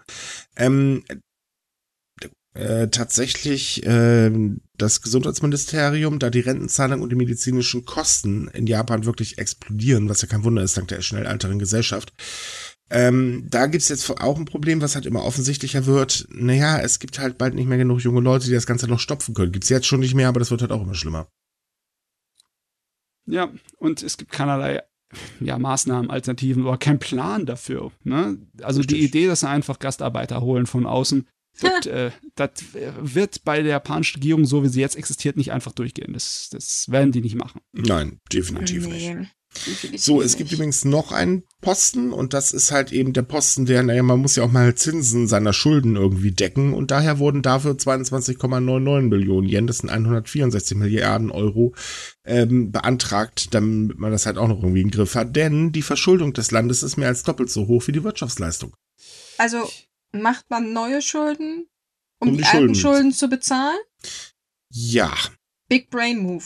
Ähm, 0.56 1.04
äh, 2.58 2.88
tatsächlich 2.88 3.84
ähm, 3.86 4.62
das 4.78 5.04
Gesundheitsministerium, 5.04 6.18
da 6.18 6.32
die 6.32 6.40
Rentenzahlung 6.40 7.02
und 7.02 7.12
die 7.12 7.16
medizinischen 7.16 7.86
Kosten 7.86 8.48
in 8.48 8.66
Japan 8.66 9.06
wirklich 9.06 9.38
explodieren, 9.38 10.10
was 10.10 10.24
ja 10.24 10.28
kein 10.28 10.44
Wunder 10.44 10.64
ist, 10.64 10.76
dank 10.76 10.88
der 10.88 11.02
schnell 11.02 11.28
alternden 11.28 11.60
Gesellschaft. 11.60 12.14
Ähm, 12.90 13.48
da 13.50 13.66
gibt's 13.66 13.90
jetzt 13.90 14.10
auch 14.10 14.38
ein 14.38 14.46
Problem, 14.46 14.82
was 14.82 14.96
halt 14.96 15.06
immer 15.06 15.26
offensichtlicher 15.26 15.86
wird. 15.86 16.28
Naja, 16.32 16.80
es 16.80 17.00
gibt 17.00 17.20
halt 17.20 17.38
bald 17.38 17.54
nicht 17.54 17.68
mehr 17.68 17.78
genug 17.78 18.00
junge 18.00 18.22
Leute, 18.22 18.46
die 18.46 18.54
das 18.54 18.66
Ganze 18.66 18.88
noch 18.88 19.00
stopfen 19.00 19.34
können. 19.34 19.52
Gibt's 19.52 19.70
jetzt 19.70 19.88
schon 19.88 20.00
nicht 20.00 20.16
mehr, 20.16 20.30
aber 20.30 20.40
das 20.40 20.52
wird 20.52 20.62
halt 20.62 20.72
auch 20.72 20.82
immer 20.82 20.96
schlimmer. 20.96 21.28
Ja, 23.26 23.52
und 23.78 24.04
es 24.04 24.18
gibt 24.18 24.32
keinerlei 24.32 24.84
ja, 25.40 25.58
Maßnahmen, 25.58 26.10
Alternativen 26.10 26.66
oder 26.66 26.78
kein 26.78 27.00
Plan 27.00 27.46
dafür. 27.46 27.92
Ne? 28.04 28.38
Also 28.62 28.82
die 28.82 28.96
Richtig. 28.96 29.10
Idee, 29.16 29.28
dass 29.28 29.42
sie 29.42 29.50
einfach 29.50 29.80
Gastarbeiter 29.80 30.42
holen 30.42 30.66
von 30.66 30.86
außen, 30.86 31.28
wird, 31.60 31.88
äh, 31.88 32.12
das 32.36 32.52
wird 33.02 33.44
bei 33.44 33.62
der 33.62 33.72
japanischen 33.72 34.18
Regierung, 34.18 34.46
so 34.46 34.64
wie 34.64 34.70
sie 34.70 34.82
jetzt 34.82 34.96
existiert, 34.96 35.38
nicht 35.38 35.52
einfach 35.52 35.72
durchgehen. 35.72 36.14
Das, 36.14 36.50
das 36.52 36.90
werden 36.90 37.12
die 37.12 37.22
nicht 37.22 37.36
machen. 37.36 37.62
Nein, 37.74 38.20
definitiv 38.32 38.88
nicht. 38.88 39.08
Nee, 39.08 39.08
definitiv 39.08 39.37
So, 39.96 40.22
es 40.22 40.38
gibt 40.38 40.52
übrigens 40.52 40.86
noch 40.86 41.12
einen 41.12 41.44
Posten 41.62 42.12
und 42.14 42.34
das 42.34 42.54
ist 42.54 42.72
halt 42.72 42.92
eben 42.92 43.14
der 43.14 43.24
Posten, 43.24 43.66
der, 43.66 43.84
naja, 43.84 44.04
man 44.04 44.20
muss 44.20 44.36
ja 44.36 44.44
auch 44.44 44.52
mal 44.52 44.76
Zinsen 44.76 45.28
seiner 45.28 45.54
Schulden 45.54 45.96
irgendwie 45.96 46.32
decken 46.32 46.74
und 46.74 46.92
daher 46.92 47.20
wurden 47.20 47.42
dafür 47.42 47.74
22,99 47.74 49.02
Millionen 49.02 49.48
Yen, 49.48 49.68
das 49.68 49.80
sind 49.80 49.90
164 49.90 50.78
Milliarden 50.78 51.32
Euro, 51.32 51.74
ähm, 52.26 52.72
beantragt, 52.72 53.54
damit 53.54 53.98
man 53.98 54.12
das 54.12 54.26
halt 54.26 54.38
auch 54.38 54.48
noch 54.48 54.62
irgendwie 54.62 54.82
im 54.82 54.92
Griff 54.92 55.16
hat, 55.16 55.36
denn 55.36 55.72
die 55.72 55.82
Verschuldung 55.82 56.34
des 56.34 56.52
Landes 56.52 56.84
ist 56.84 56.98
mehr 56.98 57.08
als 57.10 57.24
doppelt 57.24 57.50
so 57.50 57.68
hoch 57.68 57.88
wie 57.88 57.92
die 57.94 58.04
Wirtschaftsleistung. 58.04 58.76
Also 59.38 59.70
macht 60.12 60.50
man 60.50 60.74
neue 60.74 61.02
Schulden, 61.02 61.68
um, 62.20 62.30
Um 62.30 62.38
die, 62.38 62.44
die 62.44 62.46
alten 62.46 62.58
Schulden. 62.58 62.76
Schulden 62.76 63.12
zu 63.12 63.28
bezahlen? 63.28 63.78
Ja, 64.70 65.14
Big 65.70 65.90
Brain 65.90 66.20
Move. 66.20 66.44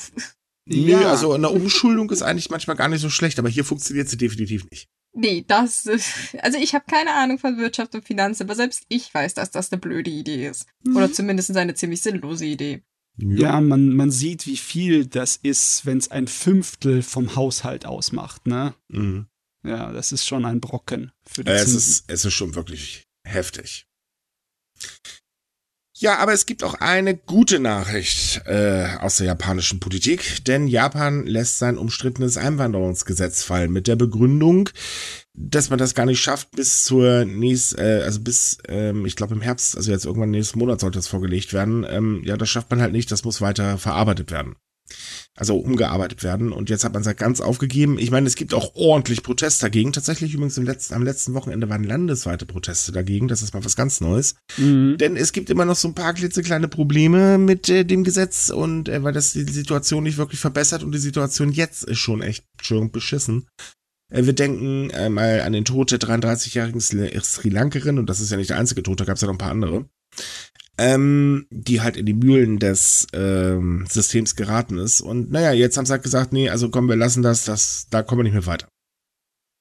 Nee, 0.65 0.91
Ja. 0.91 1.09
also 1.11 1.33
eine 1.33 1.49
Umschuldung 1.49 2.09
ist 2.11 2.21
eigentlich 2.21 2.49
manchmal 2.49 2.75
gar 2.75 2.87
nicht 2.89 3.01
so 3.01 3.09
schlecht, 3.09 3.39
aber 3.39 3.49
hier 3.49 3.65
funktioniert 3.65 4.09
sie 4.09 4.17
definitiv 4.17 4.69
nicht. 4.69 4.87
Nee, 5.13 5.43
das 5.45 5.85
ist, 5.87 6.35
also 6.39 6.57
ich 6.57 6.73
habe 6.73 6.85
keine 6.89 7.13
Ahnung 7.13 7.37
von 7.37 7.57
Wirtschaft 7.57 7.93
und 7.95 8.05
Finanzen, 8.05 8.43
aber 8.43 8.55
selbst 8.55 8.83
ich 8.87 9.13
weiß, 9.13 9.33
dass 9.33 9.51
das 9.51 9.71
eine 9.71 9.81
blöde 9.81 10.09
Idee 10.09 10.47
ist. 10.47 10.65
Oder 10.95 11.11
zumindest 11.11 11.55
eine 11.57 11.73
ziemlich 11.75 12.01
sinnlose 12.01 12.45
Idee. 12.45 12.83
Ja, 13.17 13.59
man, 13.59 13.93
man 13.93 14.09
sieht, 14.09 14.47
wie 14.47 14.55
viel 14.55 15.05
das 15.05 15.35
ist, 15.35 15.85
wenn 15.85 15.97
es 15.97 16.09
ein 16.11 16.27
Fünftel 16.27 17.01
vom 17.03 17.35
Haushalt 17.35 17.85
ausmacht. 17.85 18.47
Ne? 18.47 18.73
Mhm. 18.87 19.27
Ja, 19.63 19.91
das 19.91 20.13
ist 20.13 20.25
schon 20.25 20.45
ein 20.45 20.61
Brocken 20.61 21.11
für 21.25 21.43
die 21.43 21.51
Äh, 21.51 21.55
es, 21.55 21.73
ist, 21.73 22.05
es 22.07 22.23
ist 22.23 22.33
schon 22.33 22.55
wirklich 22.55 23.03
heftig. 23.25 23.85
Ja, 26.01 26.17
aber 26.17 26.33
es 26.33 26.47
gibt 26.47 26.63
auch 26.63 26.73
eine 26.73 27.15
gute 27.15 27.59
Nachricht 27.59 28.41
äh, 28.47 28.87
aus 29.01 29.17
der 29.17 29.27
japanischen 29.27 29.79
Politik, 29.79 30.43
denn 30.45 30.65
Japan 30.65 31.27
lässt 31.27 31.59
sein 31.59 31.77
umstrittenes 31.77 32.37
Einwanderungsgesetz 32.37 33.43
fallen 33.43 33.71
mit 33.71 33.85
der 33.85 33.97
Begründung, 33.97 34.69
dass 35.35 35.69
man 35.69 35.77
das 35.77 35.93
gar 35.93 36.07
nicht 36.07 36.19
schafft 36.19 36.49
bis 36.55 36.85
zur 36.85 37.25
nächsten, 37.25 37.79
äh, 37.79 38.01
also 38.03 38.19
bis, 38.19 38.57
ähm, 38.67 39.05
ich 39.05 39.15
glaube 39.15 39.35
im 39.35 39.41
Herbst, 39.41 39.77
also 39.77 39.91
jetzt 39.91 40.05
irgendwann 40.05 40.31
nächsten 40.31 40.57
Monat 40.57 40.79
sollte 40.79 40.97
das 40.97 41.07
vorgelegt 41.07 41.53
werden. 41.53 41.85
Ähm, 41.87 42.23
ja, 42.25 42.35
das 42.35 42.49
schafft 42.49 42.71
man 42.71 42.81
halt 42.81 42.93
nicht, 42.93 43.11
das 43.11 43.23
muss 43.23 43.39
weiter 43.39 43.77
verarbeitet 43.77 44.31
werden. 44.31 44.55
Also 45.35 45.57
umgearbeitet 45.57 46.23
werden. 46.23 46.51
Und 46.51 46.69
jetzt 46.69 46.83
hat 46.83 46.93
man 46.93 47.01
es 47.01 47.07
halt 47.07 47.17
ganz 47.17 47.41
aufgegeben. 47.41 47.97
Ich 47.97 48.11
meine, 48.11 48.27
es 48.27 48.35
gibt 48.35 48.53
auch 48.53 48.75
ordentlich 48.75 49.23
Protest 49.23 49.63
dagegen. 49.63 49.93
Tatsächlich 49.93 50.33
übrigens 50.33 50.57
letzten, 50.57 50.93
am 50.93 51.03
letzten 51.03 51.33
Wochenende 51.33 51.69
waren 51.69 51.83
landesweite 51.83 52.45
Proteste 52.45 52.91
dagegen. 52.91 53.27
Das 53.27 53.41
ist 53.41 53.53
mal 53.53 53.63
was 53.63 53.75
ganz 53.75 54.01
Neues. 54.01 54.35
Mhm. 54.57 54.97
Denn 54.97 55.15
es 55.15 55.31
gibt 55.31 55.49
immer 55.49 55.65
noch 55.65 55.77
so 55.77 55.87
ein 55.87 55.95
paar 55.95 56.13
klitzekleine 56.13 56.67
Probleme 56.67 57.37
mit 57.37 57.69
äh, 57.69 57.85
dem 57.85 58.03
Gesetz 58.03 58.49
und 58.49 58.89
äh, 58.89 59.03
weil 59.03 59.13
das 59.13 59.33
die 59.33 59.43
Situation 59.43 60.03
nicht 60.03 60.17
wirklich 60.17 60.39
verbessert 60.39 60.83
und 60.83 60.91
die 60.91 60.99
Situation 60.99 61.51
jetzt 61.51 61.83
ist 61.83 61.99
schon 61.99 62.21
echt 62.21 62.45
schon 62.61 62.91
beschissen. 62.91 63.47
Äh, 64.11 64.25
wir 64.25 64.33
denken 64.33 64.89
äh, 64.91 65.09
mal 65.09 65.41
an 65.41 65.53
den 65.53 65.65
Tod 65.65 65.91
der 65.91 65.99
33-jährigen 65.99 66.81
Sri 66.81 67.19
Sri 67.23 67.49
Lankerin 67.49 67.97
und 67.97 68.09
das 68.09 68.19
ist 68.19 68.31
ja 68.31 68.37
nicht 68.37 68.49
der 68.49 68.59
einzige 68.59 68.83
Tod, 68.83 68.99
da 68.99 69.05
gab 69.05 69.15
es 69.15 69.21
ja 69.21 69.27
noch 69.27 69.35
ein 69.35 69.39
paar 69.39 69.51
andere. 69.51 69.85
Ähm, 70.83 71.45
die 71.51 71.81
halt 71.81 71.95
in 71.95 72.07
die 72.07 72.15
Mühlen 72.15 72.57
des 72.57 73.05
ähm, 73.13 73.85
Systems 73.87 74.35
geraten 74.35 74.79
ist. 74.79 75.01
Und 75.01 75.31
naja, 75.31 75.51
jetzt 75.51 75.77
haben 75.77 75.85
sie 75.85 75.91
halt 75.91 76.01
gesagt, 76.01 76.33
nee, 76.33 76.49
also 76.49 76.71
komm, 76.71 76.89
wir 76.89 76.95
lassen 76.95 77.21
das, 77.21 77.45
das, 77.45 77.85
da 77.91 78.01
kommen 78.01 78.21
wir 78.21 78.23
nicht 78.23 78.33
mehr 78.33 78.47
weiter. 78.47 78.67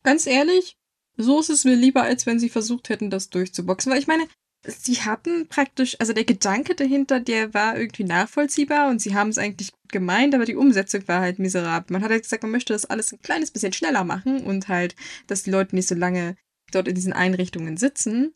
Ganz 0.03 0.27
ehrlich, 0.27 0.79
so 1.19 1.39
ist 1.39 1.51
es 1.51 1.67
mir 1.67 1.77
lieber, 1.77 2.05
als 2.05 2.25
wenn 2.25 2.41
sie 2.41 2.49
versucht 2.49 2.89
hätten, 2.89 3.11
das 3.11 3.29
durchzuboxen. 3.29 3.93
Weil 3.93 3.99
ich 3.99 4.07
meine, 4.07 4.27
sie 4.67 5.03
hatten 5.03 5.47
praktisch, 5.49 5.95
also 6.01 6.15
der 6.15 6.25
Gedanke 6.25 6.75
dahinter, 6.75 7.21
der 7.21 7.53
war 7.53 7.79
irgendwie 7.79 8.05
nachvollziehbar 8.05 8.89
und 8.89 9.03
sie 9.03 9.15
haben 9.15 9.29
es 9.29 9.37
eigentlich 9.37 9.73
gut 9.73 9.93
gemeint, 9.93 10.35
aber 10.35 10.47
die 10.47 10.57
Umsetzung 10.57 11.07
war 11.07 11.21
halt 11.21 11.39
miserabel. 11.39 11.93
Man 11.93 12.03
hat 12.03 12.13
halt 12.13 12.23
gesagt, 12.23 12.45
man 12.45 12.53
möchte 12.53 12.73
das 12.73 12.87
alles 12.87 13.13
ein 13.13 13.21
kleines 13.21 13.51
bisschen 13.51 13.75
schneller 13.75 14.05
machen 14.05 14.43
und 14.45 14.69
halt, 14.69 14.97
dass 15.27 15.43
die 15.43 15.51
Leute 15.51 15.77
nicht 15.77 15.89
so 15.89 15.95
lange 15.95 16.37
dort 16.73 16.89
in 16.89 16.95
diesen 16.95 17.13
Einrichtungen 17.13 17.77
sitzen. 17.77 18.33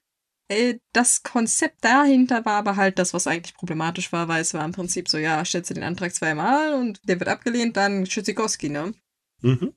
Äh, 0.48 0.74
Das 0.92 1.22
Konzept 1.22 1.84
dahinter 1.84 2.44
war 2.44 2.56
aber 2.56 2.76
halt 2.76 2.98
das, 2.98 3.14
was 3.14 3.26
eigentlich 3.26 3.54
problematisch 3.54 4.12
war, 4.12 4.28
weil 4.28 4.42
es 4.42 4.54
war 4.54 4.64
im 4.64 4.72
Prinzip 4.72 5.08
so, 5.08 5.18
ja, 5.18 5.44
stellst 5.44 5.70
du 5.70 5.74
den 5.74 5.82
Antrag 5.82 6.14
zweimal 6.14 6.74
und 6.74 7.00
der 7.08 7.18
wird 7.18 7.28
abgelehnt, 7.28 7.76
dann 7.76 8.06
Schützikowski, 8.06 8.68
ne? 8.68 8.94
Mhm. 9.42 9.74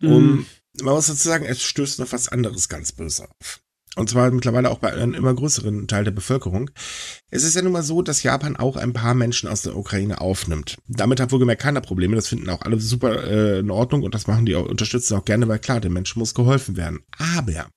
Mhm. 0.00 0.12
Um, 0.12 0.46
man 0.80 0.94
muss 0.94 1.08
dazu 1.08 1.28
sagen, 1.28 1.44
es 1.44 1.62
stößt 1.62 1.98
noch 1.98 2.12
was 2.12 2.28
anderes 2.28 2.68
ganz 2.68 2.92
böse 2.92 3.28
auf. 3.28 3.60
Und 3.96 4.08
zwar 4.08 4.30
mittlerweile 4.30 4.70
auch 4.70 4.78
bei 4.78 4.92
einem 4.92 5.14
immer 5.14 5.34
größeren 5.34 5.88
Teil 5.88 6.04
der 6.04 6.12
Bevölkerung. 6.12 6.70
Es 7.30 7.42
ist 7.42 7.56
ja 7.56 7.62
nun 7.62 7.72
mal 7.72 7.82
so, 7.82 8.00
dass 8.00 8.22
Japan 8.22 8.54
auch 8.54 8.76
ein 8.76 8.92
paar 8.92 9.14
Menschen 9.14 9.48
aus 9.48 9.62
der 9.62 9.76
Ukraine 9.76 10.20
aufnimmt. 10.20 10.78
Damit 10.86 11.18
hat 11.18 11.32
wohlgemerkt 11.32 11.62
keiner 11.62 11.80
Probleme. 11.80 12.14
Das 12.14 12.28
finden 12.28 12.48
auch 12.48 12.62
alle 12.62 12.78
super 12.78 13.24
äh, 13.24 13.58
in 13.58 13.72
Ordnung 13.72 14.04
und 14.04 14.14
das 14.14 14.28
machen 14.28 14.46
die 14.46 14.54
auch, 14.54 14.66
unterstützen 14.66 15.16
auch 15.16 15.24
gerne, 15.24 15.48
weil 15.48 15.58
klar, 15.58 15.80
dem 15.80 15.94
Menschen 15.94 16.20
muss 16.20 16.34
geholfen 16.34 16.76
werden. 16.76 17.00
Aber 17.18 17.68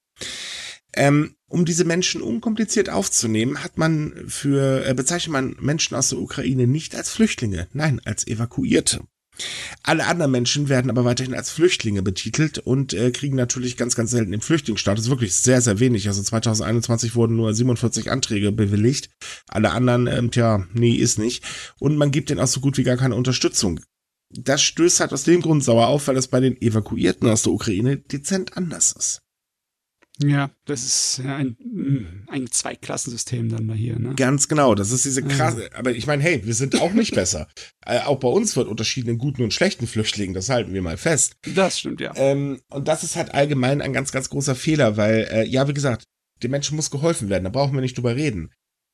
Ähm, 0.93 1.35
um 1.47 1.65
diese 1.65 1.83
Menschen 1.83 2.21
unkompliziert 2.21 2.89
aufzunehmen, 2.89 3.63
hat 3.63 3.77
man 3.77 4.13
für, 4.27 4.85
äh, 4.85 4.93
bezeichnet 4.93 5.33
man 5.33 5.55
Menschen 5.59 5.95
aus 5.95 6.09
der 6.09 6.19
Ukraine 6.19 6.67
nicht 6.67 6.95
als 6.95 7.09
Flüchtlinge, 7.09 7.67
nein, 7.73 8.01
als 8.05 8.25
Evakuierte. 8.25 9.01
Alle 9.83 10.05
anderen 10.05 10.31
Menschen 10.31 10.69
werden 10.69 10.91
aber 10.91 11.05
weiterhin 11.05 11.33
als 11.33 11.49
Flüchtlinge 11.49 12.01
betitelt 12.01 12.59
und 12.59 12.93
äh, 12.93 13.11
kriegen 13.11 13.35
natürlich 13.35 13.77
ganz, 13.77 13.95
ganz 13.95 14.11
selten 14.11 14.31
den 14.31 14.41
Flüchtlingsstatus. 14.41 15.09
Wirklich 15.09 15.35
sehr, 15.35 15.61
sehr 15.61 15.79
wenig. 15.79 16.07
Also 16.07 16.21
2021 16.21 17.15
wurden 17.15 17.35
nur 17.35 17.53
47 17.53 18.11
Anträge 18.11 18.51
bewilligt. 18.51 19.09
Alle 19.47 19.71
anderen, 19.71 20.07
ähm, 20.07 20.31
tja, 20.31 20.67
nee, 20.73 20.93
ist 20.93 21.17
nicht. 21.17 21.43
Und 21.79 21.97
man 21.97 22.11
gibt 22.11 22.29
denen 22.29 22.39
auch 22.39 22.47
so 22.47 22.59
gut 22.59 22.77
wie 22.77 22.83
gar 22.83 22.97
keine 22.97 23.15
Unterstützung. 23.15 23.79
Das 24.29 24.61
stößt 24.61 24.99
halt 24.99 25.13
aus 25.13 25.23
dem 25.23 25.41
Grund 25.41 25.63
sauer 25.63 25.87
auf, 25.87 26.07
weil 26.07 26.15
das 26.15 26.27
bei 26.27 26.39
den 26.39 26.61
Evakuierten 26.61 27.27
aus 27.27 27.43
der 27.43 27.53
Ukraine 27.53 27.97
dezent 27.97 28.55
anders 28.55 28.93
ist. 28.93 29.21
Ja, 30.19 30.51
das 30.65 30.83
ist 30.83 31.21
ein, 31.25 32.25
ein 32.27 32.51
Zweiklassensystem 32.51 33.49
dann 33.49 33.67
da 33.67 33.73
hier, 33.73 33.97
ne? 33.97 34.13
Ganz 34.15 34.47
genau, 34.47 34.75
das 34.75 34.91
ist 34.91 35.05
diese 35.05 35.23
krasse, 35.23 35.63
ja. 35.63 35.69
aber 35.73 35.91
ich 35.91 36.05
meine, 36.05 36.21
hey, 36.21 36.45
wir 36.45 36.53
sind 36.53 36.79
auch 36.79 36.93
nicht 36.93 37.15
besser. 37.15 37.47
Äh, 37.85 38.01
auch 38.01 38.19
bei 38.19 38.27
uns 38.27 38.55
wird 38.55 38.67
unterschieden 38.67 39.09
in 39.09 39.17
guten 39.17 39.41
und 39.41 39.53
schlechten 39.53 39.87
Flüchtlingen, 39.87 40.33
das 40.33 40.49
halten 40.49 40.73
wir 40.73 40.81
mal 40.81 40.97
fest. 40.97 41.37
Das 41.55 41.79
stimmt, 41.79 42.01
ja. 42.01 42.11
Ähm, 42.15 42.61
und 42.69 42.87
das 42.87 43.03
ist 43.03 43.15
halt 43.15 43.33
allgemein 43.33 43.81
ein 43.81 43.93
ganz, 43.93 44.11
ganz 44.11 44.29
großer 44.29 44.55
Fehler, 44.55 44.97
weil, 44.97 45.27
äh, 45.31 45.47
ja, 45.47 45.67
wie 45.67 45.73
gesagt, 45.73 46.03
den 46.43 46.51
Menschen 46.51 46.75
muss 46.75 46.91
geholfen 46.91 47.29
werden, 47.29 47.45
da 47.45 47.49
brauchen 47.49 47.73
wir 47.73 47.81
nicht 47.81 47.97
drüber 47.97 48.15
reden. 48.15 48.51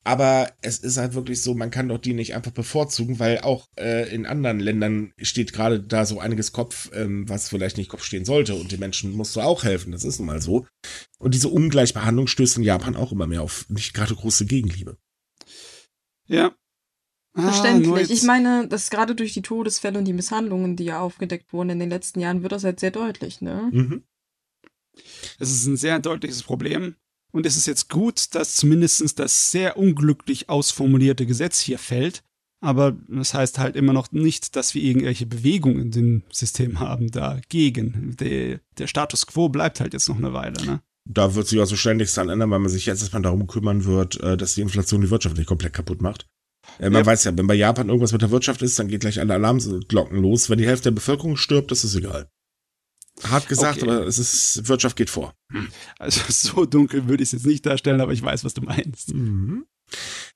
Aber 0.07 0.53
es 0.61 0.79
ist 0.79 0.95
halt 0.95 1.15
wirklich 1.15 1.41
so, 1.41 1.53
man 1.53 1.69
kann 1.69 1.89
doch 1.89 1.97
die 1.97 2.13
nicht 2.13 2.33
einfach 2.33 2.51
bevorzugen, 2.51 3.19
weil 3.19 3.39
auch 3.39 3.67
äh, 3.77 4.09
in 4.09 4.25
anderen 4.25 4.61
Ländern 4.61 5.11
steht 5.21 5.51
gerade 5.51 5.81
da 5.81 6.05
so 6.05 6.21
einiges 6.21 6.53
Kopf, 6.53 6.89
ähm, 6.93 7.27
was 7.27 7.49
vielleicht 7.49 7.75
nicht 7.75 7.89
Kopf 7.89 8.05
stehen 8.05 8.23
sollte. 8.23 8.55
Und 8.55 8.71
den 8.71 8.79
Menschen 8.79 9.11
musst 9.11 9.35
du 9.35 9.41
auch 9.41 9.65
helfen. 9.65 9.91
Das 9.91 10.05
ist 10.05 10.19
nun 10.19 10.27
mal 10.27 10.41
so. 10.41 10.65
Und 11.19 11.33
diese 11.33 11.49
Ungleichbehandlung 11.49 12.27
stößt 12.27 12.55
in 12.55 12.63
Japan 12.63 12.95
auch 12.95 13.11
immer 13.11 13.27
mehr 13.27 13.41
auf 13.41 13.65
nicht 13.67 13.93
gerade 13.93 14.15
große 14.15 14.45
Gegenliebe. 14.45 14.97
Ja. 16.27 16.55
Ah, 17.33 17.51
Verständlich. 17.51 18.09
ich 18.09 18.23
meine, 18.23 18.65
das 18.69 18.89
gerade 18.89 19.13
durch 19.13 19.33
die 19.33 19.41
Todesfälle 19.41 19.99
und 19.99 20.05
die 20.05 20.13
Misshandlungen, 20.13 20.77
die 20.77 20.85
ja 20.85 21.01
aufgedeckt 21.01 21.51
wurden 21.51 21.71
in 21.71 21.79
den 21.79 21.89
letzten 21.89 22.21
Jahren, 22.21 22.43
wird 22.43 22.53
das 22.53 22.63
halt 22.63 22.79
sehr 22.79 22.91
deutlich, 22.91 23.41
ne? 23.41 23.69
Mhm. 23.73 24.03
Es 25.37 25.51
ist 25.51 25.65
ein 25.65 25.75
sehr 25.75 25.99
deutliches 25.99 26.43
Problem. 26.43 26.95
Und 27.37 27.45
es 27.45 27.55
ist 27.55 27.67
jetzt 27.67 27.87
gut, 27.91 28.33
dass 28.33 28.55
zumindest 28.55 29.19
das 29.19 29.51
sehr 29.51 29.77
unglücklich 29.77 30.49
ausformulierte 30.49 31.27
Gesetz 31.27 31.59
hier 31.59 31.77
fällt. 31.77 32.23
Aber 32.61 32.97
das 33.07 33.35
heißt 33.35 33.59
halt 33.59 33.75
immer 33.75 33.93
noch 33.93 34.11
nicht, 34.11 34.55
dass 34.55 34.73
wir 34.73 34.81
irgendwelche 34.81 35.27
Bewegungen 35.27 35.79
in 35.81 35.91
dem 35.91 36.23
System 36.31 36.79
haben 36.79 37.11
dagegen. 37.11 38.15
Der, 38.19 38.59
der 38.79 38.87
Status 38.87 39.27
quo 39.27 39.49
bleibt 39.49 39.79
halt 39.79 39.93
jetzt 39.93 40.09
noch 40.09 40.17
eine 40.17 40.33
Weile, 40.33 40.65
ne? 40.65 40.81
Da 41.05 41.35
wird 41.35 41.47
sich 41.47 41.59
also 41.59 41.75
ständig 41.75 42.11
dran 42.11 42.29
ändern, 42.29 42.49
weil 42.49 42.57
man 42.57 42.71
sich 42.71 42.87
jetzt 42.87 43.01
erstmal 43.01 43.21
darum 43.21 43.45
kümmern 43.45 43.85
wird, 43.85 44.19
äh, 44.19 44.35
dass 44.35 44.55
die 44.55 44.61
Inflation 44.61 45.01
die 45.01 45.11
Wirtschaft 45.11 45.37
nicht 45.37 45.45
komplett 45.45 45.73
kaputt 45.73 46.01
macht. 46.01 46.25
Äh, 46.79 46.89
man 46.89 47.01
ja. 47.01 47.05
weiß 47.05 47.23
ja, 47.25 47.37
wenn 47.37 47.45
bei 47.45 47.53
Japan 47.53 47.89
irgendwas 47.89 48.13
mit 48.13 48.23
der 48.23 48.31
Wirtschaft 48.31 48.63
ist, 48.63 48.79
dann 48.79 48.87
geht 48.87 49.01
gleich 49.01 49.19
alle 49.19 49.35
Alarmglocken 49.35 50.19
los. 50.19 50.49
Wenn 50.49 50.57
die 50.57 50.65
Hälfte 50.65 50.89
der 50.89 50.95
Bevölkerung 50.95 51.37
stirbt, 51.37 51.69
das 51.69 51.83
ist 51.83 51.93
egal. 51.93 52.31
Hart 53.23 53.47
gesagt, 53.47 53.81
okay. 53.81 53.91
aber 53.91 54.05
es 54.05 54.19
ist, 54.19 54.67
Wirtschaft 54.67 54.95
geht 54.95 55.09
vor. 55.09 55.33
Hm. 55.51 55.69
Also 55.99 56.21
so 56.29 56.65
dunkel 56.65 57.07
würde 57.07 57.23
ich 57.23 57.29
es 57.29 57.33
jetzt 57.33 57.45
nicht 57.45 57.65
darstellen, 57.65 58.01
aber 58.01 58.13
ich 58.13 58.21
weiß, 58.21 58.43
was 58.43 58.53
du 58.53 58.61
meinst. 58.61 59.13
Mhm. 59.13 59.65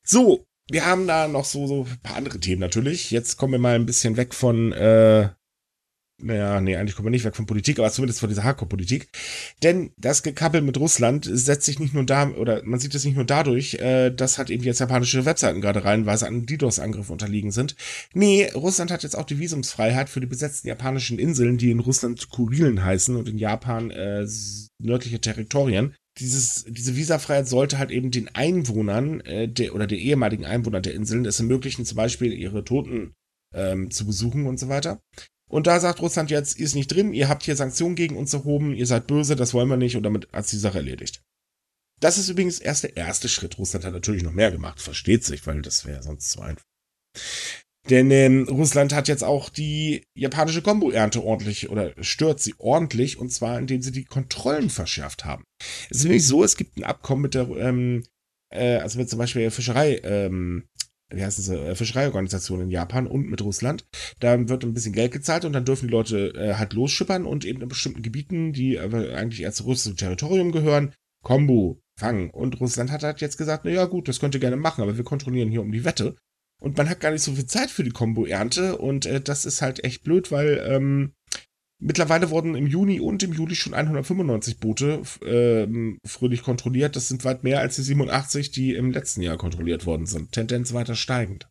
So, 0.03 0.45
wir 0.69 0.85
haben 0.85 1.07
da 1.07 1.27
noch 1.27 1.45
so, 1.45 1.67
so 1.67 1.85
ein 1.89 1.99
paar 2.01 2.15
andere 2.15 2.39
Themen 2.39 2.61
natürlich. 2.61 3.11
Jetzt 3.11 3.37
kommen 3.37 3.53
wir 3.53 3.59
mal 3.59 3.75
ein 3.75 3.85
bisschen 3.85 4.17
weg 4.17 4.33
von 4.33 4.71
äh, 4.71 5.29
naja, 6.21 6.61
nee, 6.61 6.75
eigentlich 6.75 6.95
kommen 6.95 7.07
wir 7.07 7.11
nicht 7.11 7.25
weg 7.25 7.35
von 7.35 7.45
Politik, 7.45 7.79
aber 7.79 7.91
zumindest 7.91 8.19
von 8.19 8.29
dieser 8.29 8.43
Hardcore-Politik. 8.43 9.09
Denn 9.63 9.91
das 9.97 10.23
Gekappel 10.23 10.61
mit 10.61 10.77
Russland 10.77 11.27
setzt 11.31 11.65
sich 11.65 11.79
nicht 11.79 11.93
nur 11.93 12.05
da, 12.05 12.29
oder 12.29 12.61
man 12.63 12.79
sieht 12.79 12.95
es 12.95 13.05
nicht 13.05 13.15
nur 13.15 13.25
dadurch, 13.25 13.75
äh, 13.75 14.11
dass 14.11 14.37
halt 14.37 14.49
eben 14.49 14.63
jetzt 14.63 14.79
japanische 14.79 15.25
Webseiten 15.25 15.61
gerade 15.61 15.83
reihenweise 15.83 16.27
an 16.27 16.45
DDoS-Angriffen 16.45 17.11
unterliegen 17.11 17.51
sind. 17.51 17.75
Nee, 18.13 18.49
Russland 18.53 18.91
hat 18.91 19.03
jetzt 19.03 19.17
auch 19.17 19.25
die 19.25 19.39
Visumsfreiheit 19.39 20.09
für 20.09 20.19
die 20.21 20.27
besetzten 20.27 20.67
japanischen 20.67 21.19
Inseln, 21.19 21.57
die 21.57 21.71
in 21.71 21.79
Russland 21.79 22.29
Kurilen 22.29 22.83
heißen 22.83 23.15
und 23.15 23.27
in 23.27 23.37
Japan 23.37 23.91
äh, 23.91 24.25
nördliche 24.79 25.21
Territorien. 25.21 25.95
Dieses, 26.19 26.65
diese 26.67 26.95
Visafreiheit 26.97 27.47
sollte 27.47 27.77
halt 27.77 27.89
eben 27.89 28.11
den 28.11 28.27
Einwohnern 28.35 29.21
äh, 29.21 29.47
der, 29.47 29.73
oder 29.73 29.87
der 29.87 29.97
ehemaligen 29.97 30.45
Einwohner 30.45 30.81
der 30.81 30.93
Inseln 30.93 31.25
es 31.25 31.39
ermöglichen, 31.39 31.85
zum 31.85 31.95
Beispiel 31.95 32.33
ihre 32.33 32.65
Toten 32.65 33.13
ähm, 33.53 33.91
zu 33.91 34.05
besuchen 34.05 34.45
und 34.45 34.59
so 34.59 34.67
weiter. 34.69 35.01
Und 35.51 35.67
da 35.67 35.81
sagt 35.81 36.01
Russland 36.01 36.31
jetzt, 36.31 36.57
ist 36.57 36.75
nicht 36.75 36.87
drin, 36.87 37.13
ihr 37.13 37.27
habt 37.27 37.43
hier 37.43 37.57
Sanktionen 37.57 37.95
gegen 37.95 38.15
uns 38.15 38.33
erhoben, 38.33 38.73
ihr 38.73 38.87
seid 38.87 39.07
böse, 39.07 39.35
das 39.35 39.53
wollen 39.53 39.67
wir 39.67 39.75
nicht 39.75 39.97
und 39.97 40.03
damit 40.03 40.31
hat 40.31 40.49
die 40.49 40.57
Sache 40.57 40.77
erledigt. 40.77 41.21
Das 41.99 42.17
ist 42.17 42.29
übrigens 42.29 42.59
erst 42.59 42.83
der 42.83 42.95
erste 42.95 43.27
Schritt. 43.27 43.57
Russland 43.57 43.83
hat 43.83 43.93
natürlich 43.93 44.23
noch 44.23 44.31
mehr 44.31 44.51
gemacht, 44.51 44.81
versteht 44.81 45.25
sich, 45.25 45.45
weil 45.45 45.61
das 45.61 45.85
wäre 45.85 46.01
sonst 46.01 46.31
zu 46.31 46.41
einfach. 46.41 46.63
Denn 47.89 48.11
ähm, 48.11 48.47
Russland 48.49 48.93
hat 48.93 49.09
jetzt 49.09 49.25
auch 49.25 49.49
die 49.49 50.05
japanische 50.15 50.61
Kombo-Ernte 50.61 51.21
ordentlich 51.21 51.69
oder 51.69 51.93
stört 52.01 52.39
sie 52.39 52.55
ordentlich 52.57 53.17
und 53.17 53.31
zwar 53.31 53.59
indem 53.59 53.81
sie 53.81 53.91
die 53.91 54.05
Kontrollen 54.05 54.69
verschärft 54.69 55.25
haben. 55.25 55.43
Es 55.89 55.97
ist 55.97 56.03
nämlich 56.05 56.25
so, 56.25 56.45
es 56.45 56.55
gibt 56.55 56.77
ein 56.77 56.85
Abkommen 56.85 57.23
mit 57.23 57.33
der, 57.33 57.49
ähm, 57.49 58.05
äh, 58.53 58.77
also 58.77 58.99
mit 58.99 59.09
zum 59.09 59.19
Beispiel 59.19 59.41
der 59.41 59.51
Fischerei, 59.51 59.99
ähm, 60.03 60.63
wie 61.13 61.23
heißt 61.23 61.37
diese 61.37 61.57
äh, 61.59 61.75
Fischereiorganisation 61.75 62.61
in 62.61 62.69
Japan 62.69 63.07
und 63.07 63.29
mit 63.29 63.41
Russland. 63.41 63.85
Da 64.19 64.49
wird 64.49 64.63
ein 64.63 64.73
bisschen 64.73 64.93
Geld 64.93 65.11
gezahlt 65.11 65.45
und 65.45 65.53
dann 65.53 65.65
dürfen 65.65 65.87
die 65.87 65.93
Leute 65.93 66.33
äh, 66.35 66.55
halt 66.55 66.73
losschippern 66.73 67.25
und 67.25 67.45
eben 67.45 67.61
in 67.61 67.67
bestimmten 67.67 68.01
Gebieten, 68.01 68.53
die 68.53 68.79
aber 68.79 69.13
eigentlich 69.13 69.41
eher 69.41 69.53
zu 69.53 69.63
russischem 69.63 69.97
Territorium 69.97 70.51
gehören, 70.51 70.93
Kombu 71.23 71.77
fangen. 71.97 72.29
Und 72.31 72.59
Russland 72.59 72.91
hat 72.91 73.03
halt 73.03 73.21
jetzt 73.21 73.37
gesagt, 73.37 73.65
na 73.65 73.71
ja 73.71 73.85
gut, 73.85 74.07
das 74.07 74.19
könnt 74.19 74.33
ihr 74.33 74.41
gerne 74.41 74.57
machen, 74.57 74.81
aber 74.81 74.97
wir 74.97 75.03
kontrollieren 75.03 75.51
hier 75.51 75.61
um 75.61 75.71
die 75.71 75.85
Wette. 75.85 76.15
Und 76.59 76.77
man 76.77 76.89
hat 76.89 76.99
gar 76.99 77.11
nicht 77.11 77.23
so 77.23 77.33
viel 77.33 77.47
Zeit 77.47 77.71
für 77.71 77.83
die 77.83 77.91
Kombo-Ernte 77.91 78.77
und 78.77 79.05
äh, 79.05 79.19
das 79.19 79.45
ist 79.45 79.61
halt 79.61 79.83
echt 79.83 80.03
blöd, 80.03 80.31
weil 80.31 80.63
ähm, 80.65 81.13
Mittlerweile 81.83 82.29
wurden 82.29 82.53
im 82.53 82.67
Juni 82.67 82.99
und 82.99 83.23
im 83.23 83.33
Juli 83.33 83.55
schon 83.55 83.73
195 83.73 84.59
Boote 84.59 85.01
äh, 85.25 85.67
fröhlich 86.07 86.43
kontrolliert. 86.43 86.95
Das 86.95 87.07
sind 87.07 87.25
weit 87.25 87.43
mehr 87.43 87.59
als 87.59 87.75
die 87.75 87.81
87, 87.81 88.51
die 88.51 88.75
im 88.75 88.91
letzten 88.91 89.21
Jahr 89.23 89.37
kontrolliert 89.37 89.87
worden 89.87 90.05
sind. 90.05 90.31
Tendenz 90.31 90.73
weiter 90.73 90.93
steigend. 90.93 91.49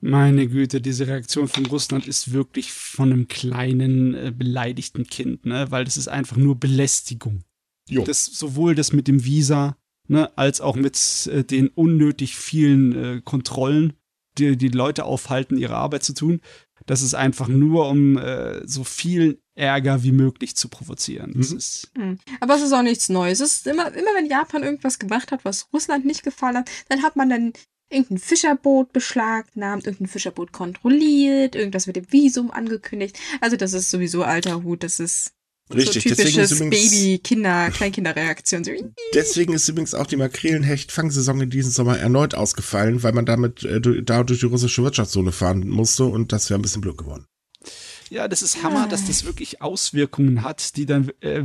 Meine 0.00 0.46
Güte, 0.46 0.80
diese 0.80 1.08
Reaktion 1.08 1.48
von 1.48 1.66
Russland 1.66 2.06
ist 2.06 2.32
wirklich 2.32 2.72
von 2.72 3.12
einem 3.12 3.26
kleinen 3.26 4.14
äh, 4.14 4.32
beleidigten 4.34 5.04
Kind, 5.04 5.44
ne? 5.44 5.66
Weil 5.70 5.84
das 5.84 5.96
ist 5.96 6.08
einfach 6.08 6.36
nur 6.36 6.58
Belästigung. 6.58 7.42
Jo. 7.88 8.04
Das, 8.04 8.24
sowohl 8.24 8.76
das 8.76 8.92
mit 8.92 9.08
dem 9.08 9.24
Visa, 9.24 9.76
ne, 10.06 10.36
als 10.38 10.60
auch 10.60 10.76
mit 10.76 11.28
äh, 11.32 11.42
den 11.42 11.68
unnötig 11.68 12.36
vielen 12.36 12.92
äh, 12.92 13.20
Kontrollen, 13.22 13.94
die 14.38 14.56
die 14.56 14.68
Leute 14.68 15.04
aufhalten, 15.04 15.58
ihre 15.58 15.76
Arbeit 15.76 16.04
zu 16.04 16.14
tun. 16.14 16.40
Das 16.86 17.02
ist 17.02 17.14
einfach 17.14 17.48
nur, 17.48 17.88
um 17.88 18.16
äh, 18.16 18.66
so 18.66 18.84
viel 18.84 19.40
Ärger 19.54 20.02
wie 20.02 20.12
möglich 20.12 20.56
zu 20.56 20.68
provozieren. 20.68 21.34
Das 21.36 21.50
mhm. 21.50 21.56
ist 21.58 21.90
mhm. 21.96 22.18
Aber 22.40 22.54
es 22.54 22.62
ist 22.62 22.72
auch 22.72 22.82
nichts 22.82 23.08
Neues. 23.08 23.40
Es 23.40 23.52
ist 23.56 23.66
immer, 23.66 23.88
immer 23.92 24.14
wenn 24.16 24.26
Japan 24.26 24.62
irgendwas 24.62 24.98
gemacht 24.98 25.32
hat, 25.32 25.44
was 25.44 25.68
Russland 25.72 26.04
nicht 26.04 26.22
gefallen 26.22 26.56
hat, 26.56 26.70
dann 26.88 27.02
hat 27.02 27.16
man 27.16 27.28
dann 27.30 27.52
irgendein 27.90 28.18
Fischerboot 28.18 28.92
beschlagnahmt, 28.92 29.86
irgendein 29.86 30.06
Fischerboot 30.06 30.52
kontrolliert, 30.52 31.56
irgendwas 31.56 31.86
mit 31.86 31.96
dem 31.96 32.10
Visum 32.10 32.50
angekündigt. 32.50 33.18
Also 33.40 33.56
das 33.56 33.72
ist 33.72 33.90
sowieso 33.90 34.22
alter 34.22 34.62
Hut, 34.62 34.82
das 34.82 35.00
ist 35.00 35.32
Richtig, 35.72 36.02
so 36.02 36.14
typisches 36.14 36.58
Baby, 36.58 37.20
Kinder, 37.22 37.70
Kleinkinderreaktion. 37.70 38.62
Deswegen 39.14 39.52
ist 39.52 39.68
übrigens 39.68 39.94
auch 39.94 40.06
die 40.06 40.16
Makrelenhecht-Fangsaison 40.16 41.40
in 41.40 41.50
diesem 41.50 41.70
Sommer 41.70 41.98
erneut 41.98 42.34
ausgefallen, 42.34 43.02
weil 43.02 43.12
man 43.12 43.26
damit 43.26 43.62
äh, 43.64 43.80
da 44.02 44.24
durch 44.24 44.40
die 44.40 44.46
russische 44.46 44.82
Wirtschaftszone 44.82 45.32
fahren 45.32 45.68
musste 45.68 46.04
und 46.04 46.32
das 46.32 46.50
wäre 46.50 46.58
ein 46.58 46.62
bisschen 46.62 46.80
blöd 46.80 46.98
geworden. 46.98 47.26
Ja, 48.08 48.26
das 48.26 48.42
ist 48.42 48.62
Hammer, 48.62 48.88
dass 48.88 49.06
das 49.06 49.24
wirklich 49.24 49.62
Auswirkungen 49.62 50.42
hat, 50.42 50.76
die 50.76 50.86
dann 50.86 51.10
äh, 51.20 51.44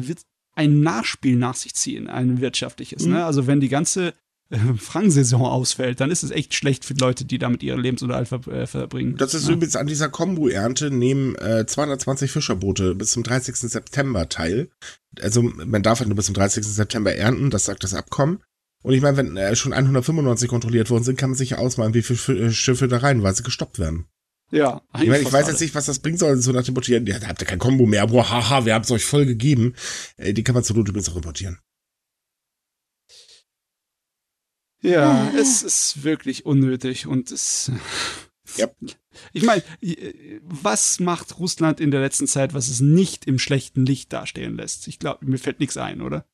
ein 0.55 0.79
Nachspiel 0.79 1.35
nach 1.35 1.55
sich 1.55 1.75
ziehen, 1.75 2.07
ein 2.07 2.41
wirtschaftliches. 2.41 3.03
Ne? 3.03 3.07
Mhm. 3.07 3.13
Ne? 3.13 3.25
Also 3.25 3.47
wenn 3.47 3.59
die 3.59 3.69
ganze 3.69 4.13
äh, 4.55 4.77
Fangsaison 4.77 5.41
ausfällt, 5.41 5.99
dann 5.99 6.11
ist 6.11 6.23
es 6.23 6.31
echt 6.31 6.53
schlecht 6.53 6.85
für 6.85 6.93
Leute, 6.95 7.25
die 7.25 7.37
damit 7.37 7.63
ihren 7.63 7.81
Lebensunterhalt 7.81 8.27
ver 8.27 8.47
äh, 8.47 8.67
verbringen. 8.67 9.17
Das 9.17 9.33
ist 9.33 9.47
ja. 9.47 9.53
übrigens 9.53 9.75
an 9.75 9.87
dieser 9.87 10.09
Kombo-Ernte 10.09 10.91
nehmen 10.91 11.35
äh, 11.35 11.65
220 11.65 12.31
Fischerboote 12.31 12.95
bis 12.95 13.11
zum 13.11 13.23
30. 13.23 13.55
September 13.55 14.29
teil. 14.29 14.69
Also 15.21 15.41
man 15.41 15.83
darf 15.83 15.99
halt 15.99 16.09
nur 16.09 16.15
bis 16.15 16.25
zum 16.25 16.35
30. 16.35 16.65
September 16.65 17.15
ernten, 17.15 17.49
das 17.49 17.65
sagt 17.65 17.83
das 17.83 17.93
Abkommen. 17.93 18.39
Und 18.83 18.93
ich 18.93 19.01
meine, 19.01 19.17
wenn 19.17 19.35
äh, 19.35 19.55
schon 19.55 19.73
195 19.73 20.47
kontrolliert 20.47 20.89
worden 20.89 21.03
sind, 21.03 21.17
kann 21.17 21.31
man 21.31 21.37
sich 21.37 21.51
ja 21.51 21.57
ausmalen, 21.57 21.93
wie 21.95 22.03
viele 22.03 22.51
Schiffe 22.51 22.87
da 22.87 22.97
reinweise 22.97 23.41
gestoppt 23.41 23.79
werden. 23.79 24.05
Ja, 24.51 24.81
ich, 25.01 25.07
meine, 25.07 25.23
ich 25.23 25.33
weiß 25.33 25.47
jetzt 25.47 25.61
nicht, 25.61 25.73
was 25.73 25.87
das 25.87 25.99
bringen 25.99 26.17
soll, 26.17 26.37
so 26.37 26.51
nach 26.51 26.63
dem 26.63 26.75
Motto, 26.75 26.91
ja, 26.91 26.99
habt 27.27 27.41
ihr 27.41 27.47
kein 27.47 27.57
Kombo 27.57 27.87
mehr, 27.87 28.07
boah, 28.07 28.29
haha, 28.29 28.65
wir 28.65 28.75
haben 28.75 28.83
es 28.83 28.91
euch 28.91 29.03
voll 29.03 29.25
gegeben. 29.25 29.73
Äh, 30.17 30.33
die 30.33 30.43
kann 30.43 30.53
man 30.53 30.63
zur 30.63 30.75
Not 30.75 30.87
übrigens 30.87 31.09
auch 31.09 31.15
importieren. 31.15 31.57
Ja, 34.89 35.31
es 35.37 35.63
ist 35.63 36.03
wirklich 36.03 36.45
unnötig 36.45 37.07
und 37.07 37.31
es. 37.31 37.71
Ja. 38.57 38.69
Ich 39.33 39.43
meine, 39.43 39.63
was 40.43 40.99
macht 40.99 41.39
Russland 41.39 41.79
in 41.79 41.91
der 41.91 42.01
letzten 42.01 42.27
Zeit, 42.27 42.53
was 42.53 42.67
es 42.67 42.79
nicht 42.79 43.25
im 43.25 43.39
schlechten 43.39 43.85
Licht 43.85 44.13
dastehen 44.13 44.55
lässt? 44.55 44.87
Ich 44.87 44.99
glaube, 44.99 45.25
mir 45.25 45.37
fällt 45.37 45.59
nichts 45.59 45.77
ein, 45.77 46.01
oder? 46.01 46.25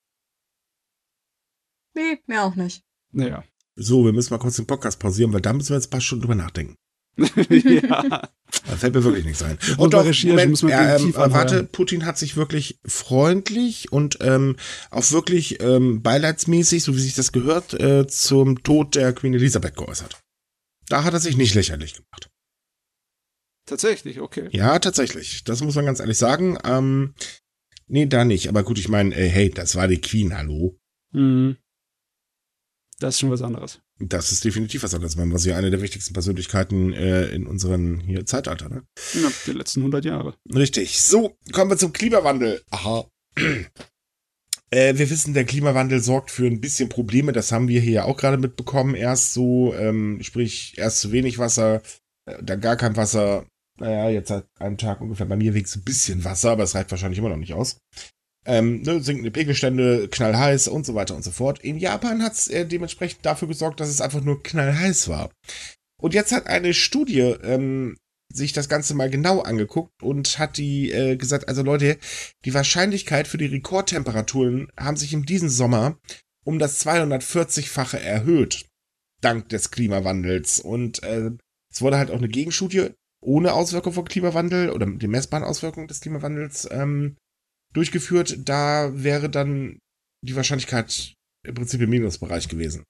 Nee, 1.95 2.19
mir 2.27 2.43
auch 2.43 2.55
nicht. 2.55 2.83
Naja. 3.11 3.43
So, 3.75 4.03
wir 4.05 4.13
müssen 4.13 4.33
mal 4.33 4.39
kurz 4.39 4.57
den 4.57 4.67
Podcast 4.67 4.99
pausieren, 4.99 5.33
weil 5.33 5.41
da 5.41 5.53
müssen 5.53 5.69
wir 5.69 5.77
jetzt 5.77 5.87
ein 5.87 5.91
paar 5.91 6.01
Stunden 6.01 6.23
drüber 6.23 6.35
nachdenken. 6.35 6.75
ja. 7.49 8.29
Da 8.67 8.75
fällt 8.77 8.93
mir 8.93 9.03
wirklich 9.03 9.25
nichts 9.25 9.43
ein. 9.43 9.57
Und 9.77 9.93
doch, 9.93 10.05
Moment, 10.23 10.51
muss 10.51 10.63
man 10.63 10.71
äh, 10.71 10.75
anheuern. 10.75 11.33
warte, 11.33 11.63
Putin 11.63 12.05
hat 12.05 12.17
sich 12.17 12.35
wirklich 12.35 12.79
freundlich 12.85 13.91
und 13.91 14.17
ähm, 14.21 14.55
auch 14.89 15.11
wirklich 15.11 15.61
ähm, 15.61 16.01
beileidsmäßig, 16.01 16.83
so 16.83 16.95
wie 16.95 17.01
sich 17.01 17.15
das 17.15 17.31
gehört, 17.31 17.73
äh, 17.73 18.07
zum 18.07 18.63
Tod 18.63 18.95
der 18.95 19.13
Queen 19.13 19.33
Elisabeth 19.33 19.75
geäußert. 19.75 20.19
Da 20.87 21.03
hat 21.03 21.13
er 21.13 21.19
sich 21.19 21.37
nicht 21.37 21.53
lächerlich 21.53 21.93
gemacht. 21.93 22.29
Tatsächlich, 23.65 24.19
okay. 24.19 24.49
Ja, 24.51 24.79
tatsächlich. 24.79 25.43
Das 25.43 25.61
muss 25.61 25.75
man 25.75 25.85
ganz 25.85 25.99
ehrlich 25.99 26.17
sagen. 26.17 26.57
Ähm, 26.65 27.13
nee, 27.87 28.05
da 28.05 28.25
nicht. 28.25 28.49
Aber 28.49 28.63
gut, 28.63 28.79
ich 28.79 28.89
meine, 28.89 29.15
äh, 29.15 29.29
hey, 29.29 29.49
das 29.49 29.75
war 29.75 29.87
die 29.87 30.01
Queen, 30.01 30.35
hallo. 30.35 30.77
Mhm. 31.13 31.57
Das 32.99 33.15
ist 33.15 33.19
schon 33.19 33.31
was 33.31 33.41
anderes. 33.41 33.81
Das 34.07 34.31
ist 34.31 34.43
definitiv 34.43 34.83
was 34.83 34.93
anderes. 34.93 35.15
Man 35.15 35.31
war 35.31 35.39
sie 35.39 35.53
eine 35.53 35.69
der 35.69 35.81
wichtigsten 35.81 36.13
Persönlichkeiten 36.13 36.93
äh, 36.93 37.27
in 37.27 37.45
unserem 37.45 37.99
hier 37.99 38.25
Zeitalter, 38.25 38.69
ne? 38.69 38.83
Ja, 39.13 39.31
die 39.45 39.51
letzten 39.51 39.81
100 39.81 40.05
Jahre. 40.05 40.35
Richtig. 40.53 40.99
So, 40.99 41.37
kommen 41.51 41.71
wir 41.71 41.77
zum 41.77 41.93
Klimawandel. 41.93 42.61
Aha. 42.71 43.05
Äh, 44.73 44.97
wir 44.97 45.09
wissen, 45.09 45.33
der 45.33 45.43
Klimawandel 45.43 45.99
sorgt 45.99 46.31
für 46.31 46.47
ein 46.47 46.61
bisschen 46.61 46.87
Probleme. 46.87 47.33
Das 47.33 47.51
haben 47.51 47.67
wir 47.67 47.81
hier 47.81 47.91
ja 47.91 48.03
auch 48.05 48.15
gerade 48.15 48.37
mitbekommen. 48.37 48.95
Erst 48.95 49.33
so, 49.33 49.73
ähm, 49.73 50.19
sprich, 50.21 50.77
erst 50.77 51.01
zu 51.01 51.11
wenig 51.11 51.39
Wasser, 51.39 51.81
äh, 52.25 52.41
dann 52.41 52.61
gar 52.61 52.77
kein 52.77 52.95
Wasser. 52.95 53.45
Naja, 53.79 54.09
jetzt 54.09 54.29
seit 54.29 54.45
einem 54.59 54.77
Tag 54.77 55.01
ungefähr 55.01 55.25
bei 55.25 55.35
mir 55.35 55.53
wenigstens 55.53 55.81
ein 55.81 55.83
bisschen 55.83 56.23
Wasser, 56.23 56.51
aber 56.51 56.63
es 56.63 56.73
reicht 56.73 56.89
wahrscheinlich 56.89 57.19
immer 57.19 57.27
noch 57.27 57.35
nicht 57.35 57.53
aus. 57.53 57.79
Ähm, 58.45 58.81
ne, 58.81 59.01
sinkende 59.01 59.29
Pegelstände, 59.29 60.07
knallheiß 60.07 60.67
und 60.67 60.85
so 60.85 60.95
weiter 60.95 61.15
und 61.15 61.23
so 61.23 61.31
fort. 61.31 61.59
In 61.59 61.77
Japan 61.77 62.23
hat 62.23 62.33
es 62.33 62.47
äh, 62.47 62.65
dementsprechend 62.65 63.23
dafür 63.23 63.47
gesorgt, 63.47 63.79
dass 63.79 63.89
es 63.89 64.01
einfach 64.01 64.21
nur 64.21 64.41
knallheiß 64.41 65.09
war. 65.09 65.29
Und 66.01 66.15
jetzt 66.15 66.31
hat 66.31 66.47
eine 66.47 66.73
Studie 66.73 67.19
ähm, 67.19 67.97
sich 68.33 68.53
das 68.53 68.69
Ganze 68.69 68.95
mal 68.95 69.09
genau 69.09 69.41
angeguckt 69.41 70.01
und 70.01 70.39
hat 70.39 70.57
die 70.57 70.91
äh, 70.91 71.17
gesagt, 71.17 71.47
also 71.47 71.61
Leute, 71.61 71.97
die 72.45 72.53
Wahrscheinlichkeit 72.53 73.27
für 73.27 73.37
die 73.37 73.45
Rekordtemperaturen 73.45 74.69
haben 74.77 74.97
sich 74.97 75.13
in 75.13 75.23
diesem 75.23 75.49
Sommer 75.49 75.99
um 76.43 76.57
das 76.57 76.83
240-fache 76.85 77.99
erhöht, 77.99 78.65
dank 79.21 79.49
des 79.49 79.69
Klimawandels. 79.69 80.59
Und 80.59 81.03
äh, 81.03 81.31
es 81.71 81.81
wurde 81.81 81.97
halt 81.97 82.09
auch 82.09 82.17
eine 82.17 82.29
Gegenstudie 82.29 82.89
ohne 83.21 83.53
Auswirkung 83.53 83.93
vom 83.93 84.05
Klimawandel 84.05 84.71
oder 84.71 84.87
die 84.87 85.07
messbaren 85.07 85.45
Auswirkungen 85.45 85.87
des 85.87 86.01
Klimawandels 86.01 86.67
ähm, 86.71 87.17
durchgeführt. 87.73 88.37
Da 88.47 88.91
wäre 88.93 89.29
dann 89.29 89.79
die 90.23 90.35
Wahrscheinlichkeit 90.35 91.13
im 91.43 91.55
Prinzip 91.55 91.81
im 91.81 91.89
Minusbereich 91.89 92.47
gewesen. 92.47 92.83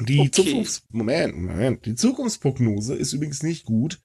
Die 0.00 0.20
Okay. 0.20 0.30
Zukunfts 0.30 0.82
Moment, 0.90 1.36
Moment, 1.36 1.86
die 1.86 1.96
Zukunftsprognose 1.96 2.94
ist 2.94 3.12
übrigens 3.12 3.42
nicht 3.42 3.64
gut, 3.64 4.00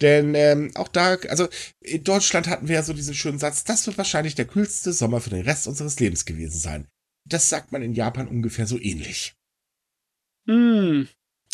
denn 0.00 0.34
ähm, 0.34 0.72
auch 0.74 0.88
da, 0.88 1.14
also 1.28 1.48
in 1.80 2.02
Deutschland 2.02 2.48
hatten 2.48 2.66
wir 2.66 2.74
ja 2.76 2.82
so 2.82 2.92
diesen 2.92 3.14
schönen 3.14 3.38
Satz, 3.38 3.62
das 3.62 3.86
wird 3.86 3.96
wahrscheinlich 3.96 4.34
der 4.34 4.46
kühlste 4.46 4.92
Sommer 4.92 5.20
für 5.20 5.30
den 5.30 5.44
Rest 5.44 5.68
unseres 5.68 6.00
Lebens 6.00 6.24
gewesen 6.24 6.58
sein. 6.58 6.88
Das 7.28 7.48
sagt 7.48 7.70
man 7.70 7.82
in 7.82 7.94
Japan 7.94 8.26
ungefähr 8.28 8.66
so 8.66 8.78
ähnlich. 8.78 9.34
Hm. 10.48 11.08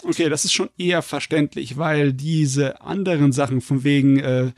Okay, 0.05 0.29
das 0.29 0.45
ist 0.45 0.53
schon 0.53 0.71
eher 0.77 1.03
verständlich, 1.03 1.77
weil 1.77 2.13
diese 2.13 2.81
anderen 2.81 3.33
Sachen 3.33 3.61
von 3.61 3.85
wegen 3.85 4.19
äh, 4.19 4.53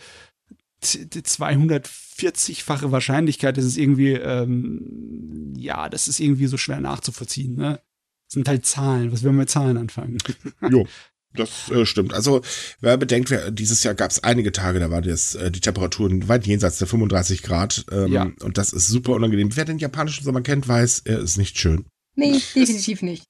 240-fache 0.85 2.91
Wahrscheinlichkeit, 2.91 3.57
das 3.57 3.65
ist 3.65 3.77
irgendwie, 3.77 4.13
ähm, 4.13 5.53
ja, 5.57 5.89
das 5.89 6.09
ist 6.09 6.21
irgendwie 6.21 6.47
so 6.47 6.57
schwer 6.57 6.81
nachzuvollziehen, 6.81 7.57
ne? 7.57 7.81
Das 8.27 8.35
sind 8.35 8.49
halt 8.49 8.67
Zahlen. 8.67 9.13
Was 9.13 9.23
wollen 9.23 9.35
wir 9.35 9.41
mit 9.41 9.51
Zahlen 9.51 9.77
anfangen? 9.77 10.19
Jo, 10.71 10.87
das 11.35 11.71
äh, 11.71 11.85
stimmt. 11.85 12.15
Also, 12.15 12.43
wer 12.81 12.97
bedenkt, 12.97 13.31
wer, 13.31 13.51
dieses 13.51 13.83
Jahr 13.83 13.95
gab 13.95 14.11
es 14.11 14.23
einige 14.23 14.53
Tage, 14.53 14.79
da 14.79 14.91
war 14.91 15.03
das, 15.03 15.35
äh, 15.35 15.51
die 15.51 15.61
Temperaturen 15.61 16.29
weit 16.29 16.47
jenseits 16.47 16.79
der 16.79 16.87
35 16.87 17.43
Grad. 17.43 17.85
Ähm, 17.91 18.13
Ja. 18.13 18.31
Und 18.43 18.57
das 18.57 18.73
ist 18.73 18.87
super 18.87 19.13
unangenehm. 19.13 19.57
Wer 19.57 19.65
den 19.65 19.79
japanischen 19.79 20.25
Sommer 20.25 20.43
kennt, 20.43 20.69
weiß, 20.69 21.03
er 21.05 21.19
ist 21.19 21.37
nicht 21.37 21.59
schön. 21.59 21.87
Nee, 22.15 22.41
definitiv 22.55 23.03
nicht. 23.03 23.25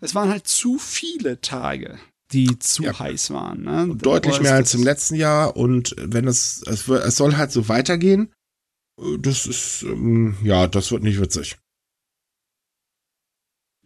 Es 0.00 0.14
waren 0.14 0.30
halt 0.30 0.48
zu 0.48 0.78
viele 0.78 1.40
Tage, 1.40 1.98
die 2.32 2.58
zu 2.58 2.82
Ja. 2.84 2.98
heiß 2.98 3.30
waren. 3.30 3.62
Ne? 3.62 3.94
Deutlich 3.96 4.40
mehr 4.40 4.54
als 4.54 4.74
im 4.74 4.82
letzten 4.82 5.14
Jahr. 5.16 5.56
Und 5.56 5.94
wenn 5.98 6.26
es, 6.26 6.62
es, 6.66 6.88
wird- 6.88 7.04
es 7.04 7.16
soll 7.16 7.36
halt 7.36 7.52
so 7.52 7.68
weitergehen, 7.68 8.32
äh, 9.00 9.18
das 9.18 9.46
ist, 9.46 9.82
ähm, 9.82 10.36
ja, 10.42 10.66
das 10.66 10.90
wird 10.92 11.02
nicht 11.02 11.20
witzig. 11.20 11.58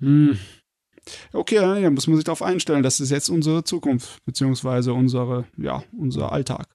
Hm. 0.01 0.39
Okay, 1.33 1.57
dann 1.57 1.81
ja, 1.83 1.91
muss 1.91 2.07
man 2.07 2.17
sich 2.17 2.25
darauf 2.25 2.43
einstellen. 2.43 2.83
Das 2.83 3.01
ist 3.01 3.11
jetzt 3.11 3.29
unsere 3.29 3.65
Zukunft, 3.65 4.25
beziehungsweise 4.25 4.93
unsere, 4.93 5.47
ja, 5.57 5.85
unser 5.97 6.33
Alltag. 6.33 6.67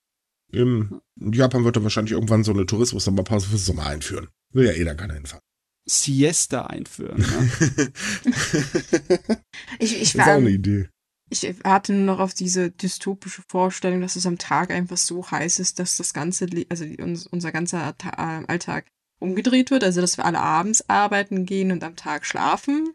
Im 0.54 1.02
in 1.20 1.34
Japan 1.34 1.64
wird 1.64 1.76
er 1.78 1.84
wahrscheinlich 1.84 2.14
irgendwann 2.14 2.44
so 2.44 2.52
eine 2.52 2.66
Tourismus-Sommerpause 2.66 3.48
für 3.50 3.58
Sommer 3.58 3.86
einführen. 3.88 4.28
Will 4.54 4.66
ja 4.66 4.72
eh 4.74 4.84
dann 4.84 4.98
keiner 4.98 5.14
hinfahren. 5.14 5.42
Siesta 5.88 6.66
einführen. 6.68 7.20
Ne? 7.20 7.92
Ich, 9.80 9.96
ich, 9.96 10.02
ist 10.02 10.16
auch 10.20 10.26
war, 10.26 10.34
eine 10.36 10.50
Idee. 10.50 10.90
Ich 11.32 11.64
warte 11.64 11.94
nur 11.94 12.04
noch 12.04 12.20
auf 12.20 12.34
diese 12.34 12.72
dystopische 12.72 13.42
Vorstellung, 13.48 14.02
dass 14.02 14.18
es 14.18 14.26
am 14.26 14.38
Tag 14.38 14.70
einfach 14.70 14.98
so 14.98 15.32
heiß 15.32 15.60
ist, 15.60 15.80
dass 15.80 15.96
das 15.96 16.14
ganze, 16.14 16.48
also 16.70 16.86
unser 17.32 17.52
ganzer 17.54 17.96
äh, 18.04 18.46
Alltag 18.48 18.86
umgedreht 19.20 19.72
wird. 19.72 19.84
Also, 19.86 20.02
dass 20.02 20.18
wir 20.18 20.26
alle 20.26 20.40
abends 20.40 20.90
arbeiten 20.90 21.46
gehen 21.46 21.72
und 21.72 21.84
am 21.84 21.96
Tag 21.96 22.26
schlafen. 22.26 22.94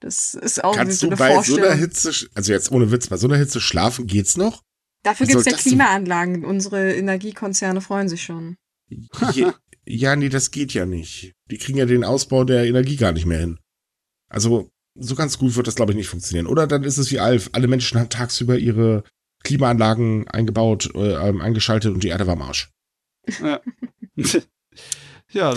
Das 0.00 0.32
ist 0.32 0.64
auch 0.64 0.74
Kannst 0.74 1.00
so 1.00 1.08
du 1.08 1.10
eine 1.10 1.16
bei 1.18 1.28
so 1.28 1.34
Vorstellung. 1.34 1.64
einer 1.64 1.74
Hitze, 1.74 2.28
also 2.34 2.52
jetzt 2.52 2.72
ohne 2.72 2.90
Witz, 2.90 3.08
bei 3.08 3.18
so 3.18 3.28
einer 3.28 3.36
Hitze 3.36 3.60
schlafen 3.60 4.06
geht's 4.06 4.38
noch? 4.38 4.62
Dafür 5.02 5.26
Was 5.26 5.28
gibt 5.28 5.38
es 5.40 5.44
soll 5.44 5.52
ja? 5.52 5.58
Klimaanlagen. 5.58 6.44
Unsere 6.46 6.94
Energiekonzerne 6.94 7.82
freuen 7.82 8.08
sich 8.08 8.22
schon. 8.22 8.56
Ja, 9.84 10.16
nee, 10.16 10.28
das 10.28 10.50
geht 10.50 10.72
ja 10.72 10.86
nicht. 10.86 11.34
Die 11.50 11.58
kriegen 11.58 11.78
ja 11.78 11.86
den 11.86 12.04
Ausbau 12.04 12.44
der 12.44 12.66
Energie 12.66 12.96
gar 12.96 13.12
nicht 13.12 13.26
mehr 13.26 13.40
hin. 13.40 13.58
Also, 14.28 14.70
so 14.94 15.14
ganz 15.14 15.38
gut 15.38 15.56
wird 15.56 15.66
das, 15.66 15.74
glaube 15.74 15.92
ich, 15.92 15.96
nicht 15.96 16.08
funktionieren. 16.08 16.46
Oder 16.46 16.66
dann 16.66 16.84
ist 16.84 16.98
es 16.98 17.10
wie 17.10 17.20
Alf. 17.20 17.50
Alle 17.52 17.68
Menschen 17.68 17.98
haben 17.98 18.08
tagsüber 18.08 18.58
ihre 18.58 19.04
Klimaanlagen 19.42 20.28
eingebaut, 20.28 20.90
äh, 20.94 21.28
ähm, 21.28 21.40
eingeschaltet 21.40 21.92
und 21.94 22.02
die 22.02 22.08
Erde 22.08 22.26
war 22.26 22.34
am 22.34 22.42
Arsch. 22.42 22.70
ja, 23.40 23.60
ja 25.30 25.54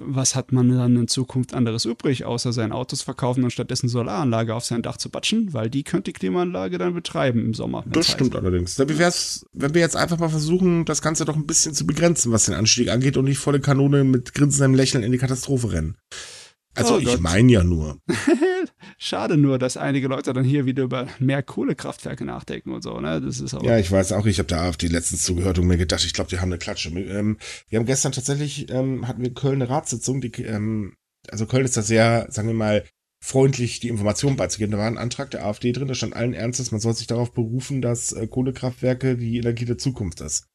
was 0.00 0.34
hat 0.34 0.52
man 0.52 0.68
dann 0.68 0.96
in 0.96 1.08
Zukunft 1.08 1.54
anderes 1.54 1.86
übrig, 1.86 2.24
außer 2.24 2.52
seine 2.52 2.74
Autos 2.74 3.02
verkaufen 3.02 3.44
und 3.44 3.52
stattdessen 3.52 3.88
Solaranlage 3.88 4.54
auf 4.54 4.64
sein 4.64 4.82
Dach 4.82 4.98
zu 4.98 5.08
batschen, 5.08 5.54
weil 5.54 5.70
die 5.70 5.82
könnte 5.82 6.12
die 6.12 6.18
Klimaanlage 6.18 6.76
dann 6.76 6.92
betreiben 6.92 7.40
im 7.40 7.54
Sommer. 7.54 7.84
Das 7.86 8.10
stimmt 8.10 8.36
allerdings. 8.36 8.78
Wie 8.78 8.98
wär's, 8.98 9.46
wenn 9.52 9.72
wir 9.72 9.80
jetzt 9.80 9.96
einfach 9.96 10.18
mal 10.18 10.28
versuchen, 10.28 10.84
das 10.84 11.00
Ganze 11.00 11.24
doch 11.24 11.36
ein 11.36 11.46
bisschen 11.46 11.72
zu 11.72 11.86
begrenzen, 11.86 12.32
was 12.32 12.46
den 12.46 12.54
Anstieg 12.54 12.90
angeht 12.90 13.16
und 13.16 13.24
nicht 13.24 13.38
volle 13.38 13.60
Kanone 13.60 14.04
mit 14.04 14.34
grinsendem 14.34 14.74
Lächeln 14.74 15.02
in 15.02 15.12
die 15.12 15.18
Katastrophe 15.18 15.72
rennen? 15.72 15.96
Also, 16.76 16.96
Oh 16.96 16.98
ich 16.98 17.18
meine 17.20 17.50
ja 17.50 17.64
nur. 17.64 17.98
Schade 18.98 19.36
nur, 19.36 19.58
dass 19.58 19.76
einige 19.76 20.08
Leute 20.08 20.32
dann 20.32 20.44
hier 20.44 20.66
wieder 20.66 20.84
über 20.84 21.06
mehr 21.18 21.42
Kohlekraftwerke 21.42 22.24
nachdenken 22.24 22.72
und 22.72 22.82
so, 22.82 23.00
ne? 23.00 23.20
Das 23.20 23.40
ist 23.40 23.54
aber. 23.54 23.64
Ja, 23.64 23.78
ich 23.78 23.90
weiß 23.90 24.12
auch, 24.12 24.26
ich 24.26 24.38
habe 24.38 24.48
der 24.48 24.60
AfD 24.60 24.86
letztens 24.86 25.22
zugehört 25.22 25.58
und 25.58 25.66
mir 25.66 25.76
gedacht, 25.76 26.04
ich 26.04 26.12
glaube, 26.12 26.30
die 26.30 26.38
haben 26.38 26.50
eine 26.50 26.58
Klatsche. 26.58 26.90
Ähm, 26.90 27.38
wir 27.68 27.78
haben 27.78 27.86
gestern 27.86 28.12
tatsächlich, 28.12 28.70
ähm, 28.70 29.08
hatten 29.08 29.22
wir 29.22 29.32
Köln 29.34 29.62
eine 29.62 29.70
Ratssitzung, 29.70 30.20
die, 30.20 30.30
ähm, 30.42 30.94
also 31.28 31.46
Köln 31.46 31.64
ist 31.64 31.76
da 31.76 31.82
sehr, 31.82 32.26
sagen 32.30 32.48
wir 32.48 32.54
mal, 32.54 32.84
freundlich, 33.22 33.80
die 33.80 33.88
Informationen 33.88 34.36
beizugeben. 34.36 34.72
Da 34.72 34.78
war 34.78 34.86
ein 34.86 34.98
Antrag 34.98 35.30
der 35.30 35.44
AfD 35.44 35.72
drin, 35.72 35.88
da 35.88 35.94
stand 35.94 36.14
allen 36.14 36.34
Ernstes, 36.34 36.70
man 36.70 36.80
soll 36.80 36.94
sich 36.94 37.06
darauf 37.06 37.32
berufen, 37.32 37.82
dass 37.82 38.12
äh, 38.12 38.26
Kohlekraftwerke 38.26 39.16
die 39.16 39.38
Energie 39.38 39.64
der 39.64 39.78
Zukunft 39.78 40.20
ist. 40.20 40.46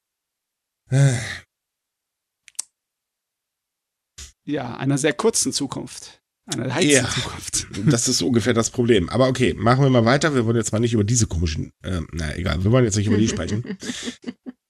Äh, 4.48 4.52
ja, 4.52 4.76
einer 4.78 4.98
sehr 4.98 5.14
kurzen 5.14 5.54
Zukunft. 5.54 6.22
Einer 6.46 6.74
heißen 6.74 6.90
Ja. 6.90 7.10
Zukunft. 7.10 7.68
Das 7.86 8.08
ist 8.08 8.18
so 8.18 8.28
ungefähr 8.28 8.54
das 8.54 8.70
Problem. 8.70 9.10
Aber 9.10 9.28
okay, 9.28 9.54
machen 9.54 9.84
wir 9.84 9.90
mal 9.90 10.06
weiter. 10.06 10.36
Wir 10.36 10.46
wollen 10.46 10.58
jetzt 10.58 10.72
mal 10.72 10.80
nicht 10.80 10.94
über 10.94 11.04
diese 11.04 11.28
komischen, 11.28 11.72
ähm, 11.84 12.08
na 12.12 12.36
egal, 12.36 12.64
wir 12.64 12.72
wollen 12.72 12.86
jetzt 12.86 12.98
nicht 12.98 13.08
über 13.08 13.18
die 13.18 13.28
sprechen. 13.28 13.78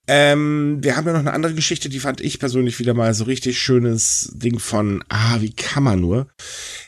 Ähm, 0.07 0.79
wir 0.81 0.97
haben 0.97 1.05
ja 1.05 1.13
noch 1.13 1.19
eine 1.19 1.31
andere 1.31 1.53
Geschichte, 1.53 1.87
die 1.87 1.99
fand 1.99 2.19
ich 2.21 2.39
persönlich 2.39 2.79
wieder 2.79 2.93
mal 2.93 3.13
so 3.13 3.23
richtig 3.25 3.59
schönes 3.59 4.31
Ding 4.33 4.57
von, 4.59 5.03
ah, 5.09 5.39
wie 5.39 5.53
kann 5.53 5.83
man 5.83 6.01
nur? 6.01 6.27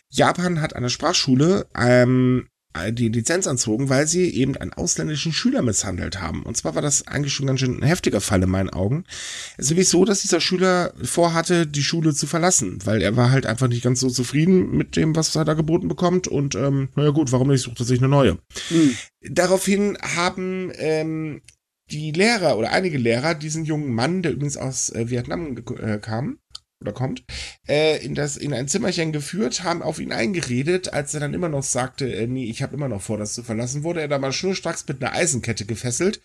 Japan 0.10 0.60
hat 0.60 0.76
an 0.76 0.82
der 0.84 0.90
Sprachschule 0.90 1.68
ähm, 1.78 2.48
die 2.92 3.10
Lizenz 3.10 3.46
entzogen, 3.46 3.90
weil 3.90 4.08
sie 4.08 4.30
eben 4.34 4.58
einen 4.58 4.74
ausländischen 4.74 5.32
Schüler 5.32 5.62
misshandelt 5.62 6.20
haben. 6.20 6.44
Und 6.44 6.58
zwar 6.58 6.76
war 6.76 6.82
das 6.82 7.08
eigentlich 7.08 7.34
schon 7.34 7.48
ganz 7.48 7.60
schön 7.60 7.80
ein 7.80 7.88
heftiger 7.88 8.22
Fall 8.22 8.42
in 8.44 8.50
meinen 8.50 8.70
Augen. 8.70 9.06
Es 9.58 9.66
ist 9.66 9.72
nämlich 9.72 9.90
so, 9.90 10.06
dass 10.06 10.22
dieser 10.22 10.42
Schüler 10.42 10.94
vorhatte, 11.02 11.68
die 11.68 11.84
Schule 11.84 12.14
zu 12.14 12.28
verlassen, 12.28 12.80
weil 12.84 13.02
er 13.02 13.16
war 13.16 13.32
halt 13.32 13.46
einfach 13.46 13.68
nicht 13.68 13.84
ganz 13.84 14.00
so 14.00 14.10
zufrieden 14.10 14.76
mit 14.76 14.96
dem, 14.96 15.16
was 15.16 15.36
er 15.36 15.46
da 15.46 15.54
geboten 15.54 15.88
bekommt. 15.88 16.28
Und 16.28 16.56
ähm, 16.56 16.90
naja 16.96 17.12
gut, 17.12 17.32
warum 17.32 17.50
nicht, 17.50 17.62
sucht 17.62 17.80
er 17.80 17.86
sich 17.86 18.00
eine 18.00 18.10
neue. 18.10 18.38
Hm. 18.70 18.96
Daraufhin 19.22 19.98
haben 20.02 20.72
ähm, 20.76 21.42
die 21.92 22.12
Lehrer 22.12 22.58
oder 22.58 22.72
einige 22.72 22.98
Lehrer 22.98 23.36
diesen 23.36 23.66
jungen 23.66 23.94
Mann, 23.94 24.22
der 24.24 24.34
übrigens 24.34 24.58
aus 24.58 24.90
äh, 24.90 25.10
Vietnam 25.10 25.58
äh, 25.58 26.00
kam, 26.00 26.40
oder 26.84 26.94
kommt, 26.94 27.24
äh, 27.68 28.04
in, 28.06 28.14
das, 28.14 28.38
in 28.38 28.54
ein 28.54 28.68
Zimmerchen 28.68 29.12
geführt, 29.12 29.64
haben 29.64 29.82
auf 29.82 30.00
ihn 30.00 30.12
eingeredet, 30.12 30.94
als 30.94 31.14
er 31.14 31.22
dann 31.22 31.34
immer 31.34 31.50
noch 31.50 31.64
sagte, 31.64 32.14
äh, 32.14 32.28
nee, 32.28 32.46
ich 32.46 32.62
habe 32.62 32.76
immer 32.76 32.90
noch 32.90 33.02
vor, 33.02 33.18
das 33.18 33.34
zu 33.34 33.44
verlassen, 33.44 33.84
wurde 33.84 34.02
er 34.02 34.08
da 34.08 34.20
mal 34.20 34.32
schnurstracks 34.32 34.86
mit 34.88 35.02
einer 35.02 35.14
Eisenkette 35.14 35.66
gefesselt. 35.66 36.22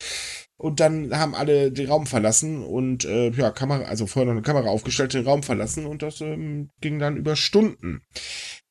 Und 0.56 0.80
dann 0.80 1.16
haben 1.16 1.36
alle 1.36 1.70
den 1.70 1.88
Raum 1.88 2.06
verlassen 2.06 2.64
und 2.64 3.04
äh, 3.04 3.30
ja, 3.30 3.52
Kamera, 3.52 3.84
also 3.84 4.06
vorher 4.06 4.26
noch 4.26 4.32
eine 4.32 4.42
Kamera 4.42 4.68
aufgestellt, 4.68 5.14
den 5.14 5.24
Raum 5.24 5.44
verlassen 5.44 5.86
und 5.86 6.02
das 6.02 6.20
ähm, 6.20 6.70
ging 6.80 6.98
dann 6.98 7.16
über 7.16 7.36
Stunden. 7.36 8.02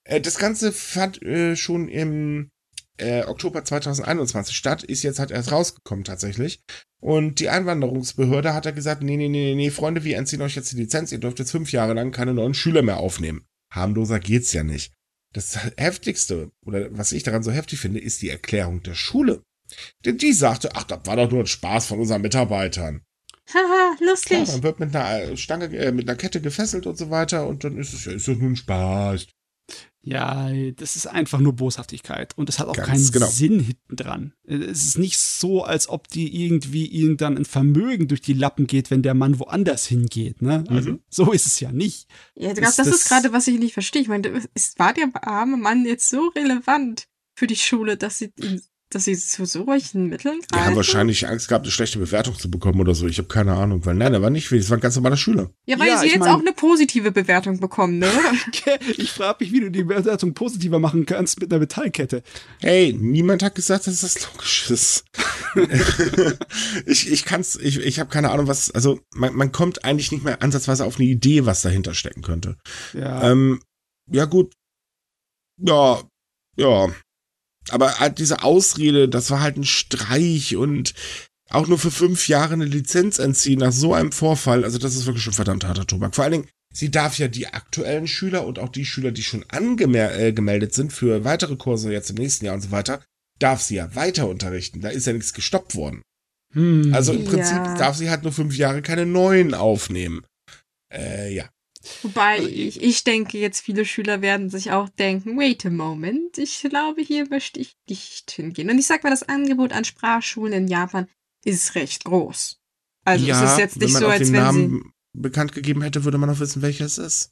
Äh, 0.03 0.19
das 0.19 0.37
Ganze 0.37 0.73
fand 0.73 1.21
äh, 1.21 1.55
schon 1.55 1.87
im 1.87 2.51
äh, 2.97 3.23
Oktober 3.25 3.63
2021 3.63 4.55
statt, 4.55 4.83
ist 4.83 5.03
jetzt 5.03 5.19
halt 5.19 5.31
erst 5.31 5.51
rausgekommen 5.51 6.03
tatsächlich. 6.03 6.61
Und 6.99 7.39
die 7.39 7.49
Einwanderungsbehörde 7.49 8.53
hat 8.53 8.65
da 8.65 8.71
gesagt, 8.71 9.03
nee, 9.03 9.17
nee, 9.17 9.29
nee, 9.29 9.55
nee, 9.55 9.69
Freunde, 9.69 10.03
wir 10.03 10.17
entziehen 10.17 10.41
euch 10.41 10.55
jetzt 10.55 10.71
die 10.71 10.77
Lizenz, 10.77 11.11
ihr 11.11 11.19
dürft 11.19 11.39
jetzt 11.39 11.51
fünf 11.51 11.71
Jahre 11.71 11.93
lang 11.93 12.11
keine 12.11 12.33
neuen 12.33 12.53
Schüler 12.53 12.81
mehr 12.81 12.97
aufnehmen. 12.97 13.45
Harmloser 13.71 14.19
geht's 14.19 14.53
ja 14.53 14.63
nicht. 14.63 14.93
Das 15.33 15.59
heftigste, 15.77 16.51
oder 16.65 16.87
was 16.97 17.11
ich 17.11 17.23
daran 17.23 17.43
so 17.43 17.51
heftig 17.51 17.79
finde, 17.79 17.99
ist 17.99 18.21
die 18.21 18.29
Erklärung 18.29 18.81
der 18.81 18.95
Schule. 18.95 19.43
Denn 20.05 20.17
die 20.17 20.33
sagte, 20.33 20.75
ach, 20.75 20.85
das 20.85 21.01
war 21.05 21.17
doch 21.17 21.29
nur 21.29 21.41
ein 21.41 21.47
Spaß 21.47 21.87
von 21.87 21.99
unseren 21.99 22.21
Mitarbeitern. 22.21 23.01
Haha, 23.53 23.95
lustig. 24.01 24.43
Klar, 24.43 24.47
man 24.47 24.63
wird 24.63 24.79
mit 24.79 24.95
einer 24.95 25.37
Stange, 25.37 25.65
äh, 25.77 25.91
mit 25.91 26.09
einer 26.09 26.17
Kette 26.17 26.41
gefesselt 26.41 26.85
und 26.85 26.97
so 26.97 27.09
weiter 27.09 27.47
und 27.47 27.63
dann 27.63 27.77
ist 27.77 27.93
es 27.93 28.05
ja, 28.05 28.13
ist 28.13 28.27
doch 28.27 28.35
nur 28.35 28.49
ein 28.49 28.55
Spaß. 28.55 29.27
Ja, 30.09 30.49
das 30.77 30.95
ist 30.95 31.05
einfach 31.07 31.39
nur 31.39 31.53
Boshaftigkeit 31.53 32.37
und 32.37 32.47
es 32.47 32.59
hat 32.59 32.67
auch 32.67 32.75
Ganz 32.75 32.87
keinen 32.87 33.11
genau. 33.11 33.27
Sinn 33.27 33.59
hinten 33.59 33.95
dran. 33.95 34.33
Es 34.45 34.85
ist 34.85 34.97
nicht 34.97 35.17
so, 35.17 35.63
als 35.63 35.89
ob 35.89 36.07
die 36.07 36.45
irgendwie 36.45 36.85
ihnen 36.85 37.17
dann 37.17 37.35
ein 37.37 37.43
Vermögen 37.45 38.07
durch 38.07 38.21
die 38.21 38.31
Lappen 38.33 38.67
geht, 38.67 38.89
wenn 38.89 39.01
der 39.01 39.13
Mann 39.13 39.37
woanders 39.39 39.85
hingeht. 39.85 40.41
Ne? 40.41 40.63
Also 40.69 40.91
Mhm. 40.91 40.99
so 41.09 41.31
ist 41.33 41.45
es 41.45 41.59
ja 41.59 41.71
nicht. 41.73 42.07
Ja, 42.35 42.51
Ist 42.51 42.61
das, 42.61 42.75
das 42.77 42.87
das- 42.87 42.95
ist 43.01 43.09
gerade, 43.09 43.33
was 43.33 43.47
ich 43.47 43.59
nicht 43.59 43.73
verstehe. 43.73 44.01
Ich 44.01 44.07
meine, 44.07 44.27
ist, 44.53 44.79
war 44.79 44.93
der 44.93 45.09
arme 45.27 45.57
Mann 45.57 45.85
jetzt 45.85 46.09
so 46.09 46.29
relevant 46.35 47.07
für 47.35 47.47
die 47.47 47.55
Schule, 47.57 47.97
dass 47.97 48.19
sie 48.19 48.31
ihn, 48.39 48.61
dass 48.89 49.03
sie 49.03 49.17
zu 49.17 49.45
solchen 49.45 50.07
Mitteln 50.07 50.39
Die 50.39 50.55
haben 50.55 50.63
greifen? 50.63 50.75
wahrscheinlich 50.77 51.27
Angst 51.27 51.49
gehabt, 51.49 51.65
eine 51.65 51.71
schlechte 51.71 51.99
Bewertung 51.99 52.37
zu 52.37 52.49
bekommen 52.49 52.79
oder 52.79 52.95
so. 52.95 53.05
Ich 53.07 53.17
habe 53.17 53.27
keine 53.27 53.53
Ahnung, 53.53 53.85
weil 53.85 53.95
nein, 53.95 54.13
er 54.13 54.21
war 54.21 54.29
nicht 54.29 54.51
das 54.51 54.69
war 54.69 54.77
ein 54.77 54.81
ganz 54.81 54.95
normaler 54.95 55.17
Schüler. 55.17 55.49
Ja, 55.65 55.77
weil 55.77 55.87
Ja, 55.89 55.97
sie 55.97 56.07
jetzt 56.07 56.19
mein- 56.19 56.29
auch 56.29 56.39
eine 56.39 56.53
positive 56.53 57.11
Bewertung 57.11 57.59
bekommen, 57.59 57.99
ne? 57.99 58.09
Ich 58.97 59.11
frage 59.11 59.43
mich, 59.43 59.51
wie 59.51 59.59
du 59.59 59.71
die 59.71 59.83
Bewertung 59.83 60.33
positiver 60.33 60.79
machen 60.79 61.05
kannst 61.05 61.39
mit 61.41 61.51
einer 61.51 61.59
Metallkette. 61.59 62.23
Hey, 62.59 62.93
niemand 62.93 63.43
hat 63.43 63.55
gesagt, 63.55 63.87
dass 63.87 64.01
das 64.01 64.25
logisch 64.33 64.69
ist. 64.71 65.05
ich 66.85 67.11
ich 67.11 67.25
kann's, 67.25 67.55
ich, 67.55 67.79
ich 67.79 67.99
habe 67.99 68.09
keine 68.09 68.31
Ahnung, 68.31 68.47
was, 68.47 68.71
also 68.71 68.99
man, 69.13 69.35
man 69.35 69.51
kommt 69.51 69.83
eigentlich 69.85 70.11
nicht 70.11 70.23
mehr 70.23 70.41
ansatzweise 70.41 70.85
auf 70.85 70.97
eine 70.99 71.07
Idee, 71.07 71.45
was 71.45 71.61
dahinter 71.61 71.93
stecken 71.93 72.21
könnte. 72.21 72.57
Ja. 72.93 73.31
Ähm, 73.31 73.61
ja 74.09 74.25
gut, 74.25 74.53
ja, 75.59 76.01
ja. 76.55 76.87
Aber 77.69 77.99
halt 77.99 78.19
diese 78.19 78.43
Ausrede, 78.43 79.09
das 79.09 79.29
war 79.29 79.41
halt 79.41 79.57
ein 79.57 79.63
Streich 79.63 80.55
und 80.55 80.93
auch 81.49 81.67
nur 81.67 81.79
für 81.79 81.91
fünf 81.91 82.27
Jahre 82.27 82.53
eine 82.53 82.65
Lizenz 82.65 83.19
entziehen 83.19 83.59
nach 83.59 83.71
so 83.71 83.93
einem 83.93 84.11
Vorfall, 84.11 84.63
also 84.63 84.77
das 84.77 84.95
ist 84.95 85.05
wirklich 85.05 85.23
schon 85.23 85.33
verdammt 85.33 85.65
harter 85.65 85.87
Tobak. 85.87 86.13
Vor 86.15 86.23
allen 86.25 86.33
Dingen, 86.33 86.49
sie 86.73 86.91
darf 86.91 87.17
ja 87.17 87.27
die 87.27 87.47
aktuellen 87.47 88.07
Schüler 88.07 88.45
und 88.45 88.59
auch 88.59 88.69
die 88.69 88.85
Schüler, 88.85 89.11
die 89.11 89.23
schon 89.23 89.45
angemeldet 89.49 90.19
äh, 90.19 90.33
gemeldet 90.33 90.73
sind 90.73 90.91
für 90.91 91.23
weitere 91.23 91.55
Kurse 91.55 91.91
jetzt 91.91 92.09
im 92.09 92.17
nächsten 92.17 92.45
Jahr 92.45 92.55
und 92.55 92.61
so 92.61 92.71
weiter, 92.71 93.01
darf 93.39 93.61
sie 93.61 93.75
ja 93.75 93.95
weiter 93.95 94.27
unterrichten. 94.27 94.81
Da 94.81 94.89
ist 94.89 95.07
ja 95.07 95.13
nichts 95.13 95.33
gestoppt 95.33 95.75
worden. 95.75 96.01
Hm. 96.53 96.93
Also 96.93 97.13
im 97.13 97.23
Ja. 97.23 97.29
Prinzip 97.29 97.77
darf 97.77 97.95
sie 97.95 98.09
halt 98.09 98.23
nur 98.23 98.33
fünf 98.33 98.57
Jahre 98.57 98.81
keine 98.81 99.05
neuen 99.05 99.53
aufnehmen. 99.53 100.25
Äh, 100.93 101.33
ja. 101.33 101.49
Wobei 102.03 102.37
Also 102.37 102.47
ich, 102.49 102.81
ich 102.81 103.03
denke, 103.03 103.37
jetzt 103.39 103.61
viele 103.61 103.85
Schüler 103.85 104.21
werden 104.21 104.49
sich 104.49 104.71
auch 104.71 104.89
denken, 104.89 105.37
wait 105.37 105.65
a 105.65 105.69
moment, 105.69 106.37
ich 106.37 106.61
glaube, 106.61 107.01
hier 107.01 107.27
möchte 107.29 107.59
ich 107.59 107.75
nicht 107.89 108.29
hingehen. 108.31 108.69
Und 108.69 108.77
ich 108.77 108.85
sag 108.87 109.03
mal, 109.03 109.09
das 109.09 109.23
Angebot 109.23 109.73
an 109.73 109.83
Sprachschulen 109.85 110.53
in 110.53 110.67
Japan 110.67 111.07
ist 111.43 111.75
recht 111.75 112.03
groß. 112.05 112.59
Also 113.05 113.25
ja, 113.25 113.43
es 113.43 113.51
ist 113.51 113.57
jetzt 113.57 113.77
nicht 113.77 113.85
wenn 113.87 113.93
man 113.93 114.01
so, 114.01 114.07
als 114.09 114.27
den 114.27 114.33
wenn 114.33 114.53
sie. 114.53 114.59
Namen 114.67 114.93
bekannt 115.13 115.53
gegeben 115.53 115.81
hätte, 115.81 116.03
würde 116.03 116.17
man 116.17 116.29
auch 116.29 116.39
wissen, 116.39 116.61
welcher 116.61 116.85
es 116.85 116.97
ist. 116.97 117.31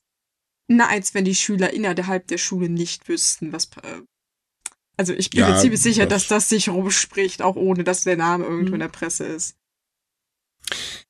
Na, 0.67 0.87
als 0.87 1.13
wenn 1.13 1.25
die 1.25 1.35
Schüler 1.35 1.71
innerhalb 1.73 2.25
der 2.27 2.37
Schule 2.39 2.69
nicht 2.69 3.07
wüssten, 3.07 3.51
was. 3.53 3.65
äh, 3.83 4.01
Also 4.97 5.13
ich 5.13 5.29
bin 5.29 5.41
Ja, 5.41 5.49
mir 5.51 5.59
ziemlich 5.59 5.81
sicher, 5.81 6.07
das- 6.07 6.23
dass 6.23 6.29
das 6.29 6.49
sich 6.49 6.69
rumspricht, 6.69 7.41
auch 7.43 7.55
ohne 7.55 7.83
dass 7.83 8.03
der 8.03 8.17
Name 8.17 8.45
irgendwo 8.45 8.73
in 8.73 8.79
der 8.79 8.87
Presse 8.87 9.25
ist. 9.25 9.57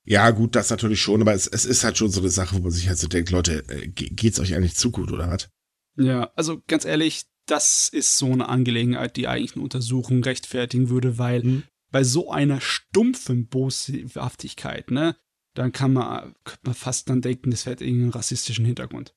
Ja, 0.04 0.30
gut, 0.32 0.56
das 0.56 0.70
natürlich 0.70 1.02
schon, 1.02 1.22
aber 1.22 1.34
es, 1.34 1.48
es 1.48 1.66
ist 1.66 1.84
halt 1.84 1.98
schon 1.98 2.12
so 2.12 2.20
eine 2.20 2.30
Sache, 2.30 2.56
wo 2.56 2.62
man 2.62 2.72
sich 2.72 2.88
halt 2.88 2.98
so 3.00 3.08
denkt, 3.08 3.32
Leute, 3.32 3.64
äh, 3.70 3.88
ge- 3.88 4.10
geht's 4.10 4.40
euch 4.40 4.54
eigentlich 4.56 4.76
zu 4.76 4.92
gut, 4.92 5.12
oder 5.12 5.30
was? 5.30 5.50
Ja, 5.98 6.32
also 6.36 6.62
ganz 6.68 6.86
ehrlich, 6.86 7.24
das 7.48 7.90
ist 7.90 8.18
so 8.18 8.32
eine 8.32 8.50
Angelegenheit, 8.50 9.16
die 9.16 9.28
eigentlich 9.28 9.54
eine 9.56 9.64
Untersuchung 9.64 10.24
rechtfertigen 10.24 10.90
würde, 10.90 11.18
weil 11.18 11.44
Mhm. 11.44 11.64
bei 11.92 12.04
so 12.04 12.32
einer 12.32 12.60
stumpfen 12.62 13.48
Boshaftigkeit, 13.48 14.92
ne, 14.92 15.16
dann 15.54 15.72
kann 15.72 15.94
man, 15.94 16.36
könnte 16.44 16.62
man 16.66 16.74
fast 16.76 17.10
dann 17.10 17.22
denken, 17.22 17.52
das 17.52 17.66
hätte 17.66 17.86
irgendeinen 17.86 18.12
rassistischen 18.12 18.66
Hintergrund. 18.66 19.16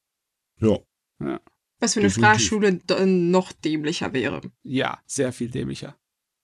Ja. 0.60 0.78
Was 1.80 1.94
für 1.94 2.00
eine 2.00 2.08
Definitiv. 2.08 2.12
Sprachschule 2.14 2.74
d- 2.74 3.06
noch 3.06 3.52
dämlicher 3.52 4.12
wäre. 4.12 4.40
Ja, 4.62 5.00
sehr 5.06 5.32
viel 5.32 5.48
dämlicher. 5.50 5.98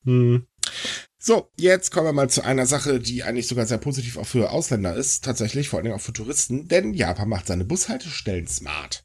Hm. 0.05 0.47
So, 1.27 1.51
jetzt 1.57 1.91
kommen 1.91 2.09
wir 2.09 2.13
mal 2.13 2.29
zu 2.29 2.45
einer 2.45 2.67
Sache, 2.67 3.01
die 3.01 3.23
eigentlich 3.23 3.49
sogar 3.49 3.65
sehr 3.65 3.79
positiv 3.79 4.19
auch 4.19 4.27
für 4.27 4.51
Ausländer 4.51 4.95
ist, 4.95 5.25
tatsächlich, 5.25 5.71
vor 5.71 5.79
allen 5.79 5.85
Dingen 5.85 5.97
auch 5.97 6.03
für 6.03 6.13
Touristen, 6.13 6.69
denn 6.69 6.93
Japan 6.93 7.31
macht 7.31 7.47
seine 7.47 7.65
Bushaltestellen 7.65 8.47
smart. 8.47 9.04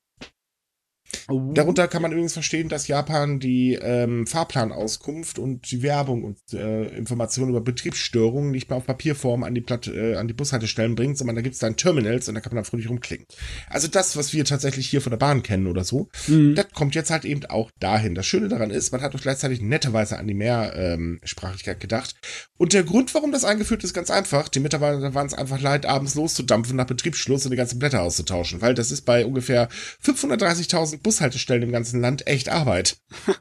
Oh. 1.27 1.51
Darunter 1.53 1.87
kann 1.87 2.01
man 2.01 2.11
übrigens 2.11 2.33
verstehen, 2.33 2.69
dass 2.69 2.87
Japan 2.87 3.39
die 3.39 3.73
ähm, 3.81 4.27
Fahrplanauskunft 4.27 5.39
und 5.39 5.71
die 5.71 5.81
Werbung 5.81 6.23
und 6.23 6.37
äh, 6.53 6.87
Informationen 6.95 7.49
über 7.51 7.61
Betriebsstörungen 7.61 8.51
nicht 8.51 8.69
mehr 8.69 8.77
auf 8.77 8.85
Papierform 8.85 9.43
an 9.43 9.55
die, 9.55 9.61
Platt, 9.61 9.87
äh, 9.87 10.15
an 10.15 10.27
die 10.27 10.33
Bushaltestellen 10.33 10.95
bringt, 10.95 11.17
sondern 11.17 11.35
da 11.35 11.41
gibt 11.41 11.53
es 11.53 11.59
dann 11.59 11.75
Terminals 11.75 12.27
und 12.27 12.35
da 12.35 12.41
kann 12.41 12.51
man 12.51 12.63
dann 12.63 12.69
fröhlich 12.69 12.89
rumklicken. 12.89 13.25
Also 13.69 13.87
das, 13.87 14.15
was 14.17 14.33
wir 14.33 14.45
tatsächlich 14.45 14.89
hier 14.89 15.01
von 15.01 15.11
der 15.11 15.17
Bahn 15.17 15.43
kennen 15.43 15.67
oder 15.67 15.83
so, 15.83 16.09
Mhm. 16.27 16.55
das 16.55 16.67
kommt 16.73 16.95
jetzt 16.95 17.11
halt 17.11 17.25
eben 17.25 17.45
auch 17.45 17.71
dahin. 17.79 18.15
Das 18.15 18.25
Schöne 18.25 18.47
daran 18.47 18.69
ist, 18.71 18.91
man 18.91 19.01
hat 19.01 19.13
doch 19.13 19.21
gleichzeitig 19.21 19.61
netterweise 19.61 20.17
an 20.17 20.27
die 20.27 20.33
Mehrsprachigkeit 20.33 21.79
gedacht. 21.79 22.15
Und 22.57 22.73
der 22.73 22.83
Grund, 22.83 23.13
warum 23.15 23.31
das 23.31 23.45
eingeführt 23.45 23.83
ist, 23.83 23.93
ganz 23.93 24.09
einfach. 24.11 24.49
Die 24.49 24.59
Mitarbeiter 24.59 25.13
waren 25.13 25.27
es 25.27 25.33
einfach 25.33 25.59
leid, 25.61 25.85
abends 25.85 26.15
loszudampfen, 26.15 26.75
nach 26.75 26.87
Betriebsschluss 26.87 27.45
und 27.45 27.51
die 27.51 27.57
ganzen 27.57 27.79
Blätter 27.79 28.01
auszutauschen, 28.01 28.61
weil 28.61 28.73
das 28.73 28.91
ist 28.91 29.01
bei 29.01 29.25
ungefähr 29.25 29.69
530.000 30.03 30.98
Bushaltestellen 31.01 31.63
im 31.63 31.71
ganzen 31.71 32.01
Land 32.01 32.27
echt 32.27 32.49
Arbeit. 32.49 32.97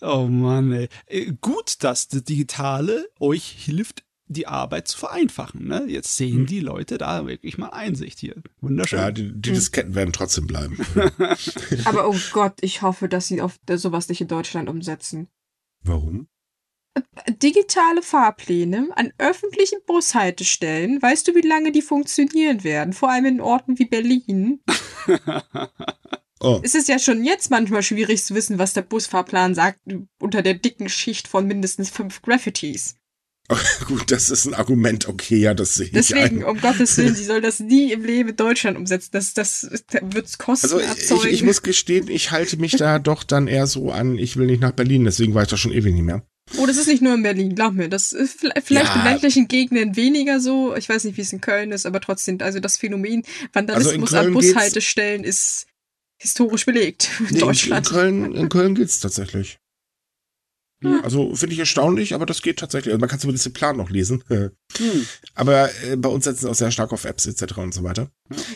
Oh 0.00 0.28
Mann, 0.28 0.70
ey. 0.72 0.88
Äh, 1.06 1.32
Gut, 1.40 1.82
dass 1.82 2.06
das 2.06 2.22
Digitale 2.22 3.08
euch 3.18 3.44
hilft, 3.48 4.04
die 4.28 4.46
Arbeit 4.46 4.86
zu 4.86 4.96
vereinfachen. 4.96 5.66
Ne? 5.66 5.86
Jetzt 5.88 6.16
sehen 6.16 6.36
Hm. 6.40 6.46
die 6.46 6.60
Leute 6.60 6.98
da 6.98 7.26
wirklich 7.26 7.58
mal 7.58 7.70
Einsicht 7.70 8.20
hier. 8.20 8.36
Wunderschön. 8.60 8.98
Ja, 9.00 9.10
die, 9.10 9.32
die 9.32 9.52
Disketten 9.52 9.96
werden 9.96 10.12
trotzdem 10.12 10.46
bleiben. 10.46 10.78
Aber 11.84 12.08
oh 12.08 12.16
Gott, 12.32 12.54
ich 12.60 12.82
hoffe, 12.82 13.08
dass 13.08 13.26
sie 13.26 13.40
auf 13.42 13.58
sowas 13.68 14.08
nicht 14.08 14.20
in 14.20 14.28
Deutschland 14.28 14.68
umsetzen. 14.68 15.26
Warum? 15.82 16.28
Digitale 17.42 18.02
Fahrpläne 18.02 18.90
an 18.96 19.12
öffentlichen 19.18 19.78
Bushaltestellen, 19.86 21.00
weißt 21.02 21.26
du, 21.28 21.34
wie 21.34 21.46
lange 21.46 21.72
die 21.72 21.82
funktionieren 21.82 22.62
werden? 22.64 22.92
Vor 22.92 23.10
allem 23.10 23.24
in 23.26 23.40
Orten 23.40 23.78
wie 23.78 23.86
Berlin. 23.86 24.60
Oh, 26.40 26.60
Es 26.62 26.74
ist 26.74 26.88
ja 26.88 26.98
schon 26.98 27.24
jetzt 27.24 27.50
manchmal 27.50 27.82
schwierig 27.82 28.24
zu 28.24 28.34
wissen, 28.34 28.58
was 28.58 28.72
der 28.72 28.82
Busfahrplan 28.82 29.54
sagt, 29.54 29.80
unter 30.20 30.42
der 30.42 30.54
dicken 30.54 30.88
Schicht 30.88 31.26
von 31.28 31.46
mindestens 31.46 31.90
fünf 31.90 32.22
Graffitis. 32.22 32.94
gut, 33.86 34.10
das 34.10 34.28
ist 34.28 34.44
ein 34.44 34.52
Argument. 34.54 35.08
Okay, 35.08 35.36
ja, 35.38 35.54
das 35.54 35.74
sehe 35.74 35.86
ich 35.86 35.92
Deswegen, 35.92 36.44
um 36.44 36.60
Gottes 36.60 36.98
Willen, 36.98 37.14
sie 37.14 37.24
soll 37.24 37.40
das 37.40 37.60
nie 37.60 37.92
im 37.92 38.04
Leben 38.04 38.36
Deutschland 38.36 38.76
umsetzen. 38.76 39.08
Das, 39.12 39.32
das 39.32 39.66
wird 40.02 40.38
Kosten 40.38 40.66
Also 40.66 40.80
ich, 40.80 40.86
erzeugen. 40.86 41.32
ich 41.32 41.42
muss 41.42 41.62
gestehen, 41.62 42.08
ich 42.08 42.30
halte 42.30 42.58
mich 42.58 42.72
da 42.72 42.98
doch 42.98 43.24
dann 43.24 43.48
eher 43.48 43.66
so 43.66 43.90
an, 43.90 44.18
ich 44.18 44.36
will 44.36 44.46
nicht 44.46 44.60
nach 44.60 44.72
Berlin, 44.72 45.04
deswegen 45.04 45.34
war 45.34 45.44
ich 45.44 45.48
da 45.48 45.56
schon 45.56 45.72
ewig 45.72 45.94
nicht 45.94 46.04
mehr. 46.04 46.22
Oh, 46.58 46.66
das 46.66 46.76
ist 46.76 46.88
nicht 46.88 47.02
nur 47.02 47.14
in 47.14 47.22
Berlin, 47.22 47.54
glaub 47.54 47.74
mir. 47.74 47.88
Das 47.88 48.12
ist 48.12 48.40
vielleicht 48.40 48.70
Ja. 48.70 48.94
in 49.00 49.04
ländlichen 49.04 49.48
Gegenden 49.48 49.96
weniger 49.96 50.40
so. 50.40 50.74
Ich 50.76 50.88
weiß 50.88 51.04
nicht, 51.04 51.16
wie 51.18 51.22
es 51.22 51.32
in 51.32 51.40
Köln 51.42 51.72
ist, 51.72 51.84
aber 51.86 52.00
trotzdem, 52.00 52.38
also 52.40 52.58
das 52.60 52.78
Phänomen 52.78 53.22
Vandalismus 53.52 54.14
Also 54.14 54.28
an 54.28 54.32
Bushaltestellen 54.34 55.24
ist 55.24 55.66
historisch 56.18 56.66
belegt 56.66 57.10
in 57.20 57.26
Nee, 57.34 57.38
Deutschland. 57.40 57.86
in 57.86 57.92
Köln, 57.92 58.34
in 58.34 58.48
Köln 58.48 58.74
geht's 58.74 59.00
tatsächlich. 59.00 59.58
Hm. 60.80 61.00
Also 61.02 61.34
finde 61.34 61.54
ich 61.54 61.58
erstaunlich, 61.58 62.14
aber 62.14 62.24
das 62.24 62.40
geht 62.40 62.60
tatsächlich. 62.60 62.92
Also 62.92 63.00
man 63.00 63.08
kann 63.08 63.18
zumindest 63.18 63.46
den 63.46 63.52
Plan 63.52 63.76
noch 63.76 63.90
lesen. 63.90 64.22
Hm. 64.76 65.06
Aber 65.34 65.70
äh, 65.84 65.96
bei 65.96 66.10
uns 66.10 66.24
setzen 66.24 66.42
sie 66.42 66.50
auch 66.50 66.54
sehr 66.54 66.70
stark 66.70 66.92
auf 66.92 67.06
Apps 67.06 67.26
etc. 67.26 67.56
und 67.56 67.72
so 67.72 67.82
weiter. 67.84 68.10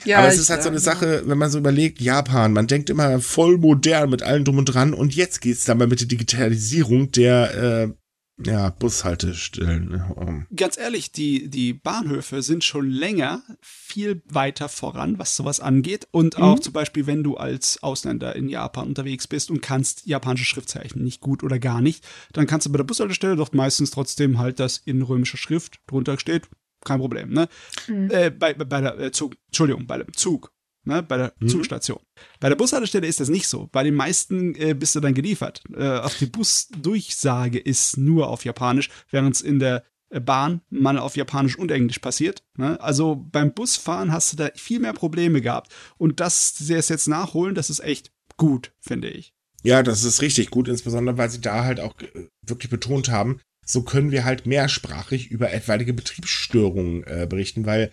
Ja, 0.04 0.18
aber 0.18 0.28
es 0.28 0.38
ist 0.38 0.50
halt 0.50 0.62
so 0.62 0.68
äh, 0.68 0.72
eine 0.72 0.78
Sache, 0.78 1.22
wenn 1.26 1.38
man 1.38 1.50
so 1.50 1.58
überlegt, 1.58 2.00
Japan, 2.02 2.52
man 2.52 2.66
denkt 2.66 2.90
immer 2.90 3.18
voll 3.20 3.56
modern 3.56 4.10
mit 4.10 4.22
allem 4.22 4.44
drum 4.44 4.58
und 4.58 4.66
dran 4.66 4.92
und 4.92 5.14
jetzt 5.14 5.40
geht's 5.40 5.64
dann 5.64 5.78
mal 5.78 5.86
mit 5.86 6.00
der 6.00 6.06
Digitalisierung 6.08 7.10
der 7.12 7.54
äh, 7.88 8.01
Ja, 8.46 8.70
Bushaltestellen. 8.70 10.02
Um. 10.14 10.46
Ganz 10.54 10.76
ehrlich, 10.76 11.12
die, 11.12 11.48
die 11.48 11.72
Bahnhöfe 11.72 12.42
sind 12.42 12.64
schon 12.64 12.90
länger 12.90 13.42
viel 13.60 14.22
weiter 14.26 14.68
voran, 14.68 15.18
was 15.18 15.36
sowas 15.36 15.60
angeht. 15.60 16.08
Und 16.10 16.38
auch 16.38 16.58
zum 16.58 16.72
Beispiel, 16.72 17.06
wenn 17.06 17.22
du 17.22 17.36
als 17.36 17.82
Ausländer 17.82 18.34
in 18.36 18.48
Japan 18.48 18.88
unterwegs 18.88 19.26
bist 19.26 19.50
und 19.50 19.62
kannst 19.62 20.06
japanische 20.06 20.44
Schriftzeichen 20.44 21.02
nicht 21.02 21.20
gut 21.20 21.42
oder 21.42 21.58
gar 21.58 21.80
nicht, 21.80 22.04
dann 22.32 22.46
kannst 22.46 22.66
du 22.66 22.72
bei 22.72 22.78
der 22.78 22.84
Bushaltestelle 22.84 23.36
doch 23.36 23.52
meistens 23.52 23.90
trotzdem 23.90 24.38
halt 24.38 24.60
das 24.60 24.78
in 24.78 25.02
römischer 25.02 25.38
Schrift 25.38 25.80
drunter 25.86 26.18
steht. 26.18 26.48
Kein 26.84 26.98
Problem, 26.98 27.30
ne? 27.30 27.48
Äh, 27.88 28.30
bei, 28.30 28.54
bei, 28.54 28.64
bei 28.64 28.80
der 28.80 28.98
äh, 28.98 29.12
Zug, 29.12 29.36
Entschuldigung, 29.46 29.86
bei 29.86 29.98
dem 29.98 30.12
Zug. 30.14 30.52
Ne, 30.84 31.00
bei 31.00 31.16
der 31.16 31.32
Zugstation. 31.46 32.00
Bei 32.40 32.48
der 32.48 32.56
Bushaltestelle 32.56 33.06
ist 33.06 33.20
das 33.20 33.28
nicht 33.28 33.46
so. 33.46 33.68
Bei 33.70 33.84
den 33.84 33.94
meisten 33.94 34.56
äh, 34.56 34.74
bist 34.74 34.96
du 34.96 35.00
dann 35.00 35.14
geliefert. 35.14 35.62
Äh, 35.72 35.98
auch 35.98 36.14
die 36.14 36.26
Busdurchsage 36.26 37.60
ist 37.60 37.98
nur 37.98 38.28
auf 38.28 38.44
Japanisch, 38.44 38.90
während 39.10 39.36
es 39.36 39.42
in 39.42 39.60
der 39.60 39.84
äh, 40.10 40.18
Bahn 40.18 40.60
mal 40.70 40.98
auf 40.98 41.16
Japanisch 41.16 41.56
und 41.56 41.70
Englisch 41.70 42.00
passiert. 42.00 42.42
Ne? 42.58 42.80
Also 42.80 43.14
beim 43.14 43.54
Busfahren 43.54 44.10
hast 44.10 44.32
du 44.32 44.36
da 44.36 44.50
viel 44.56 44.80
mehr 44.80 44.92
Probleme 44.92 45.40
gehabt. 45.40 45.72
Und 45.98 46.18
das 46.18 46.56
sie 46.58 46.74
es 46.74 46.88
jetzt 46.88 47.06
nachholen, 47.06 47.54
das 47.54 47.70
ist 47.70 47.80
echt 47.80 48.10
gut, 48.36 48.72
finde 48.80 49.08
ich. 49.08 49.32
Ja, 49.62 49.84
das 49.84 50.02
ist 50.02 50.20
richtig 50.20 50.50
gut, 50.50 50.66
insbesondere 50.66 51.16
weil 51.16 51.30
sie 51.30 51.40
da 51.40 51.62
halt 51.62 51.78
auch 51.78 51.94
äh, 52.00 52.26
wirklich 52.44 52.70
betont 52.70 53.08
haben, 53.08 53.38
so 53.64 53.82
können 53.82 54.10
wir 54.10 54.24
halt 54.24 54.46
mehrsprachig 54.46 55.30
über 55.30 55.52
etwaige 55.52 55.94
Betriebsstörungen 55.94 57.04
äh, 57.04 57.26
berichten, 57.28 57.66
weil 57.66 57.92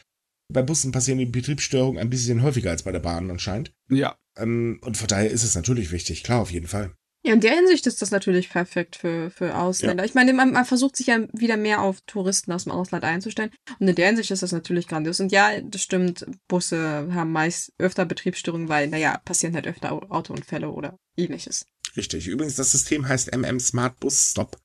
bei 0.52 0.62
Bussen 0.62 0.92
passieren 0.92 1.20
die 1.20 1.26
Betriebsstörungen 1.26 2.00
ein 2.02 2.10
bisschen 2.10 2.42
häufiger 2.44 2.72
als 2.72 2.84
bei 2.84 2.92
der 2.92 3.00
Bahn 3.00 3.30
anscheinend. 3.30 3.72
Ja. 3.90 4.18
Ähm, 4.38 4.80
und 4.84 4.98
von 4.98 5.08
daher 5.08 5.30
ist 5.30 5.44
es 5.44 5.56
natürlich 5.56 5.92
wichtig, 5.92 6.24
klar, 6.24 6.42
auf 6.42 6.52
jeden 6.52 6.68
Fall. 6.68 6.92
Ja, 7.26 7.34
in 7.34 7.42
der 7.42 7.54
Hinsicht 7.54 7.86
ist 7.86 8.02
das 8.02 8.12
natürlich 8.12 8.50
perfekt 8.50 8.96
für, 8.96 9.30
für 9.30 9.58
Ausländer. 9.58 10.06
Ich 10.06 10.14
meine, 10.14 10.32
man, 10.32 10.54
man 10.54 10.64
versucht 10.64 10.96
sich 10.96 11.08
ja 11.08 11.28
wieder 11.34 11.58
mehr 11.58 11.82
auf 11.82 12.00
Touristen 12.08 12.54
aus 12.54 12.64
dem 12.64 12.72
Ausland 12.72 13.04
einzustellen. 13.04 13.52
Und 13.78 13.90
in 13.90 13.96
der 13.96 14.08
Hinsicht 14.08 14.32
ist 14.32 14.42
das 14.42 14.54
natürlich 14.54 14.88
grandios. 14.88 15.20
Und 15.20 15.34
ja, 15.34 15.60
das 15.60 15.82
stimmt, 15.82 16.26
Busse 16.48 17.10
haben 17.14 17.34
meist 17.34 17.74
öfter 17.78 18.06
Betriebsstörungen, 18.06 18.70
weil, 18.70 18.88
naja, 18.88 19.20
passieren 19.26 19.54
halt 19.54 19.68
öfter 19.68 19.92
Au- 19.92 20.08
Autounfälle 20.10 20.70
oder 20.70 20.96
ähnliches. 21.18 21.66
Richtig. 21.98 22.28
Übrigens, 22.28 22.56
das 22.56 22.72
System 22.72 23.06
heißt 23.06 23.36
MM 23.36 23.60
Smart 23.60 24.00
Bus 24.00 24.32
Stop. 24.32 24.58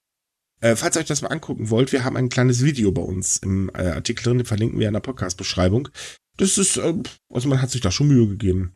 Äh, 0.61 0.77
falls 0.77 0.97
ihr 0.97 1.01
euch 1.01 1.07
das 1.07 1.23
mal 1.23 1.29
angucken 1.29 1.71
wollt, 1.71 1.93
wir 1.93 2.05
haben 2.05 2.17
ein 2.17 2.29
kleines 2.29 2.65
Video 2.65 2.93
bei 2.93 3.03
uns 3.03 3.37
im 3.39 3.71
äh, 3.75 3.89
Artikel 3.89 4.25
drin, 4.25 4.39
den 4.39 4.47
verlinken 4.47 4.79
wir 4.79 4.89
in 4.89 4.95
der 4.95 5.01
Podcast-Beschreibung. 5.01 5.89
Das 6.37 6.59
ist, 6.59 6.77
äh, 6.77 6.95
also 7.29 7.49
man 7.49 7.61
hat 7.61 7.71
sich 7.71 7.81
da 7.81 7.91
schon 7.91 8.09
Mühe 8.09 8.29
gegeben. 8.29 8.75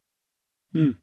Hm. 0.72 0.98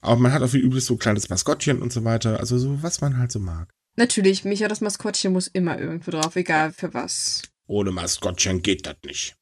Aber 0.00 0.20
man 0.20 0.32
hat 0.32 0.42
auch 0.42 0.52
wie 0.52 0.58
üblich 0.58 0.84
so 0.84 0.94
ein 0.94 0.98
kleines 0.98 1.28
Maskottchen 1.28 1.82
und 1.82 1.92
so 1.92 2.04
weiter. 2.04 2.38
Also 2.40 2.58
so, 2.58 2.82
was 2.82 3.00
man 3.00 3.18
halt 3.18 3.32
so 3.32 3.40
mag. 3.40 3.68
Natürlich, 3.96 4.44
Micha, 4.44 4.68
das 4.68 4.80
Maskottchen 4.80 5.32
muss 5.32 5.48
immer 5.48 5.78
irgendwo 5.78 6.12
drauf, 6.12 6.36
egal 6.36 6.72
für 6.72 6.94
was. 6.94 7.42
Ohne 7.66 7.90
Maskottchen 7.90 8.62
geht 8.62 8.86
das 8.86 8.96
nicht. 9.04 9.36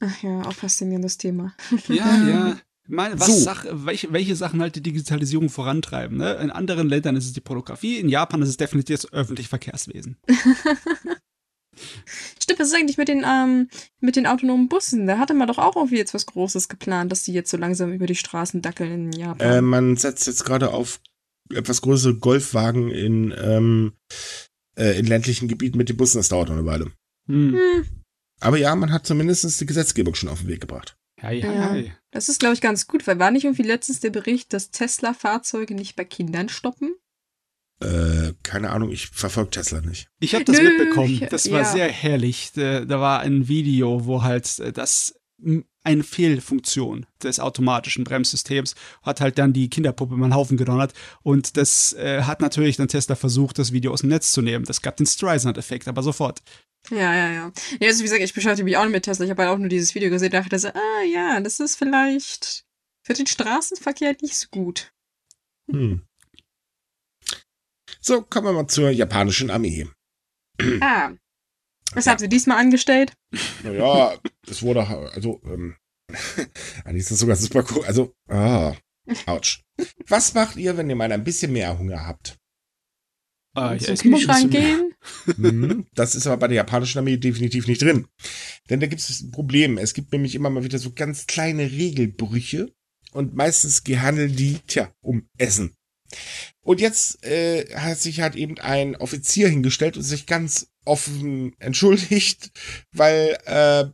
Ach 0.00 0.22
ja, 0.22 0.42
auch 0.42 0.54
faszinierendes 0.54 1.18
Thema. 1.18 1.54
Ja, 1.88 2.28
ja. 2.28 2.60
Meine, 2.90 3.18
was 3.20 3.28
So. 3.28 3.32
Sach, 3.34 3.64
welche, 3.70 4.12
welche 4.12 4.34
Sachen 4.34 4.60
halt 4.60 4.74
die 4.74 4.82
Digitalisierung 4.82 5.48
vorantreiben? 5.48 6.16
Ne? 6.18 6.34
In 6.34 6.50
anderen 6.50 6.88
Ländern 6.88 7.16
ist 7.16 7.26
es 7.26 7.32
die 7.32 7.40
Pornografie, 7.40 7.98
in 7.98 8.08
Japan 8.08 8.42
ist 8.42 8.48
es 8.48 8.56
definitiv 8.56 9.00
das 9.00 9.12
öffentliche 9.12 9.48
Verkehrswesen. 9.48 10.16
Stimmt, 12.42 12.58
was 12.58 12.68
ist 12.68 12.74
eigentlich 12.74 12.98
mit 12.98 13.08
den, 13.08 13.24
ähm, 13.26 13.68
mit 14.00 14.16
den 14.16 14.26
autonomen 14.26 14.68
Bussen? 14.68 15.06
Da 15.06 15.18
hatte 15.18 15.34
man 15.34 15.46
doch 15.46 15.58
auch 15.58 15.76
irgendwie 15.76 15.96
jetzt 15.96 16.14
was 16.14 16.26
Großes 16.26 16.68
geplant, 16.68 17.12
dass 17.12 17.22
die 17.22 17.32
jetzt 17.32 17.50
so 17.50 17.56
langsam 17.56 17.92
über 17.92 18.06
die 18.06 18.16
Straßen 18.16 18.60
dackeln 18.60 19.12
in 19.12 19.12
Japan. 19.12 19.50
Äh, 19.50 19.62
man 19.62 19.96
setzt 19.96 20.26
jetzt 20.26 20.44
gerade 20.44 20.72
auf 20.72 21.00
etwas 21.54 21.82
größere 21.82 22.16
Golfwagen 22.16 22.90
in, 22.90 23.32
ähm, 23.40 23.92
äh, 24.76 24.98
in 24.98 25.06
ländlichen 25.06 25.48
Gebieten 25.48 25.78
mit 25.78 25.88
den 25.88 25.96
Bussen. 25.96 26.18
Das 26.18 26.28
dauert 26.28 26.48
noch 26.48 26.56
eine 26.56 26.66
Weile. 26.66 26.92
Hm. 27.26 27.54
hm, 27.54 27.86
Aber 28.40 28.58
ja, 28.58 28.74
man 28.74 28.92
hat 28.92 29.06
zumindest 29.06 29.60
die 29.60 29.66
Gesetzgebung 29.66 30.14
schon 30.14 30.28
auf 30.28 30.40
den 30.40 30.48
Weg 30.48 30.60
gebracht. 30.60 30.96
Ja, 31.22 31.30
ja, 31.30 31.76
Ja. 31.76 31.84
das 32.10 32.28
ist, 32.28 32.40
glaube 32.40 32.54
ich, 32.54 32.60
ganz 32.60 32.86
gut, 32.86 33.06
weil 33.06 33.18
war 33.18 33.30
nicht 33.30 33.44
irgendwie 33.44 33.62
letztens 33.62 34.00
der 34.00 34.10
Bericht, 34.10 34.52
dass 34.52 34.70
Tesla-Fahrzeuge 34.70 35.74
nicht 35.74 35.96
bei 35.96 36.04
Kindern 36.04 36.48
stoppen? 36.48 36.94
Äh, 37.82 38.34
keine 38.42 38.70
Ahnung, 38.70 38.90
ich 38.90 39.06
verfolge 39.06 39.50
Tesla 39.50 39.80
nicht. 39.80 40.08
Ich 40.20 40.34
habe 40.34 40.44
das 40.44 40.58
Nö, 40.58 40.64
mitbekommen. 40.64 41.26
Das 41.30 41.50
war 41.50 41.60
ja. 41.60 41.64
sehr 41.72 41.88
herrlich. 41.88 42.52
Da, 42.54 42.84
da 42.84 43.00
war 43.00 43.20
ein 43.20 43.48
Video, 43.48 44.04
wo 44.04 44.22
halt 44.22 44.58
äh, 44.58 44.72
das 44.72 45.14
eine 45.82 46.02
Fehlfunktion 46.02 47.06
des 47.22 47.40
automatischen 47.40 48.04
Bremssystems 48.04 48.74
hat 49.02 49.22
halt 49.22 49.38
dann 49.38 49.54
die 49.54 49.70
Kinderpuppe 49.70 50.14
mal 50.14 50.26
einen 50.26 50.34
Haufen 50.34 50.58
gedonnert 50.58 50.92
und 51.22 51.56
das 51.56 51.94
äh, 51.94 52.22
hat 52.24 52.42
natürlich 52.42 52.76
dann 52.76 52.88
Tesla 52.88 53.14
versucht, 53.14 53.58
das 53.58 53.72
Video 53.72 53.90
aus 53.92 54.00
dem 54.00 54.10
Netz 54.10 54.32
zu 54.32 54.42
nehmen. 54.42 54.66
Das 54.66 54.82
gab 54.82 54.98
den 54.98 55.06
Streisand-Effekt, 55.06 55.88
aber 55.88 56.02
sofort. 56.02 56.42
Ja, 56.88 57.14
ja, 57.14 57.30
ja. 57.30 57.52
Ja, 57.80 57.88
also 57.88 58.00
wie 58.00 58.04
gesagt, 58.04 58.22
ich 58.22 58.32
beschäftige 58.34 58.64
mich 58.64 58.76
auch 58.76 58.82
nicht 58.84 58.92
mit 58.92 59.04
Tesla. 59.04 59.24
Ich 59.24 59.30
habe 59.30 59.42
halt 59.42 59.52
auch 59.52 59.58
nur 59.58 59.68
dieses 59.68 59.94
Video 59.94 60.10
gesehen 60.10 60.28
und 60.28 60.34
dachte 60.34 60.58
so, 60.58 60.68
ah 60.68 61.02
ja, 61.04 61.38
das 61.40 61.60
ist 61.60 61.76
vielleicht 61.76 62.64
für 63.06 63.12
den 63.14 63.26
Straßenverkehr 63.26 64.16
nicht 64.22 64.36
so 64.36 64.46
gut. 64.50 64.92
Hm. 65.70 66.02
So, 68.00 68.22
kommen 68.22 68.46
wir 68.46 68.52
mal 68.52 68.66
zur 68.66 68.90
japanischen 68.90 69.50
Armee. 69.50 69.86
Ah. 70.80 71.12
Was 71.92 72.04
Ja. 72.06 72.12
habt 72.12 72.22
ihr 72.22 72.28
diesmal 72.28 72.58
angestellt? 72.58 73.12
Naja, 73.62 74.18
es 74.48 74.62
wurde, 74.62 74.86
also, 74.86 75.40
ähm, 75.44 75.76
eigentlich 76.84 77.02
ist 77.02 77.10
das 77.10 77.18
sogar 77.18 77.36
super 77.36 77.64
cool. 77.70 77.84
Also, 77.84 78.14
ah, 78.28 78.74
ouch. 79.26 79.60
Was 80.06 80.34
macht 80.34 80.56
ihr, 80.56 80.76
wenn 80.76 80.88
ihr 80.88 80.96
mal 80.96 81.10
ein 81.12 81.24
bisschen 81.24 81.52
mehr 81.52 81.78
Hunger 81.78 82.06
habt? 82.06 82.36
Äh, 83.56 83.78
Zum 83.78 83.96
Kühlschrank 83.96 84.50
gehen? 84.50 84.86
Mhm, 85.38 85.86
das 85.94 86.14
ist 86.14 86.26
aber 86.26 86.36
bei 86.36 86.48
der 86.48 86.56
japanischen 86.56 86.98
Armee 86.98 87.16
definitiv 87.16 87.66
nicht 87.66 87.80
drin. 87.80 88.06
Denn 88.68 88.80
da 88.80 88.86
gibt 88.86 89.00
es 89.00 89.22
ein 89.22 89.30
Problem. 89.30 89.78
Es 89.78 89.94
gibt 89.94 90.12
nämlich 90.12 90.34
immer 90.34 90.50
mal 90.50 90.62
wieder 90.62 90.78
so 90.78 90.92
ganz 90.92 91.26
kleine 91.26 91.70
Regelbrüche 91.70 92.70
und 93.12 93.34
meistens 93.34 93.82
handeln 93.86 94.36
die, 94.36 94.58
tja, 94.66 94.92
um 95.00 95.26
Essen. 95.38 95.74
Und 96.62 96.80
jetzt 96.80 97.24
äh, 97.24 97.74
hat 97.74 97.98
sich 97.98 98.20
halt 98.20 98.36
eben 98.36 98.58
ein 98.58 98.96
Offizier 98.96 99.48
hingestellt 99.48 99.96
und 99.96 100.02
sich 100.02 100.26
ganz 100.26 100.70
offen 100.84 101.54
entschuldigt, 101.58 102.50
weil 102.92 103.38
äh, 103.46 103.86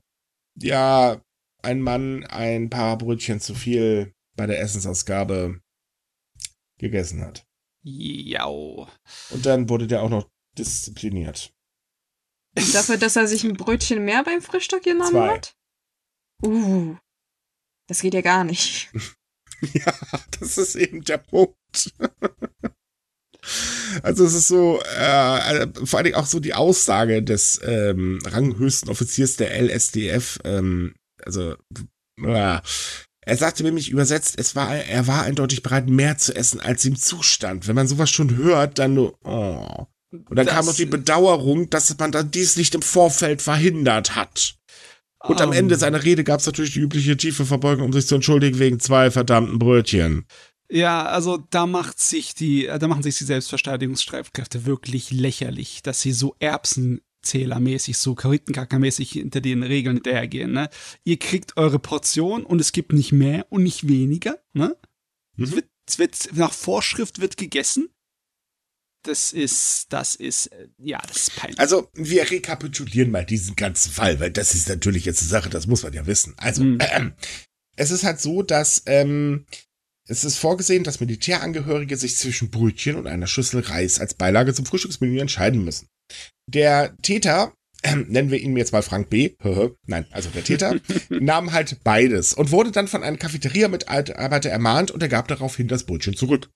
ja 0.61 1.23
ein 1.63 1.81
Mann 1.81 2.25
ein 2.25 2.71
paar 2.71 2.99
Brötchen 2.99 3.41
zu 3.41 3.55
viel 3.55 4.13
bei 4.37 4.47
der 4.47 4.61
Essensausgabe 4.61 5.61
gegessen 6.79 7.23
hat. 7.23 7.46
Ja. 7.89 8.47
Und 8.47 9.47
dann 9.47 9.69
wurde 9.69 9.87
der 9.87 10.03
auch 10.03 10.11
noch 10.11 10.29
diszipliniert. 10.59 11.53
Dafür, 12.73 12.97
dass 12.97 13.15
er 13.15 13.29
sich 13.29 13.45
ein 13.45 13.57
Brötchen 13.57 14.05
mehr 14.05 14.25
beim 14.25 14.43
Frühstück 14.43 14.83
genommen 14.83 15.13
Zwei. 15.13 15.35
hat? 15.35 15.55
Uh. 16.43 16.97
Das 17.87 18.01
geht 18.01 18.15
ja 18.15 18.23
gar 18.23 18.45
nicht. 18.45 18.91
Ja, 19.73 19.95
das 20.39 20.59
ist 20.59 20.75
eben 20.75 21.03
der 21.03 21.17
Punkt. 21.17 21.57
Also 24.03 24.25
es 24.25 24.35
ist 24.35 24.49
so, 24.49 24.81
äh, 24.81 25.69
vor 25.85 25.99
allen 25.99 26.05
Dingen 26.05 26.17
auch 26.17 26.27
so 26.27 26.41
die 26.41 26.53
Aussage 26.53 27.23
des 27.23 27.61
ähm, 27.63 28.19
ranghöchsten 28.25 28.91
Offiziers 28.91 29.37
der 29.37 29.57
LSDF, 29.63 30.41
ähm, 30.45 30.95
also 31.25 31.55
äh, 32.23 32.61
er 33.27 33.37
sagte 33.37 33.63
nämlich 33.63 33.91
übersetzt, 33.91 34.37
es 34.39 34.57
war, 34.57 34.75
er 34.75 35.07
war 35.07 35.23
eindeutig 35.25 35.63
bereit, 35.63 35.89
mehr 35.89 36.17
zu 36.17 36.35
essen, 36.35 36.61
als 36.61 36.85
ihm 36.87 36.97
zustand. 36.97 37.69
Wenn 37.69 37.75
man 37.75 37.87
sowas 37.89 38.09
schon 38.09 38.37
hört, 38.37 38.79
dann 38.79 38.95
nur, 38.95 39.19
oh. 39.25 39.87
Und 40.13 40.37
dann 40.39 40.47
Das- 40.47 40.55
kam 40.55 40.65
noch 40.67 40.75
die 40.75 40.87
Bedauerung, 40.87 41.69
dass 41.69 41.97
man 41.99 42.13
dann 42.13 42.31
dies 42.31 42.57
nicht 42.57 42.75
im 42.75 42.81
Vorfeld 42.83 43.43
verhindert 43.43 44.15
hat. 44.17 44.55
Und 45.25 45.41
am 45.41 45.53
Ähm, 45.53 45.59
Ende 45.59 45.77
seiner 45.77 46.05
Rede 46.05 46.23
gab 46.25 46.41
es 46.41 46.47
natürlich 46.47 46.75
die 46.75 46.81
übliche 46.81 47.17
tiefe 47.17 47.45
Verbeugung, 47.45 47.87
um 47.87 47.93
sich 47.93 48.07
zu 48.07 48.15
entschuldigen 48.15 48.59
wegen 48.61 48.79
zwei 48.81 49.11
verdammten 49.11 49.59
Brötchen. 49.59 50.25
Ja, 50.71 51.05
also 51.07 51.45
da 51.51 51.67
macht 51.67 51.99
sich 52.01 52.35
die, 52.35 52.67
da 52.67 52.87
machen 52.89 53.03
sich 53.03 53.19
die 53.19 53.25
Selbstverteidigungsstreitkräfte 53.25 54.67
wirklich 54.67 55.11
lächerlich, 55.11 55.83
dass 55.83 56.01
sie 56.01 56.13
so 56.13 56.35
Erbsenzählermäßig, 57.27 57.99
so 57.99 58.15
Karitenkackermäßig 58.15 59.11
hinter 59.13 59.41
den 59.41 59.63
Regeln 59.63 59.97
hinterhergehen, 59.97 60.53
ne? 60.53 60.69
Ihr 61.05 61.19
kriegt 61.19 61.57
eure 61.57 61.79
Portion 61.79 62.45
und 62.45 62.61
es 62.61 62.73
gibt 62.73 62.93
nicht 62.93 63.13
mehr 63.13 63.47
und 63.51 63.63
nicht 63.63 63.89
weniger, 63.89 64.39
ne? 64.53 64.77
Es, 65.39 65.51
Mhm. 65.51 65.57
wird, 65.57 65.67
es 65.89 65.99
wird, 65.99 66.29
nach 66.35 66.53
Vorschrift 66.53 67.21
wird 67.21 67.37
gegessen. 67.37 67.89
Das 69.03 69.33
ist, 69.33 69.87
das 69.93 70.17
ist, 70.17 70.47
äh, 70.49 70.69
ja, 70.79 71.01
das 71.07 71.29
ist 71.29 71.37
peinlich. 71.37 71.61
Also, 71.61 71.89
wir 71.95 72.29
rekapitulieren 72.29 73.11
mal 73.11 73.25
diesen 73.25 73.55
ganzen 73.55 73.93
Fall, 73.93 74.19
weil 74.19 74.31
das 74.33 74.55
ist 74.55 74.69
natürlich 74.69 75.05
jetzt 75.05 75.21
eine 75.21 75.29
Sache, 75.31 75.51
das 75.51 75.67
muss 75.67 75.83
man 75.85 75.93
ja 75.93 76.07
wissen. 76.07 76.35
Also, 76.39 76.65
Mhm. 76.65 76.79
ähm, 76.81 77.13
es 77.77 77.91
ist 77.91 78.05
halt 78.05 78.21
so, 78.21 78.43
dass 78.43 78.83
ähm, 78.87 79.47
es 80.09 80.25
ist 80.25 80.39
vorgesehen, 80.39 80.85
dass 80.85 81.01
Militärangehörige 81.01 81.97
sich 81.97 82.17
zwischen 82.17 82.51
Brötchen 82.51 82.97
und 82.97 83.07
einer 83.07 83.27
Schüssel 83.27 83.61
Reis 83.61 83.99
als 84.01 84.15
Beilage 84.15 84.55
zum 84.55 84.65
Frühstücksmenü 84.67 85.19
entscheiden 85.21 85.65
müssen. 85.65 85.89
Der 86.49 86.97
Täter, 87.03 87.53
ähm, 87.83 88.07
nennen 88.09 88.31
wir 88.31 88.41
ihn 88.41 88.57
jetzt 88.57 88.73
mal 88.73 88.83
Frank 88.83 89.11
B., 89.11 89.37
nein, 89.87 90.07
also 90.11 90.31
der 90.31 90.45
Täter, 90.45 90.77
nahm 91.09 91.53
halt 91.53 91.83
beides 91.85 92.35
und 92.35 92.51
wurde 92.51 92.71
dann 92.71 92.89
von 92.89 93.03
einem 93.03 93.19
Cafeteria-Mitarbeiter 93.19 94.51
ermahnt 94.51 94.91
und 94.91 95.03
er 95.03 95.09
gab 95.09 95.29
daraufhin 95.29 95.69
das 95.69 95.85
Brötchen 95.85 96.17
zurück. 96.17 96.51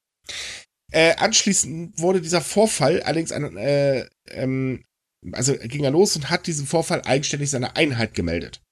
Äh, 0.93 1.15
anschließend 1.17 1.99
wurde 2.01 2.21
dieser 2.21 2.41
Vorfall 2.41 3.03
allerdings 3.03 3.33
ein, 3.33 3.57
äh, 3.57 4.07
ähm, 4.29 4.85
also 5.33 5.57
ging 5.57 5.85
er 5.85 5.91
los 5.91 6.17
und 6.17 6.31
hat 6.31 6.47
diesen 6.47 6.67
Vorfall 6.67 7.03
eigenständig 7.05 7.51
seiner 7.51 7.77
Einheit 7.77 8.15
gemeldet. 8.15 8.63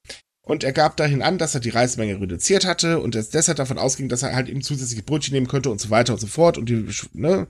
Und 0.49 0.65
er 0.65 0.73
gab 0.73 0.97
dahin 0.97 1.21
an, 1.21 1.37
dass 1.37 1.55
er 1.55 1.61
die 1.61 1.69
Reismenge 1.69 2.19
reduziert 2.21 2.65
hatte 2.65 3.01
und 3.01 3.15
es 3.15 3.29
deshalb 3.29 3.59
davon 3.59 3.77
ausging, 3.77 4.09
dass 4.09 4.23
er 4.23 4.35
halt 4.35 4.49
eben 4.49 4.63
zusätzliche 4.63 5.03
Brötchen 5.03 5.35
nehmen 5.35 5.47
könnte 5.47 5.71
und 5.71 5.79
so 5.79 5.91
weiter 5.91 6.15
und 6.15 6.21
so 6.21 6.27
fort. 6.27 6.57
Und 6.57 6.71
die, 6.71 6.89
ne? 7.13 7.47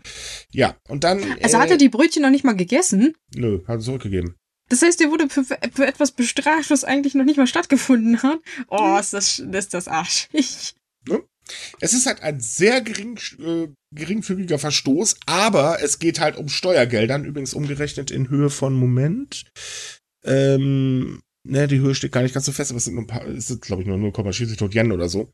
Ja, 0.50 0.76
und 0.88 1.04
dann. 1.04 1.22
Also 1.40 1.58
hat 1.58 1.70
er 1.70 1.76
die 1.76 1.88
Brötchen 1.88 2.22
noch 2.22 2.30
nicht 2.30 2.44
mal 2.44 2.56
gegessen? 2.56 3.14
Nö, 3.34 3.60
hat 3.68 3.76
er 3.76 3.80
zurückgegeben. 3.80 4.34
Das 4.68 4.82
heißt, 4.82 5.00
er 5.00 5.10
wurde 5.10 5.28
für, 5.30 5.44
für 5.44 5.86
etwas 5.86 6.10
bestraft, 6.10 6.70
was 6.70 6.84
eigentlich 6.84 7.14
noch 7.14 7.24
nicht 7.24 7.38
mal 7.38 7.46
stattgefunden 7.46 8.22
hat. 8.22 8.40
Oh, 8.68 8.98
ist 8.98 9.14
das, 9.14 9.38
ist 9.38 9.74
das 9.74 9.88
arschig. 9.88 10.74
Ne? 11.08 11.22
Es 11.80 11.94
ist 11.94 12.06
halt 12.06 12.22
ein 12.22 12.40
sehr 12.40 12.82
gering, 12.82 13.18
äh, 13.38 13.68
geringfügiger 13.94 14.58
Verstoß, 14.58 15.16
aber 15.24 15.80
es 15.80 16.00
geht 16.00 16.20
halt 16.20 16.36
um 16.36 16.48
Steuergeldern, 16.48 17.24
übrigens 17.24 17.54
umgerechnet 17.54 18.10
in 18.10 18.28
Höhe 18.28 18.50
von 18.50 18.74
Moment. 18.74 19.44
Ähm, 20.24 21.22
ne, 21.48 21.66
die 21.66 21.80
Höhe 21.80 21.94
steht 21.94 22.12
gar 22.12 22.22
nicht 22.22 22.34
ganz 22.34 22.46
so 22.46 22.52
fest, 22.52 22.70
aber 22.70 22.78
es 22.78 22.84
sind 22.84 22.94
nur 22.94 23.04
ein 23.04 23.06
paar, 23.06 23.26
es 23.26 23.48
sind, 23.48 23.62
glaube 23.62 23.82
ich, 23.82 23.88
nur 23.88 23.96
0,schließlich 23.98 24.58
tot 24.58 24.74
Yen 24.74 24.92
oder 24.92 25.08
so. 25.08 25.32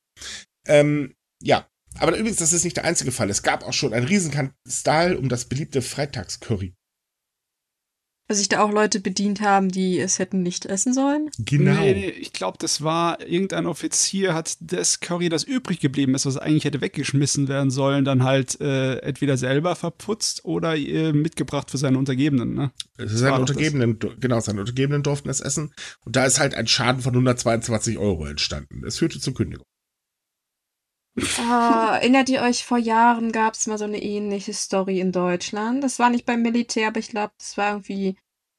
Ähm, 0.67 1.15
ja. 1.43 1.69
Aber 1.99 2.17
übrigens, 2.17 2.39
das 2.39 2.53
ist 2.53 2.65
nicht 2.65 2.77
der 2.77 2.85
einzige 2.85 3.13
Fall. 3.13 3.31
Es 3.31 3.43
gab 3.45 3.63
auch 3.63 3.73
schon 3.73 3.95
einen 3.95 4.07
Riesenskandal 4.07 5.15
um 5.15 5.29
das 5.29 5.45
beliebte 5.45 5.81
Freitagscurry. 5.81 6.75
Weil 8.27 8.37
sich 8.39 8.49
da 8.49 8.63
auch 8.63 8.73
Leute 8.73 9.01
bedient 9.01 9.43
haben, 9.43 9.69
die 9.71 9.99
es 9.99 10.19
hätten 10.19 10.43
nicht 10.43 10.65
essen 10.65 10.95
sollen? 10.95 11.31
Genau. 11.39 11.75
Nee, 11.75 11.93
nee, 11.93 12.09
ich 12.09 12.33
glaube, 12.33 12.57
das 12.59 12.83
war 12.83 13.21
irgendein 13.21 13.67
Offizier 13.67 14.33
hat 14.33 14.57
das 14.61 15.01
Curry, 15.01 15.29
das 15.29 15.45
übrig 15.45 15.79
geblieben 15.81 16.15
ist, 16.15 16.25
was 16.25 16.39
eigentlich 16.39 16.65
hätte 16.65 16.81
weggeschmissen 16.81 17.49
werden 17.49 17.71
sollen, 17.71 18.07
dann 18.07 18.25
halt 18.25 18.59
äh, 18.63 18.97
entweder 19.01 19.37
selber 19.37 19.77
verputzt 19.77 20.45
oder 20.47 20.75
äh, 20.75 21.13
mitgebracht 21.13 21.71
für 21.71 21.77
seine 21.77 21.99
Untergebenen. 21.99 22.55
Ne? 22.55 22.71
Seine 22.97 23.41
Untergebenen, 23.41 23.99
genau, 24.21 24.41
seine 24.41 24.61
Untergebenen 24.61 25.03
durften 25.03 25.29
es 25.29 25.41
essen. 25.41 25.75
Und 26.07 26.17
da 26.17 26.25
ist 26.25 26.41
halt 26.41 26.55
ein 26.55 26.67
Schaden 26.67 27.03
von 27.03 27.13
122 27.13 27.99
Euro 27.99 28.25
entstanden. 28.25 28.85
Es 28.87 28.99
führte 28.99 29.21
zur 29.21 29.35
Kündigung. 29.35 29.67
Oh, 31.17 31.93
erinnert 31.93 32.29
ihr 32.29 32.43
euch, 32.43 32.65
vor 32.65 32.79
Jahren 32.79 33.31
gab 33.31 33.55
es 33.55 33.69
mal 33.69 33.79
so 33.79 33.85
eine 33.85 34.03
ähnliche 34.03 34.53
Story 34.53 34.99
in 35.01 35.13
Deutschland. 35.13 35.85
Das 35.85 35.99
war 36.01 36.11
nicht 36.11 36.27
beim 36.27 36.43
Militär, 36.43 36.89
aber 36.89 36.99
ich 36.99 37.09
glaube, 37.09 37.33
das 37.39 37.57
war 37.57 37.71
irgendwie 37.71 38.17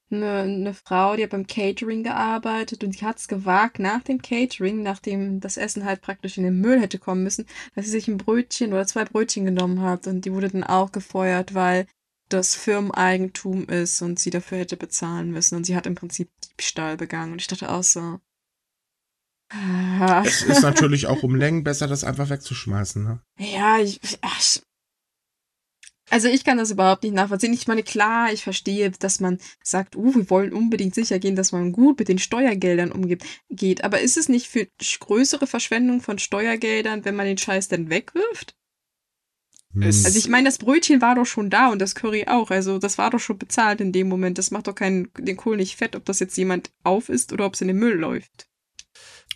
eine, 0.09 0.39
eine 0.41 0.73
Frau, 0.73 1.15
die 1.15 1.23
hat 1.23 1.31
beim 1.31 1.47
Catering 1.47 2.03
gearbeitet 2.03 2.83
und 2.83 2.99
die 2.99 3.05
hat 3.05 3.17
es 3.17 3.27
gewagt, 3.27 3.79
nach 3.79 4.03
dem 4.03 4.21
Catering, 4.21 4.83
nachdem 4.83 5.39
das 5.41 5.57
Essen 5.57 5.83
halt 5.83 6.01
praktisch 6.01 6.37
in 6.37 6.43
den 6.43 6.61
Müll 6.61 6.79
hätte 6.79 6.99
kommen 6.99 7.23
müssen, 7.23 7.45
dass 7.75 7.85
sie 7.85 7.91
sich 7.91 8.07
ein 8.07 8.17
Brötchen 8.17 8.71
oder 8.71 8.85
zwei 8.87 9.03
Brötchen 9.03 9.45
genommen 9.45 9.81
hat 9.81 10.07
und 10.07 10.23
die 10.23 10.31
wurde 10.31 10.49
dann 10.49 10.63
auch 10.63 10.91
gefeuert, 10.91 11.55
weil 11.55 11.87
das 12.29 12.55
Firmeneigentum 12.55 13.67
ist 13.67 14.01
und 14.01 14.19
sie 14.19 14.29
dafür 14.29 14.59
hätte 14.59 14.77
bezahlen 14.77 15.31
müssen 15.31 15.55
und 15.55 15.65
sie 15.65 15.75
hat 15.75 15.87
im 15.87 15.95
Prinzip 15.95 16.29
Diebstahl 16.43 16.97
begangen 16.97 17.33
und 17.33 17.41
ich 17.41 17.47
dachte 17.47 17.71
auch 17.71 17.83
so, 17.83 18.19
es 20.25 20.41
ist 20.41 20.61
natürlich 20.61 21.07
auch 21.07 21.23
um 21.23 21.35
Längen 21.35 21.63
besser, 21.63 21.87
das 21.87 22.03
einfach 22.03 22.29
wegzuschmeißen. 22.29 23.03
Ne? 23.03 23.21
Ja, 23.39 23.79
ich, 23.79 23.99
ach, 24.21 24.41
also 26.11 26.27
ich 26.27 26.43
kann 26.43 26.57
das 26.57 26.71
überhaupt 26.71 27.03
nicht 27.03 27.15
nachvollziehen. 27.15 27.53
Ich 27.53 27.67
meine, 27.67 27.83
klar, 27.83 28.31
ich 28.31 28.43
verstehe, 28.43 28.91
dass 28.91 29.19
man 29.19 29.39
sagt, 29.63 29.95
uh, 29.95 30.13
wir 30.13 30.29
wollen 30.29 30.53
unbedingt 30.53 30.93
sicher 30.93 31.19
gehen, 31.19 31.35
dass 31.35 31.51
man 31.51 31.71
gut 31.71 31.97
mit 31.99 32.09
den 32.09 32.19
Steuergeldern 32.19 32.91
umgeht. 32.91 33.23
Geht. 33.49 33.83
Aber 33.83 33.99
ist 33.99 34.17
es 34.17 34.29
nicht 34.29 34.47
für 34.47 34.67
größere 34.99 35.47
Verschwendung 35.47 36.01
von 36.01 36.19
Steuergeldern, 36.19 37.05
wenn 37.05 37.15
man 37.15 37.25
den 37.25 37.37
Scheiß 37.37 37.67
dann 37.69 37.89
wegwirft? 37.89 38.55
Es 39.81 40.05
also 40.05 40.17
ich 40.17 40.29
meine, 40.29 40.47
das 40.47 40.57
Brötchen 40.57 41.01
war 41.01 41.15
doch 41.15 41.25
schon 41.25 41.49
da 41.49 41.69
und 41.69 41.79
das 41.79 41.95
Curry 41.95 42.27
auch. 42.27 42.49
Also 42.49 42.77
das 42.77 42.97
war 42.97 43.09
doch 43.09 43.19
schon 43.19 43.37
bezahlt 43.37 43.81
in 43.81 43.91
dem 43.91 44.07
Moment. 44.07 44.37
Das 44.37 44.51
macht 44.51 44.67
doch 44.67 44.75
keinen, 44.75 45.09
den 45.17 45.35
Kohl 45.35 45.57
nicht 45.57 45.75
fett, 45.75 45.95
ob 45.95 46.05
das 46.05 46.19
jetzt 46.19 46.37
jemand 46.37 46.71
auf 46.83 47.09
ist 47.09 47.33
oder 47.33 47.45
ob 47.45 47.55
es 47.55 47.61
in 47.61 47.67
den 47.67 47.77
Müll 47.77 47.95
läuft. 47.95 48.47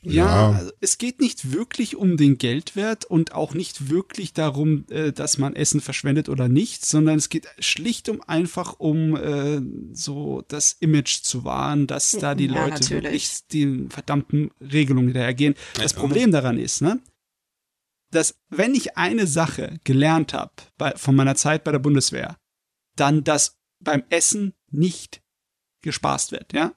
Ja, 0.01 0.11
ja. 0.13 0.51
Also 0.57 0.71
es 0.79 0.97
geht 0.97 1.19
nicht 1.19 1.51
wirklich 1.51 1.95
um 1.95 2.17
den 2.17 2.37
Geldwert 2.37 3.05
und 3.05 3.33
auch 3.33 3.53
nicht 3.53 3.89
wirklich 3.89 4.33
darum, 4.33 4.85
äh, 4.89 5.11
dass 5.11 5.37
man 5.37 5.55
Essen 5.55 5.81
verschwendet 5.81 6.29
oder 6.29 6.47
nicht, 6.47 6.85
sondern 6.85 7.17
es 7.17 7.29
geht 7.29 7.47
schlicht 7.59 8.09
um 8.09 8.21
einfach 8.21 8.79
um 8.79 9.15
äh, 9.15 9.61
so 9.93 10.43
das 10.47 10.73
Image 10.79 11.21
zu 11.23 11.43
wahren, 11.43 11.87
dass 11.87 12.11
da 12.11 12.35
die 12.35 12.47
ja, 12.47 12.53
Leute 12.53 12.71
natürlich. 12.71 12.93
wirklich 12.93 13.47
den 13.47 13.89
verdammten 13.89 14.51
Regelungen 14.61 15.07
hinterhergehen. 15.09 15.55
Das 15.75 15.93
Problem 15.93 16.31
daran 16.31 16.57
ist, 16.57 16.81
ne, 16.81 16.99
dass 18.11 18.39
wenn 18.49 18.73
ich 18.73 18.97
eine 18.97 19.27
Sache 19.27 19.79
gelernt 19.83 20.33
habe 20.33 20.53
von 20.95 21.15
meiner 21.15 21.35
Zeit 21.35 21.63
bei 21.63 21.71
der 21.71 21.79
Bundeswehr, 21.79 22.37
dann, 22.95 23.23
dass 23.23 23.57
beim 23.79 24.03
Essen 24.09 24.53
nicht 24.71 25.21
gespaßt 25.81 26.31
wird, 26.31 26.53
ja. 26.53 26.73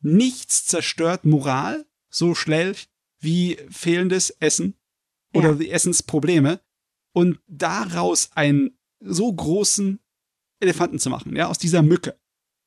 Nichts 0.00 0.66
zerstört 0.66 1.24
Moral, 1.24 1.85
so 2.16 2.34
schlecht 2.34 2.90
wie 3.20 3.58
fehlendes 3.70 4.30
Essen 4.30 4.74
oder 5.34 5.50
ja. 5.50 5.54
die 5.54 5.70
Essensprobleme 5.70 6.60
und 7.12 7.40
daraus 7.46 8.30
einen 8.34 8.78
so 9.00 9.32
großen 9.32 10.00
Elefanten 10.60 10.98
zu 10.98 11.10
machen, 11.10 11.36
ja, 11.36 11.48
aus 11.48 11.58
dieser 11.58 11.82
Mücke. 11.82 12.18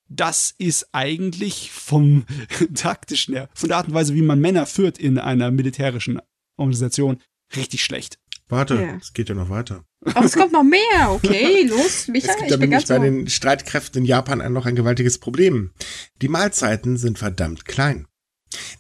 Das 0.08 0.54
ist 0.58 0.90
eigentlich 0.92 1.72
vom 1.72 2.26
taktischen 2.74 3.36
her, 3.36 3.50
von 3.54 3.70
der 3.70 3.78
Art 3.78 3.88
und 3.88 3.94
Weise, 3.94 4.16
wie 4.16 4.22
man 4.22 4.40
Männer 4.40 4.66
führt 4.66 4.98
in 4.98 5.18
einer 5.18 5.52
militärischen 5.52 6.22
Organisation, 6.58 7.22
richtig 7.56 7.84
schlecht. 7.84 8.20
Warte, 8.48 8.76
ja. 8.76 8.98
es 9.00 9.14
geht 9.14 9.30
ja 9.30 9.36
noch 9.36 9.50
weiter. 9.50 9.86
Ach, 10.06 10.24
es 10.24 10.34
kommt 10.34 10.52
noch 10.52 10.64
mehr, 10.64 11.12
okay, 11.12 11.64
los, 11.68 12.08
Michael. 12.08 12.32
Es 12.32 12.38
gibt 12.38 12.54
aber 12.54 12.66
nämlich 12.66 12.88
bei 12.88 13.00
den 13.00 13.30
Streitkräften 13.30 14.02
in 14.02 14.06
Japan 14.06 14.52
noch 14.52 14.66
ein 14.66 14.76
gewaltiges 14.76 15.20
Problem. 15.20 15.72
Die 16.22 16.28
Mahlzeiten 16.28 16.98
sind 16.98 17.20
verdammt 17.20 17.66
klein. 17.66 18.08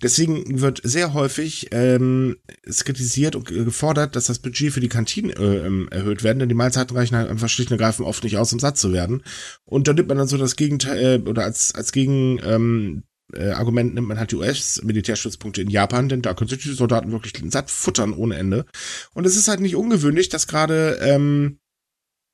Deswegen 0.02 0.62
wird 0.62 0.82
sehr 0.84 1.14
häufig 1.14 1.68
ähm, 1.72 2.38
kritisiert 2.66 3.36
und 3.36 3.46
gefordert, 3.46 4.16
dass 4.16 4.26
das 4.26 4.40
Budget 4.40 4.74
für 4.74 4.80
die 4.80 4.90
Kantinen 4.90 5.32
äh, 5.32 5.68
ähm, 5.68 5.88
erhöht 5.92 6.24
werden, 6.24 6.40
denn 6.40 6.50
die 6.50 6.56
Mahlzeiten 6.56 6.96
reichen 6.96 7.16
halt 7.16 7.30
einfach 7.30 7.50
schlicht 7.50 7.72
und 7.72 7.80
ergreifend 7.80 8.08
oft 8.08 8.24
nicht 8.24 8.38
aus, 8.38 8.54
um 8.54 8.60
satt 8.60 8.78
zu 8.78 8.94
werden. 8.94 9.24
Und 9.66 9.88
da 9.88 9.94
nimmt 9.94 10.08
man 10.08 10.18
dann 10.18 10.28
so 10.28 10.38
das 10.38 10.56
Gegenteil, 10.56 11.22
äh, 11.26 11.30
oder 11.30 11.44
als, 11.44 11.74
als 11.76 11.92
Gegen, 11.92 12.40
ähm, 12.44 13.04
äh, 13.34 13.52
Argument 13.52 13.94
nimmt 13.94 14.08
man 14.08 14.18
halt 14.18 14.32
die 14.32 14.38
US-Militärstützpunkte 14.38 15.62
in 15.62 15.70
Japan, 15.70 16.10
denn 16.10 16.22
da 16.22 16.34
können 16.34 16.50
sich 16.50 16.64
die 16.64 16.74
Soldaten 16.74 17.12
wirklich 17.12 17.34
satt 17.52 17.70
futtern 17.70 18.14
ohne 18.14 18.36
Ende. 18.36 18.66
Und 19.14 19.26
es 19.26 19.36
ist 19.36 19.48
halt 19.48 19.60
nicht 19.60 19.76
ungewöhnlich, 19.76 20.30
dass 20.30 20.48
gerade 20.48 21.00
ähm, 21.02 21.59
äh, 21.59 21.59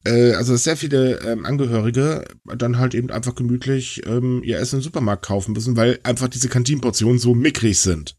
also 0.09 0.55
sehr 0.55 0.77
viele 0.77 1.19
ähm, 1.21 1.45
Angehörige 1.45 2.25
dann 2.43 2.77
halt 2.77 2.93
eben 2.93 3.09
einfach 3.09 3.35
gemütlich 3.35 4.05
ähm, 4.05 4.43
ihr 4.43 4.59
Essen 4.59 4.77
im 4.77 4.81
Supermarkt 4.81 5.25
kaufen 5.25 5.53
müssen, 5.53 5.75
weil 5.75 5.99
einfach 6.03 6.27
diese 6.27 6.49
Kantinenportionen 6.49 7.19
so 7.19 7.33
mickrig 7.33 7.79
sind. 7.79 8.15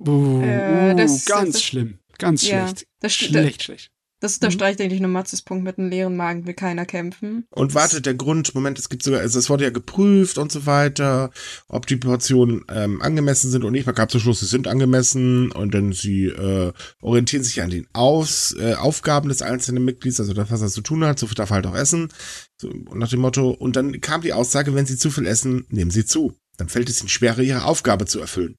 Uh, 0.00 0.42
äh, 0.42 0.96
das, 0.96 1.26
ganz 1.26 1.52
das, 1.52 1.62
schlimm. 1.62 1.98
Ganz 2.18 2.46
ja, 2.46 2.66
schlecht. 2.66 2.86
Das, 3.00 3.14
schlecht, 3.14 3.62
schlecht. 3.62 3.91
Das 4.22 4.34
unterstreicht 4.34 4.78
mhm. 4.78 4.84
eigentlich 4.84 5.00
nur 5.00 5.10
Matzes 5.10 5.42
Punkt, 5.42 5.64
mit 5.64 5.78
einem 5.78 5.90
leeren 5.90 6.16
Magen 6.16 6.46
will 6.46 6.54
keiner 6.54 6.86
kämpfen. 6.86 7.44
Und 7.50 7.74
wartet 7.74 8.06
der 8.06 8.14
Grund, 8.14 8.54
Moment, 8.54 8.78
es 8.78 8.88
gibt 8.88 9.02
sogar, 9.02 9.18
also 9.18 9.36
es 9.36 9.50
wurde 9.50 9.64
ja 9.64 9.70
geprüft 9.70 10.38
und 10.38 10.52
so 10.52 10.64
weiter, 10.64 11.32
ob 11.66 11.88
die 11.88 11.96
Portionen 11.96 12.64
ähm, 12.68 13.02
angemessen 13.02 13.50
sind 13.50 13.64
und 13.64 13.72
nicht. 13.72 13.84
Man 13.84 13.96
gab 13.96 14.12
zum 14.12 14.20
Schluss, 14.20 14.38
sie 14.38 14.46
sind 14.46 14.68
angemessen 14.68 15.50
und 15.50 15.74
dann 15.74 15.92
sie 15.92 16.26
äh, 16.26 16.72
orientieren 17.00 17.42
sich 17.42 17.62
an 17.62 17.70
den 17.70 17.88
Aus, 17.94 18.54
äh, 18.60 18.74
Aufgaben 18.74 19.28
des 19.28 19.42
einzelnen 19.42 19.84
Mitglieds, 19.84 20.20
also 20.20 20.34
das, 20.34 20.52
was 20.52 20.62
er 20.62 20.68
zu 20.68 20.82
tun 20.82 21.04
hat, 21.04 21.18
so 21.18 21.26
viel 21.26 21.34
darf 21.34 21.50
er 21.50 21.56
halt 21.56 21.66
auch 21.66 21.74
essen. 21.74 22.12
So, 22.60 22.72
nach 22.94 23.08
dem 23.08 23.18
Motto, 23.18 23.50
und 23.50 23.74
dann 23.74 24.00
kam 24.00 24.20
die 24.20 24.34
Aussage, 24.34 24.72
wenn 24.72 24.86
sie 24.86 24.96
zu 24.96 25.10
viel 25.10 25.26
essen, 25.26 25.66
nehmen 25.68 25.90
sie 25.90 26.04
zu. 26.04 26.32
Dann 26.58 26.68
fällt 26.68 26.88
es 26.88 27.00
ihnen 27.00 27.08
schwerer, 27.08 27.40
ihre 27.40 27.64
Aufgabe 27.64 28.06
zu 28.06 28.20
erfüllen. 28.20 28.54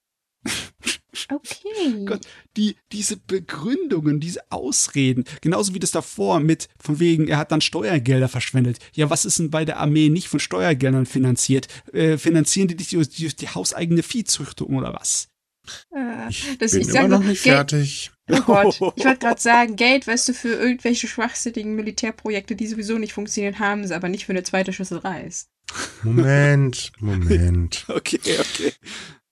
Okay. 1.30 2.04
Gott, 2.06 2.26
die, 2.56 2.76
diese 2.92 3.16
Begründungen, 3.16 4.20
diese 4.20 4.40
Ausreden, 4.50 5.24
genauso 5.40 5.74
wie 5.74 5.78
das 5.78 5.90
davor 5.90 6.40
mit, 6.40 6.68
von 6.78 6.98
wegen, 7.00 7.28
er 7.28 7.38
hat 7.38 7.52
dann 7.52 7.60
Steuergelder 7.60 8.28
verschwendet. 8.28 8.78
Ja, 8.94 9.10
was 9.10 9.24
ist 9.24 9.38
denn 9.38 9.50
bei 9.50 9.64
der 9.64 9.78
Armee 9.78 10.08
nicht 10.08 10.28
von 10.28 10.40
Steuergeldern 10.40 11.06
finanziert? 11.06 11.68
Äh, 11.92 12.18
finanzieren 12.18 12.68
die 12.68 12.76
dich 12.76 12.90
durch 12.90 13.08
die, 13.08 13.28
die, 13.28 13.48
hauseigene 13.48 14.02
Viehzüchtung 14.02 14.76
oder 14.76 14.92
was? 14.94 15.28
Äh, 15.94 16.28
ich 16.28 16.58
das, 16.58 16.72
bin 16.72 16.82
ich 16.82 16.88
immer 16.88 17.08
noch 17.08 17.22
nicht 17.22 17.42
Geld, 17.42 17.70
fertig. 17.70 18.10
Oh 18.30 18.40
Gott, 18.40 18.74
ich 18.74 18.80
wollte 19.04 19.16
gerade 19.20 19.40
sagen, 19.40 19.76
Geld, 19.76 20.06
weißt 20.06 20.28
du, 20.28 20.34
für 20.34 20.54
irgendwelche 20.54 21.08
schwachsinnigen 21.08 21.74
Militärprojekte, 21.74 22.56
die 22.56 22.66
sowieso 22.66 22.98
nicht 22.98 23.12
funktionieren, 23.12 23.58
haben 23.58 23.86
sie 23.86 23.94
aber 23.94 24.08
nicht 24.08 24.26
für 24.26 24.32
eine 24.32 24.42
zweite 24.42 24.72
Schüssel 24.72 24.98
Reis. 24.98 25.48
Moment, 26.02 26.92
Moment. 26.98 27.86
okay, 27.88 28.20
okay. 28.38 28.72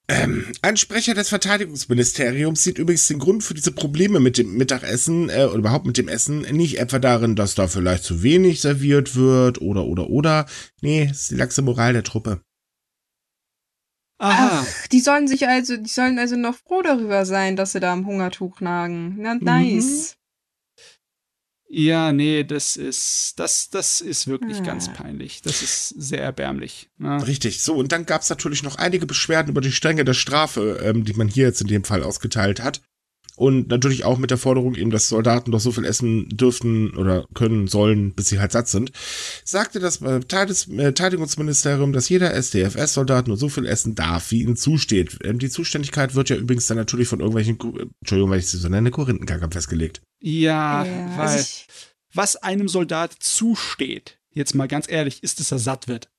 Ähm, 0.09 0.51
ein 0.61 0.75
Sprecher 0.75 1.13
des 1.13 1.29
Verteidigungsministeriums 1.29 2.61
sieht 2.61 2.77
übrigens 2.77 3.07
den 3.07 3.19
Grund 3.19 3.41
für 3.41 3.53
diese 3.53 3.71
Probleme 3.71 4.19
mit 4.19 4.37
dem 4.37 4.57
Mittagessen 4.57 5.29
äh, 5.29 5.45
oder 5.45 5.59
überhaupt 5.59 5.85
mit 5.85 5.97
dem 5.97 6.09
Essen 6.09 6.41
nicht 6.41 6.77
etwa 6.77 6.99
darin, 6.99 7.37
dass 7.37 7.55
da 7.55 7.67
vielleicht 7.67 8.03
zu 8.03 8.21
wenig 8.21 8.59
serviert 8.59 9.15
wird 9.15 9.61
oder 9.61 9.85
oder 9.85 10.09
oder. 10.09 10.45
Nee, 10.81 11.07
es 11.09 11.21
ist 11.21 11.31
die 11.31 11.35
laxe 11.35 11.61
Moral 11.61 11.93
der 11.93 12.03
Truppe. 12.03 12.41
Aha. 14.19 14.63
Ach, 14.63 14.87
die 14.87 14.99
sollen 14.99 15.27
sich 15.27 15.47
also, 15.47 15.77
die 15.77 15.89
sollen 15.89 16.19
also 16.19 16.35
noch 16.35 16.55
froh 16.55 16.81
darüber 16.81 17.25
sein, 17.25 17.55
dass 17.55 17.71
sie 17.71 17.79
da 17.79 17.93
am 17.93 18.05
Hungertuch 18.05 18.59
nagen. 18.59 19.15
Na, 19.19 19.35
mhm. 19.35 19.39
Ja, 21.75 22.11
nee, 22.11 22.43
das 22.43 22.77
ist, 22.77 23.33
das, 23.37 23.71
das 23.71 23.99
ist 23.99 24.27
wirklich 24.27 24.59
Ah. 24.59 24.63
ganz 24.63 24.93
peinlich. 24.93 25.41
Das 25.41 25.63
ist 25.63 25.89
sehr 25.89 26.21
erbärmlich. 26.21 26.89
Ne? 26.99 27.25
Richtig, 27.25 27.63
so, 27.63 27.73
und 27.73 27.91
dann 27.91 28.05
gab 28.05 28.21
es 28.21 28.29
natürlich 28.29 28.61
noch 28.61 28.75
einige 28.75 29.07
Beschwerden 29.07 29.49
über 29.49 29.61
die 29.61 29.71
Strenge 29.71 30.05
der 30.05 30.13
Strafe, 30.13 30.79
ähm, 30.83 31.03
die 31.03 31.13
man 31.13 31.27
hier 31.27 31.47
jetzt 31.47 31.61
in 31.61 31.67
dem 31.67 31.83
Fall 31.83 32.03
ausgeteilt 32.03 32.61
hat. 32.61 32.81
Und 33.35 33.69
natürlich 33.69 34.05
auch 34.05 34.19
mit 34.19 34.29
der 34.29 34.37
Forderung 34.37 34.75
eben, 34.75 34.91
dass 34.91 35.09
Soldaten 35.09 35.51
doch 35.51 35.59
so 35.59 35.71
viel 35.71 35.85
essen 35.85 36.29
dürften 36.29 36.95
oder 36.95 37.25
können 37.33 37.67
sollen, 37.67 38.13
bis 38.13 38.27
sie 38.27 38.39
halt 38.39 38.51
satt 38.51 38.67
sind, 38.67 38.91
sagte 39.43 39.79
das 39.79 40.01
äh, 40.01 40.19
Verteidigungs- 40.19 40.71
äh, 40.71 40.83
Verteidigungsministerium, 40.83 41.93
dass 41.93 42.09
jeder 42.09 42.33
SDFS-Soldat 42.33 43.27
nur 43.27 43.37
so 43.37 43.49
viel 43.49 43.65
essen 43.65 43.95
darf, 43.95 44.29
wie 44.31 44.43
ihm 44.43 44.55
zusteht. 44.55 45.17
Ähm, 45.23 45.39
die 45.39 45.49
Zuständigkeit 45.49 46.13
wird 46.13 46.29
ja 46.29 46.35
übrigens 46.35 46.67
dann 46.67 46.77
natürlich 46.77 47.07
von 47.07 47.19
irgendwelchen, 47.19 47.57
äh, 47.75 47.85
Entschuldigung, 48.01 48.29
weil 48.29 48.39
ich 48.39 48.47
sie 48.47 48.57
so 48.57 48.69
nenne, 48.69 48.91
Korinthenkackern 48.91 49.51
festgelegt. 49.51 50.01
Ja, 50.21 50.85
Ja, 50.85 51.17
weil 51.17 51.27
also 51.27 51.45
was 52.13 52.35
einem 52.35 52.67
Soldat 52.67 53.15
zusteht, 53.19 54.19
jetzt 54.29 54.53
mal 54.53 54.67
ganz 54.67 54.87
ehrlich, 54.87 55.23
ist, 55.23 55.39
dass 55.39 55.51
er 55.51 55.59
satt 55.59 55.87
wird. 55.87 56.09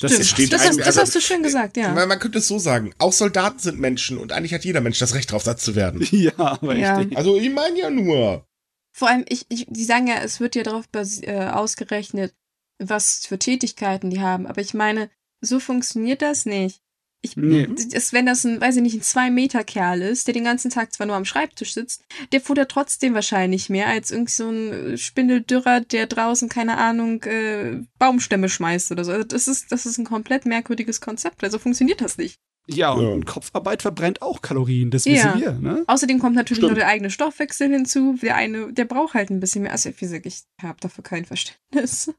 Das 0.00 0.10
stimmt. 0.12 0.20
ist- 0.20 0.30
steht 0.30 0.52
das, 0.52 0.60
hast, 0.62 0.66
eigentlich- 0.70 0.78
das 0.86 0.86
also- 0.98 1.00
hast 1.02 1.14
du 1.14 1.20
schön 1.20 1.42
gesagt, 1.42 1.76
ja. 1.76 1.94
Weil 1.94 2.06
man 2.06 2.18
könnte 2.18 2.38
es 2.38 2.48
so 2.48 2.58
sagen, 2.58 2.92
auch 2.98 3.12
Soldaten 3.12 3.58
sind 3.58 3.78
Menschen 3.78 4.18
und 4.18 4.32
eigentlich 4.32 4.54
hat 4.54 4.64
jeder 4.64 4.80
Mensch 4.80 4.98
das 4.98 5.14
Recht 5.14 5.30
darauf, 5.30 5.42
satt 5.44 5.60
zu 5.60 5.74
werden. 5.74 6.00
Ja, 6.12 6.32
aber 6.38 6.74
Ja. 6.76 6.96
richtig. 6.96 7.16
Also 7.18 7.36
ich 7.36 7.50
meine 7.50 7.78
ja 7.78 7.90
nur. 7.90 8.46
Vor 8.92 9.08
allem, 9.08 9.24
ich, 9.28 9.46
ich, 9.48 9.66
die 9.68 9.84
sagen 9.84 10.06
ja, 10.08 10.16
es 10.22 10.40
wird 10.40 10.54
ja 10.56 10.62
darauf 10.62 10.84
äh, 10.94 11.46
ausgerechnet, 11.46 12.34
was 12.78 13.24
für 13.26 13.38
Tätigkeiten 13.38 14.10
die 14.10 14.20
haben. 14.20 14.46
Aber 14.46 14.60
ich 14.60 14.74
meine, 14.74 15.10
so 15.40 15.60
funktioniert 15.60 16.22
das 16.22 16.44
nicht. 16.46 16.80
Ich, 17.22 17.36
Nee. 17.36 17.68
das, 17.92 18.12
wenn 18.14 18.24
das 18.24 18.44
ein, 18.44 18.60
weiß 18.60 18.76
ich 18.76 18.82
nicht, 18.82 18.94
ein 18.96 19.02
Zwei-Meter-Kerl 19.02 20.00
ist, 20.02 20.26
der 20.26 20.32
den 20.34 20.44
ganzen 20.44 20.70
Tag 20.70 20.92
zwar 20.92 21.06
nur 21.06 21.16
am 21.16 21.26
Schreibtisch 21.26 21.74
sitzt, 21.74 22.02
der 22.32 22.40
futtert 22.40 22.70
trotzdem 22.70 23.12
wahrscheinlich 23.12 23.68
mehr 23.68 23.88
als 23.88 24.10
irgend 24.10 24.30
so 24.30 24.48
ein 24.48 24.96
Spindeldürrer, 24.96 25.80
der 25.82 26.06
draußen, 26.06 26.48
keine 26.48 26.78
Ahnung, 26.78 27.22
äh, 27.24 27.82
Baumstämme 27.98 28.48
schmeißt 28.48 28.90
oder 28.92 29.04
so. 29.04 29.12
Also 29.12 29.24
das 29.24 29.48
ist, 29.48 29.70
das 29.70 29.84
ist 29.84 29.98
ein 29.98 30.06
komplett 30.06 30.46
merkwürdiges 30.46 31.02
Konzept. 31.02 31.44
Also 31.44 31.58
funktioniert 31.58 32.00
das 32.00 32.16
nicht. 32.16 32.36
Ja, 32.66 32.92
und, 32.92 33.18
Ja. 33.26 33.32
Kopfarbeit 33.32 33.82
verbrennt 33.82 34.22
auch 34.22 34.40
Kalorien, 34.42 34.90
das 34.90 35.04
Ja. 35.04 35.12
wissen 35.34 35.40
wir, 35.40 35.52
ne? 35.52 35.84
Außerdem 35.88 36.20
kommt 36.20 36.36
natürlich 36.36 36.58
Stimmt. 36.58 36.72
noch 36.72 36.78
der 36.78 36.88
eigene 36.88 37.10
Stoffwechsel 37.10 37.68
hinzu. 37.68 38.16
Der 38.22 38.36
eine, 38.36 38.72
der 38.72 38.84
braucht 38.86 39.14
halt 39.14 39.28
ein 39.30 39.40
bisschen 39.40 39.62
mehr. 39.62 39.72
Also, 39.72 39.90
wie 39.90 39.94
gesagt, 39.94 40.24
ich 40.24 40.42
habe 40.62 40.78
dafür 40.80 41.02
kein 41.04 41.24
Verständnis. 41.26 42.12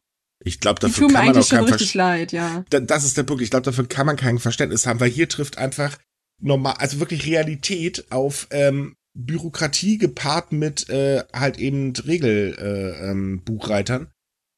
Ich 0.44 0.60
glaube, 0.60 0.80
dafür 0.80 1.08
kann 1.08 1.26
man 1.26 1.38
auch 1.38 1.50
kein 1.50 1.64
richtig 1.64 1.92
Verständnis. 1.92 1.94
leid, 1.94 2.32
ja. 2.32 2.66
Da- 2.70 2.80
Das 2.80 3.04
ist 3.04 3.18
der 3.18 3.24
Punkt. 3.24 3.44
Ich 3.44 3.50
glaube, 3.52 3.64
dafür 3.64 3.88
kann 3.88 4.06
man 4.06 4.16
kein 4.16 4.40
Verständnis 4.40 4.86
haben, 4.88 5.00
weil 5.00 5.10
hier 5.12 5.30
trifft 5.30 5.58
einfach 5.58 5.98
normal, 6.42 6.76
also 6.80 7.00
wirklich 7.00 7.26
Realität 7.28 8.06
auf 8.12 8.48
ähm, 8.52 8.96
Bürokratie 9.14 9.98
gepaart 9.98 10.52
mit 10.52 10.90
äh, 10.90 11.24
halt 11.34 11.60
eben 11.60 11.94
Regel 11.96 12.56
äh, 12.58 13.10
ähm. 13.12 13.42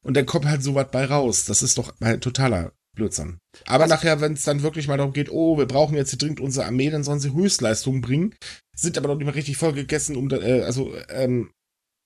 Und 0.04 0.16
dann 0.16 0.26
kommt 0.26 0.46
halt 0.46 0.62
so 0.62 0.74
was 0.74 0.90
bei 0.90 1.04
raus. 1.04 1.44
Das 1.44 1.62
ist 1.62 1.76
doch 1.78 1.94
halt 2.02 2.22
totaler 2.22 2.72
Blödsinn. 2.94 3.38
Aber 3.66 3.84
Also- 3.84 3.94
nachher, 3.94 4.20
wenn 4.20 4.34
es 4.34 4.44
dann 4.44 4.62
wirklich 4.62 4.86
mal 4.88 4.96
darum 4.96 5.12
geht, 5.12 5.30
oh, 5.30 5.58
wir 5.58 5.66
brauchen 5.66 5.96
jetzt 5.96 6.10
hier 6.10 6.18
dringend 6.18 6.40
unsere 6.40 6.66
Armee, 6.66 6.90
dann 6.90 7.04
sollen 7.04 7.20
sie 7.20 7.32
Höchstleistungen 7.34 8.00
bringen, 8.00 8.34
sind 8.76 8.96
aber 8.96 9.08
noch 9.08 9.16
nicht 9.16 9.26
mal 9.26 9.32
richtig 9.32 9.56
voll 9.56 9.72
gegessen, 9.72 10.16
um 10.16 10.28
da, 10.28 10.36
äh, 10.38 10.62
also 10.62 10.94
ähm, 11.10 11.50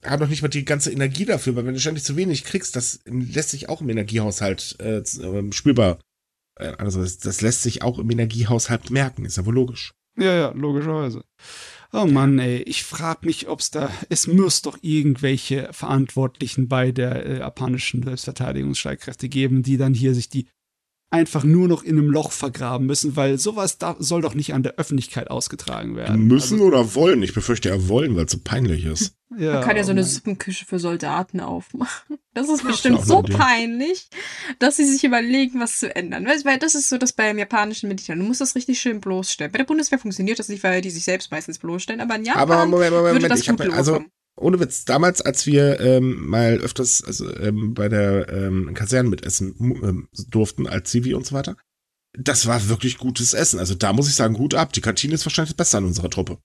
haben 0.05 0.21
noch 0.21 0.29
nicht 0.29 0.43
mal 0.43 0.49
die 0.49 0.65
ganze 0.65 0.93
Energie 0.93 1.25
dafür, 1.25 1.57
weil 1.57 1.67
wenn 1.67 1.75
du 1.75 1.81
ständig 1.81 2.05
zu 2.05 2.17
wenig 2.17 2.45
kriegst, 2.45 2.77
das 2.77 3.01
lässt 3.05 3.51
sich 3.51 3.69
auch 3.69 3.81
im 3.81 3.89
Energiehaushalt 3.89 4.77
äh, 4.81 5.03
ähm, 5.23 5.53
spürbar. 5.53 5.99
Äh, 6.57 6.73
also 6.79 7.01
das, 7.03 7.19
das 7.19 7.41
lässt 7.41 7.63
sich 7.63 7.83
auch 7.83 7.99
im 7.99 8.11
Energiehaushalt 8.11 8.91
merken, 8.91 9.25
ist 9.25 9.37
ja 9.37 9.47
wohl 9.47 9.55
logisch. 9.55 9.93
Ja, 10.17 10.35
ja, 10.35 10.49
logischerweise. 10.51 11.25
Oh 11.93 12.05
Mann, 12.05 12.39
ey, 12.39 12.59
ich 12.63 12.85
frag 12.85 13.25
mich, 13.25 13.49
ob's 13.49 13.71
da, 13.71 13.91
es 14.09 14.27
muss 14.27 14.63
doch 14.63 14.79
irgendwelche 14.83 15.73
Verantwortlichen 15.73 16.69
bei 16.69 16.93
der 16.93 17.25
äh, 17.25 17.39
japanischen 17.39 18.03
Selbstverteidigungsstreitkräfte 18.03 19.29
geben, 19.29 19.63
die 19.63 19.79
dann 19.79 19.95
hier 19.95 20.15
sich 20.15 20.29
die 20.29 20.49
einfach 21.11 21.43
nur 21.45 21.69
noch 21.69 21.83
in 21.83 21.97
einem 21.99 22.11
Loch 22.11 22.33
vergraben 22.33 22.87
müssen, 22.87 23.17
weil 23.17 23.39
sowas 23.39 23.79
da 23.79 23.97
soll 23.99 24.21
doch 24.21 24.35
nicht 24.35 24.53
an 24.53 24.63
der 24.63 24.75
Öffentlichkeit 24.77 25.31
ausgetragen 25.31 25.97
werden. 25.97 26.27
Müssen 26.27 26.61
oder 26.61 26.95
wollen? 26.95 27.23
Ich 27.23 27.33
befürchte 27.33 27.71
eher 27.71 27.89
wollen, 27.89 28.15
weil 28.15 28.27
es 28.27 28.33
so 28.33 28.39
peinlich 28.45 28.85
ist. 28.85 29.15
Also, 29.31 29.43
ja, 29.45 29.55
Man 29.55 29.63
kann 29.65 29.77
ja 29.77 29.85
so 29.85 29.91
eine. 29.93 30.05
Suppenküche 30.05 30.67
für 30.67 30.79
Soldaten 30.79 31.41
aufmachen. 31.41 32.19
Das 32.35 32.49
ist 32.51 32.63
bestimmt 32.65 33.05
so 33.05 33.23
peinlich, 33.23 34.09
dass 34.59 34.77
sie 34.77 34.85
sich 34.85 35.03
überlegen, 35.05 35.61
was 35.61 35.79
zu 35.79 35.95
ändern. 35.95 36.27
Weil 36.45 36.59
das 36.59 36.75
ist 36.75 36.89
so 36.89 36.99
das 36.99 37.13
beim 37.13 37.39
japanischen 37.39 37.89
Militär. 37.89 38.15
Du 38.15 38.23
musst 38.23 38.41
das 38.41 38.55
richtig 38.55 38.79
schön 38.81 39.01
bloßstellen. 39.01 39.51
Bei 39.51 39.59
der 39.59 39.65
Bundeswehr 39.65 39.99
funktioniert 39.99 40.39
das 40.39 40.49
nicht, 40.49 40.63
weil 40.63 40.81
die 40.83 40.91
sich 40.91 41.05
selbst 41.05 41.31
meistens 41.31 41.59
bloßstellen. 41.59 42.01
Aber 42.01 42.17
in 42.17 42.25
Japan 42.25 42.43
Aber 42.43 42.67
Moment, 42.67 42.91
Moment, 42.93 42.93
würde 42.93 43.15
Moment. 43.15 43.33
das 43.33 43.41
Ich 43.41 43.49
hab, 43.49 43.57
gut 43.57 43.67
mir- 43.69 43.73
also 43.75 43.93
laufen. 43.93 44.11
Ohne 44.39 44.61
Witz, 44.61 44.85
damals, 44.85 45.21
als 45.21 45.47
wir 45.47 45.81
ähm, 45.81 46.27
mal 46.29 46.59
öfters 46.59 47.03
also, 47.05 47.35
ähm, 47.37 47.75
bei 47.75 47.89
der 47.89 48.29
ähm, 48.33 48.73
Kaserne 48.75 49.09
mitessen 49.09 49.55
ähm, 49.61 50.09
durften, 50.29 50.67
als 50.67 50.91
Zivi 50.91 51.15
und 51.15 51.27
so 51.27 51.35
weiter, 51.35 51.57
das 52.19 52.47
war 52.47 52.69
wirklich 52.69 52.99
gutes 52.99 53.35
Essen. 53.35 53.59
Also 53.59 53.75
da 53.75 53.93
muss 53.93 54.09
ich 54.09 54.15
sagen, 54.15 54.39
Hut 54.39 54.55
ab. 54.55 54.73
Die 54.73 54.81
Kantine 54.81 55.15
ist 55.15 55.27
wahrscheinlich 55.27 55.51
das 55.51 55.57
Beste 55.57 55.77
an 55.79 55.85
unserer 55.85 56.11
Truppe. 56.11 56.39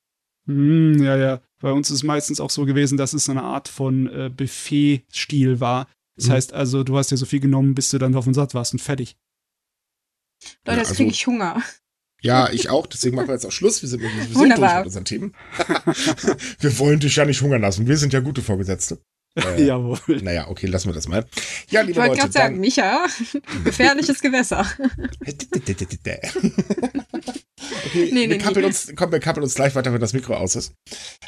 Hm, 0.45 1.01
ja, 1.01 1.15
ja. 1.17 1.41
Bei 1.61 1.71
uns 1.71 1.89
ist 1.89 2.03
meistens 2.03 2.41
auch 2.41 2.49
so 2.49 2.65
gewesen, 2.65 2.97
dass 2.97 3.13
es 3.13 3.25
so 3.25 3.31
eine 3.31 3.43
Art 3.43 3.69
von 3.69 4.07
äh, 4.07 4.29
Buffet-Stil 4.29 5.59
war. 5.61 5.87
Das 6.17 6.27
Mhm. 6.27 6.31
heißt 6.33 6.53
also, 6.53 6.83
du 6.83 6.97
hast 6.97 7.11
dir 7.11 7.17
so 7.17 7.25
viel 7.25 7.39
genommen, 7.39 7.73
bis 7.75 7.89
du 7.89 7.97
dann 7.97 8.13
auf 8.15 8.27
und 8.27 8.33
satt 8.33 8.53
warst 8.53 8.73
und 8.73 8.79
fertig. 8.79 9.15
Leute, 10.43 10.57
Ja, 10.67 10.73
jetzt 10.77 10.87
also- 10.89 10.95
kriege 10.95 11.11
ich 11.11 11.25
Hunger. 11.27 11.61
Ja, 12.23 12.49
ich 12.49 12.69
auch. 12.69 12.87
Deswegen 12.87 13.17
machen 13.17 13.27
wir 13.27 13.33
jetzt 13.33 13.45
auch 13.45 13.51
Schluss. 13.51 13.81
Wir 13.81 13.89
sind, 13.89 14.01
wir 14.01 14.09
sind 14.09 14.57
durch 14.57 14.75
mit 14.75 14.85
unseren 14.85 15.05
Themen. 15.05 15.35
wir 16.59 16.79
wollen 16.79 17.01
dich 17.01 17.17
ja 17.17 17.25
nicht 17.25 17.41
hungern 17.41 17.61
lassen. 17.61 17.85
Wir 17.85 17.97
sind 17.97 18.13
ja 18.13 18.21
gute 18.21 18.41
Vorgesetzte. 18.41 18.99
Äh, 19.35 19.63
Jawohl. 19.65 20.21
Naja, 20.21 20.47
okay, 20.47 20.67
lassen 20.67 20.89
wir 20.89 20.93
das 20.93 21.07
mal. 21.07 21.25
Ja, 21.69 21.81
Ich 21.81 21.87
liebe 21.87 21.99
wollte 21.99 22.09
Leute, 22.09 22.21
gerade 22.21 22.33
sagen, 22.33 22.59
Micha, 22.59 23.05
gefährliches 23.63 24.21
Gewässer. 24.21 24.65
Okay, 27.85 28.09
Nee, 28.11 28.29
wir, 28.29 28.37
kappeln 28.37 28.61
nee. 28.61 28.67
Uns, 28.67 28.91
komm, 28.95 29.11
wir 29.11 29.19
kappeln 29.19 29.43
uns 29.43 29.53
gleich 29.53 29.73
weiter, 29.75 29.93
wenn 29.93 30.01
das 30.01 30.13
Mikro 30.13 30.33
aus 30.35 30.55
ist. 30.55 30.73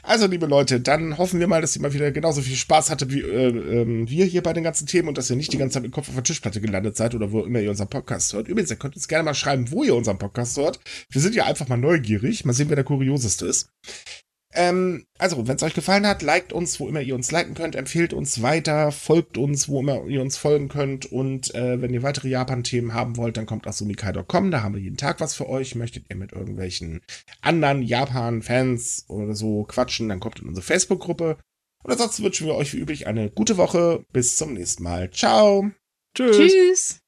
Also, 0.03 0.27
liebe 0.27 0.45
Leute, 0.47 0.81
dann 0.81 1.17
hoffen 1.17 1.39
wir 1.39 1.47
mal, 1.47 1.61
dass 1.61 1.75
ihr 1.75 1.81
mal 1.81 1.93
wieder 1.93 2.11
genauso 2.11 2.41
viel 2.41 2.55
Spaß 2.55 2.89
hattet 2.89 3.13
wie 3.13 3.21
äh, 3.21 3.47
ähm, 3.81 4.09
wir 4.09 4.25
hier 4.25 4.43
bei 4.43 4.51
den 4.51 4.63
ganzen 4.63 4.85
Themen 4.85 5.07
und 5.07 5.17
dass 5.17 5.29
ihr 5.29 5.35
nicht 5.35 5.53
die 5.53 5.57
ganze 5.57 5.75
Zeit 5.75 5.83
mit 5.83 5.91
Kopf 5.91 6.09
auf 6.09 6.15
der 6.15 6.23
Tischplatte 6.23 6.61
gelandet 6.61 6.97
seid 6.97 7.15
oder 7.15 7.31
wo 7.31 7.41
immer 7.41 7.59
ihr 7.59 7.69
unseren 7.69 7.89
Podcast 7.89 8.33
hört. 8.33 8.47
Übrigens, 8.47 8.69
ihr 8.69 8.77
könnt 8.77 8.95
uns 8.95 9.07
gerne 9.07 9.23
mal 9.23 9.33
schreiben, 9.33 9.71
wo 9.71 9.83
ihr 9.83 9.95
unseren 9.95 10.17
Podcast 10.17 10.57
hört. 10.57 10.79
Wir 11.09 11.21
sind 11.21 11.35
ja 11.35 11.45
einfach 11.45 11.67
mal 11.67 11.77
neugierig. 11.77 12.43
Mal 12.45 12.53
sehen, 12.53 12.69
wer 12.69 12.75
der 12.75 12.85
Kurioseste 12.85 13.45
ist. 13.45 13.69
Ähm, 14.55 15.05
also, 15.17 15.47
wenn 15.47 15.55
es 15.55 15.63
euch 15.63 15.73
gefallen 15.73 16.07
hat, 16.07 16.21
liked 16.21 16.53
uns, 16.53 16.79
wo 16.79 16.87
immer 16.87 17.01
ihr 17.01 17.15
uns 17.15 17.31
liken 17.31 17.53
könnt, 17.53 17.75
empfehlt 17.75 18.13
uns 18.13 18.41
weiter, 18.41 18.91
folgt 18.91 19.37
uns, 19.37 19.67
wo 19.67 19.81
immer 19.81 20.05
ihr 20.07 20.21
uns 20.21 20.37
folgen 20.37 20.69
könnt 20.69 21.05
und 21.05 21.53
äh, 21.53 21.81
wenn 21.81 21.93
ihr 21.93 22.03
weitere 22.03 22.29
Japan-Themen 22.29 22.93
haben 22.93 23.17
wollt, 23.17 23.37
dann 23.37 23.45
kommt 23.45 23.67
auf 23.67 23.75
sumikai.com, 23.75 24.51
da 24.51 24.63
haben 24.63 24.75
wir 24.75 24.81
jeden 24.81 24.97
Tag 24.97 25.19
was 25.19 25.35
für 25.35 25.49
euch. 25.49 25.75
Möchtet 25.75 26.05
ihr 26.09 26.15
mit 26.15 26.31
irgendwelchen 26.31 27.01
anderen 27.41 27.81
Japan-Fans 27.81 29.05
oder 29.09 29.35
so 29.35 29.63
quatschen, 29.63 30.09
dann 30.09 30.19
kommt 30.19 30.39
in 30.39 30.47
unsere 30.47 30.65
Facebook-Gruppe. 30.65 31.37
Und 31.83 31.91
ansonsten 31.91 32.23
wünschen 32.23 32.47
wir 32.47 32.55
euch 32.55 32.73
wie 32.73 32.79
üblich 32.79 33.05
eine 33.05 33.29
gute 33.29 33.57
Woche. 33.57 34.03
Bis 34.11 34.37
zum 34.37 34.53
nächsten 34.53 34.81
Mal. 34.81 35.11
Ciao. 35.11 35.69
Tschüss. 36.15 36.37
Tschüss. 36.37 37.04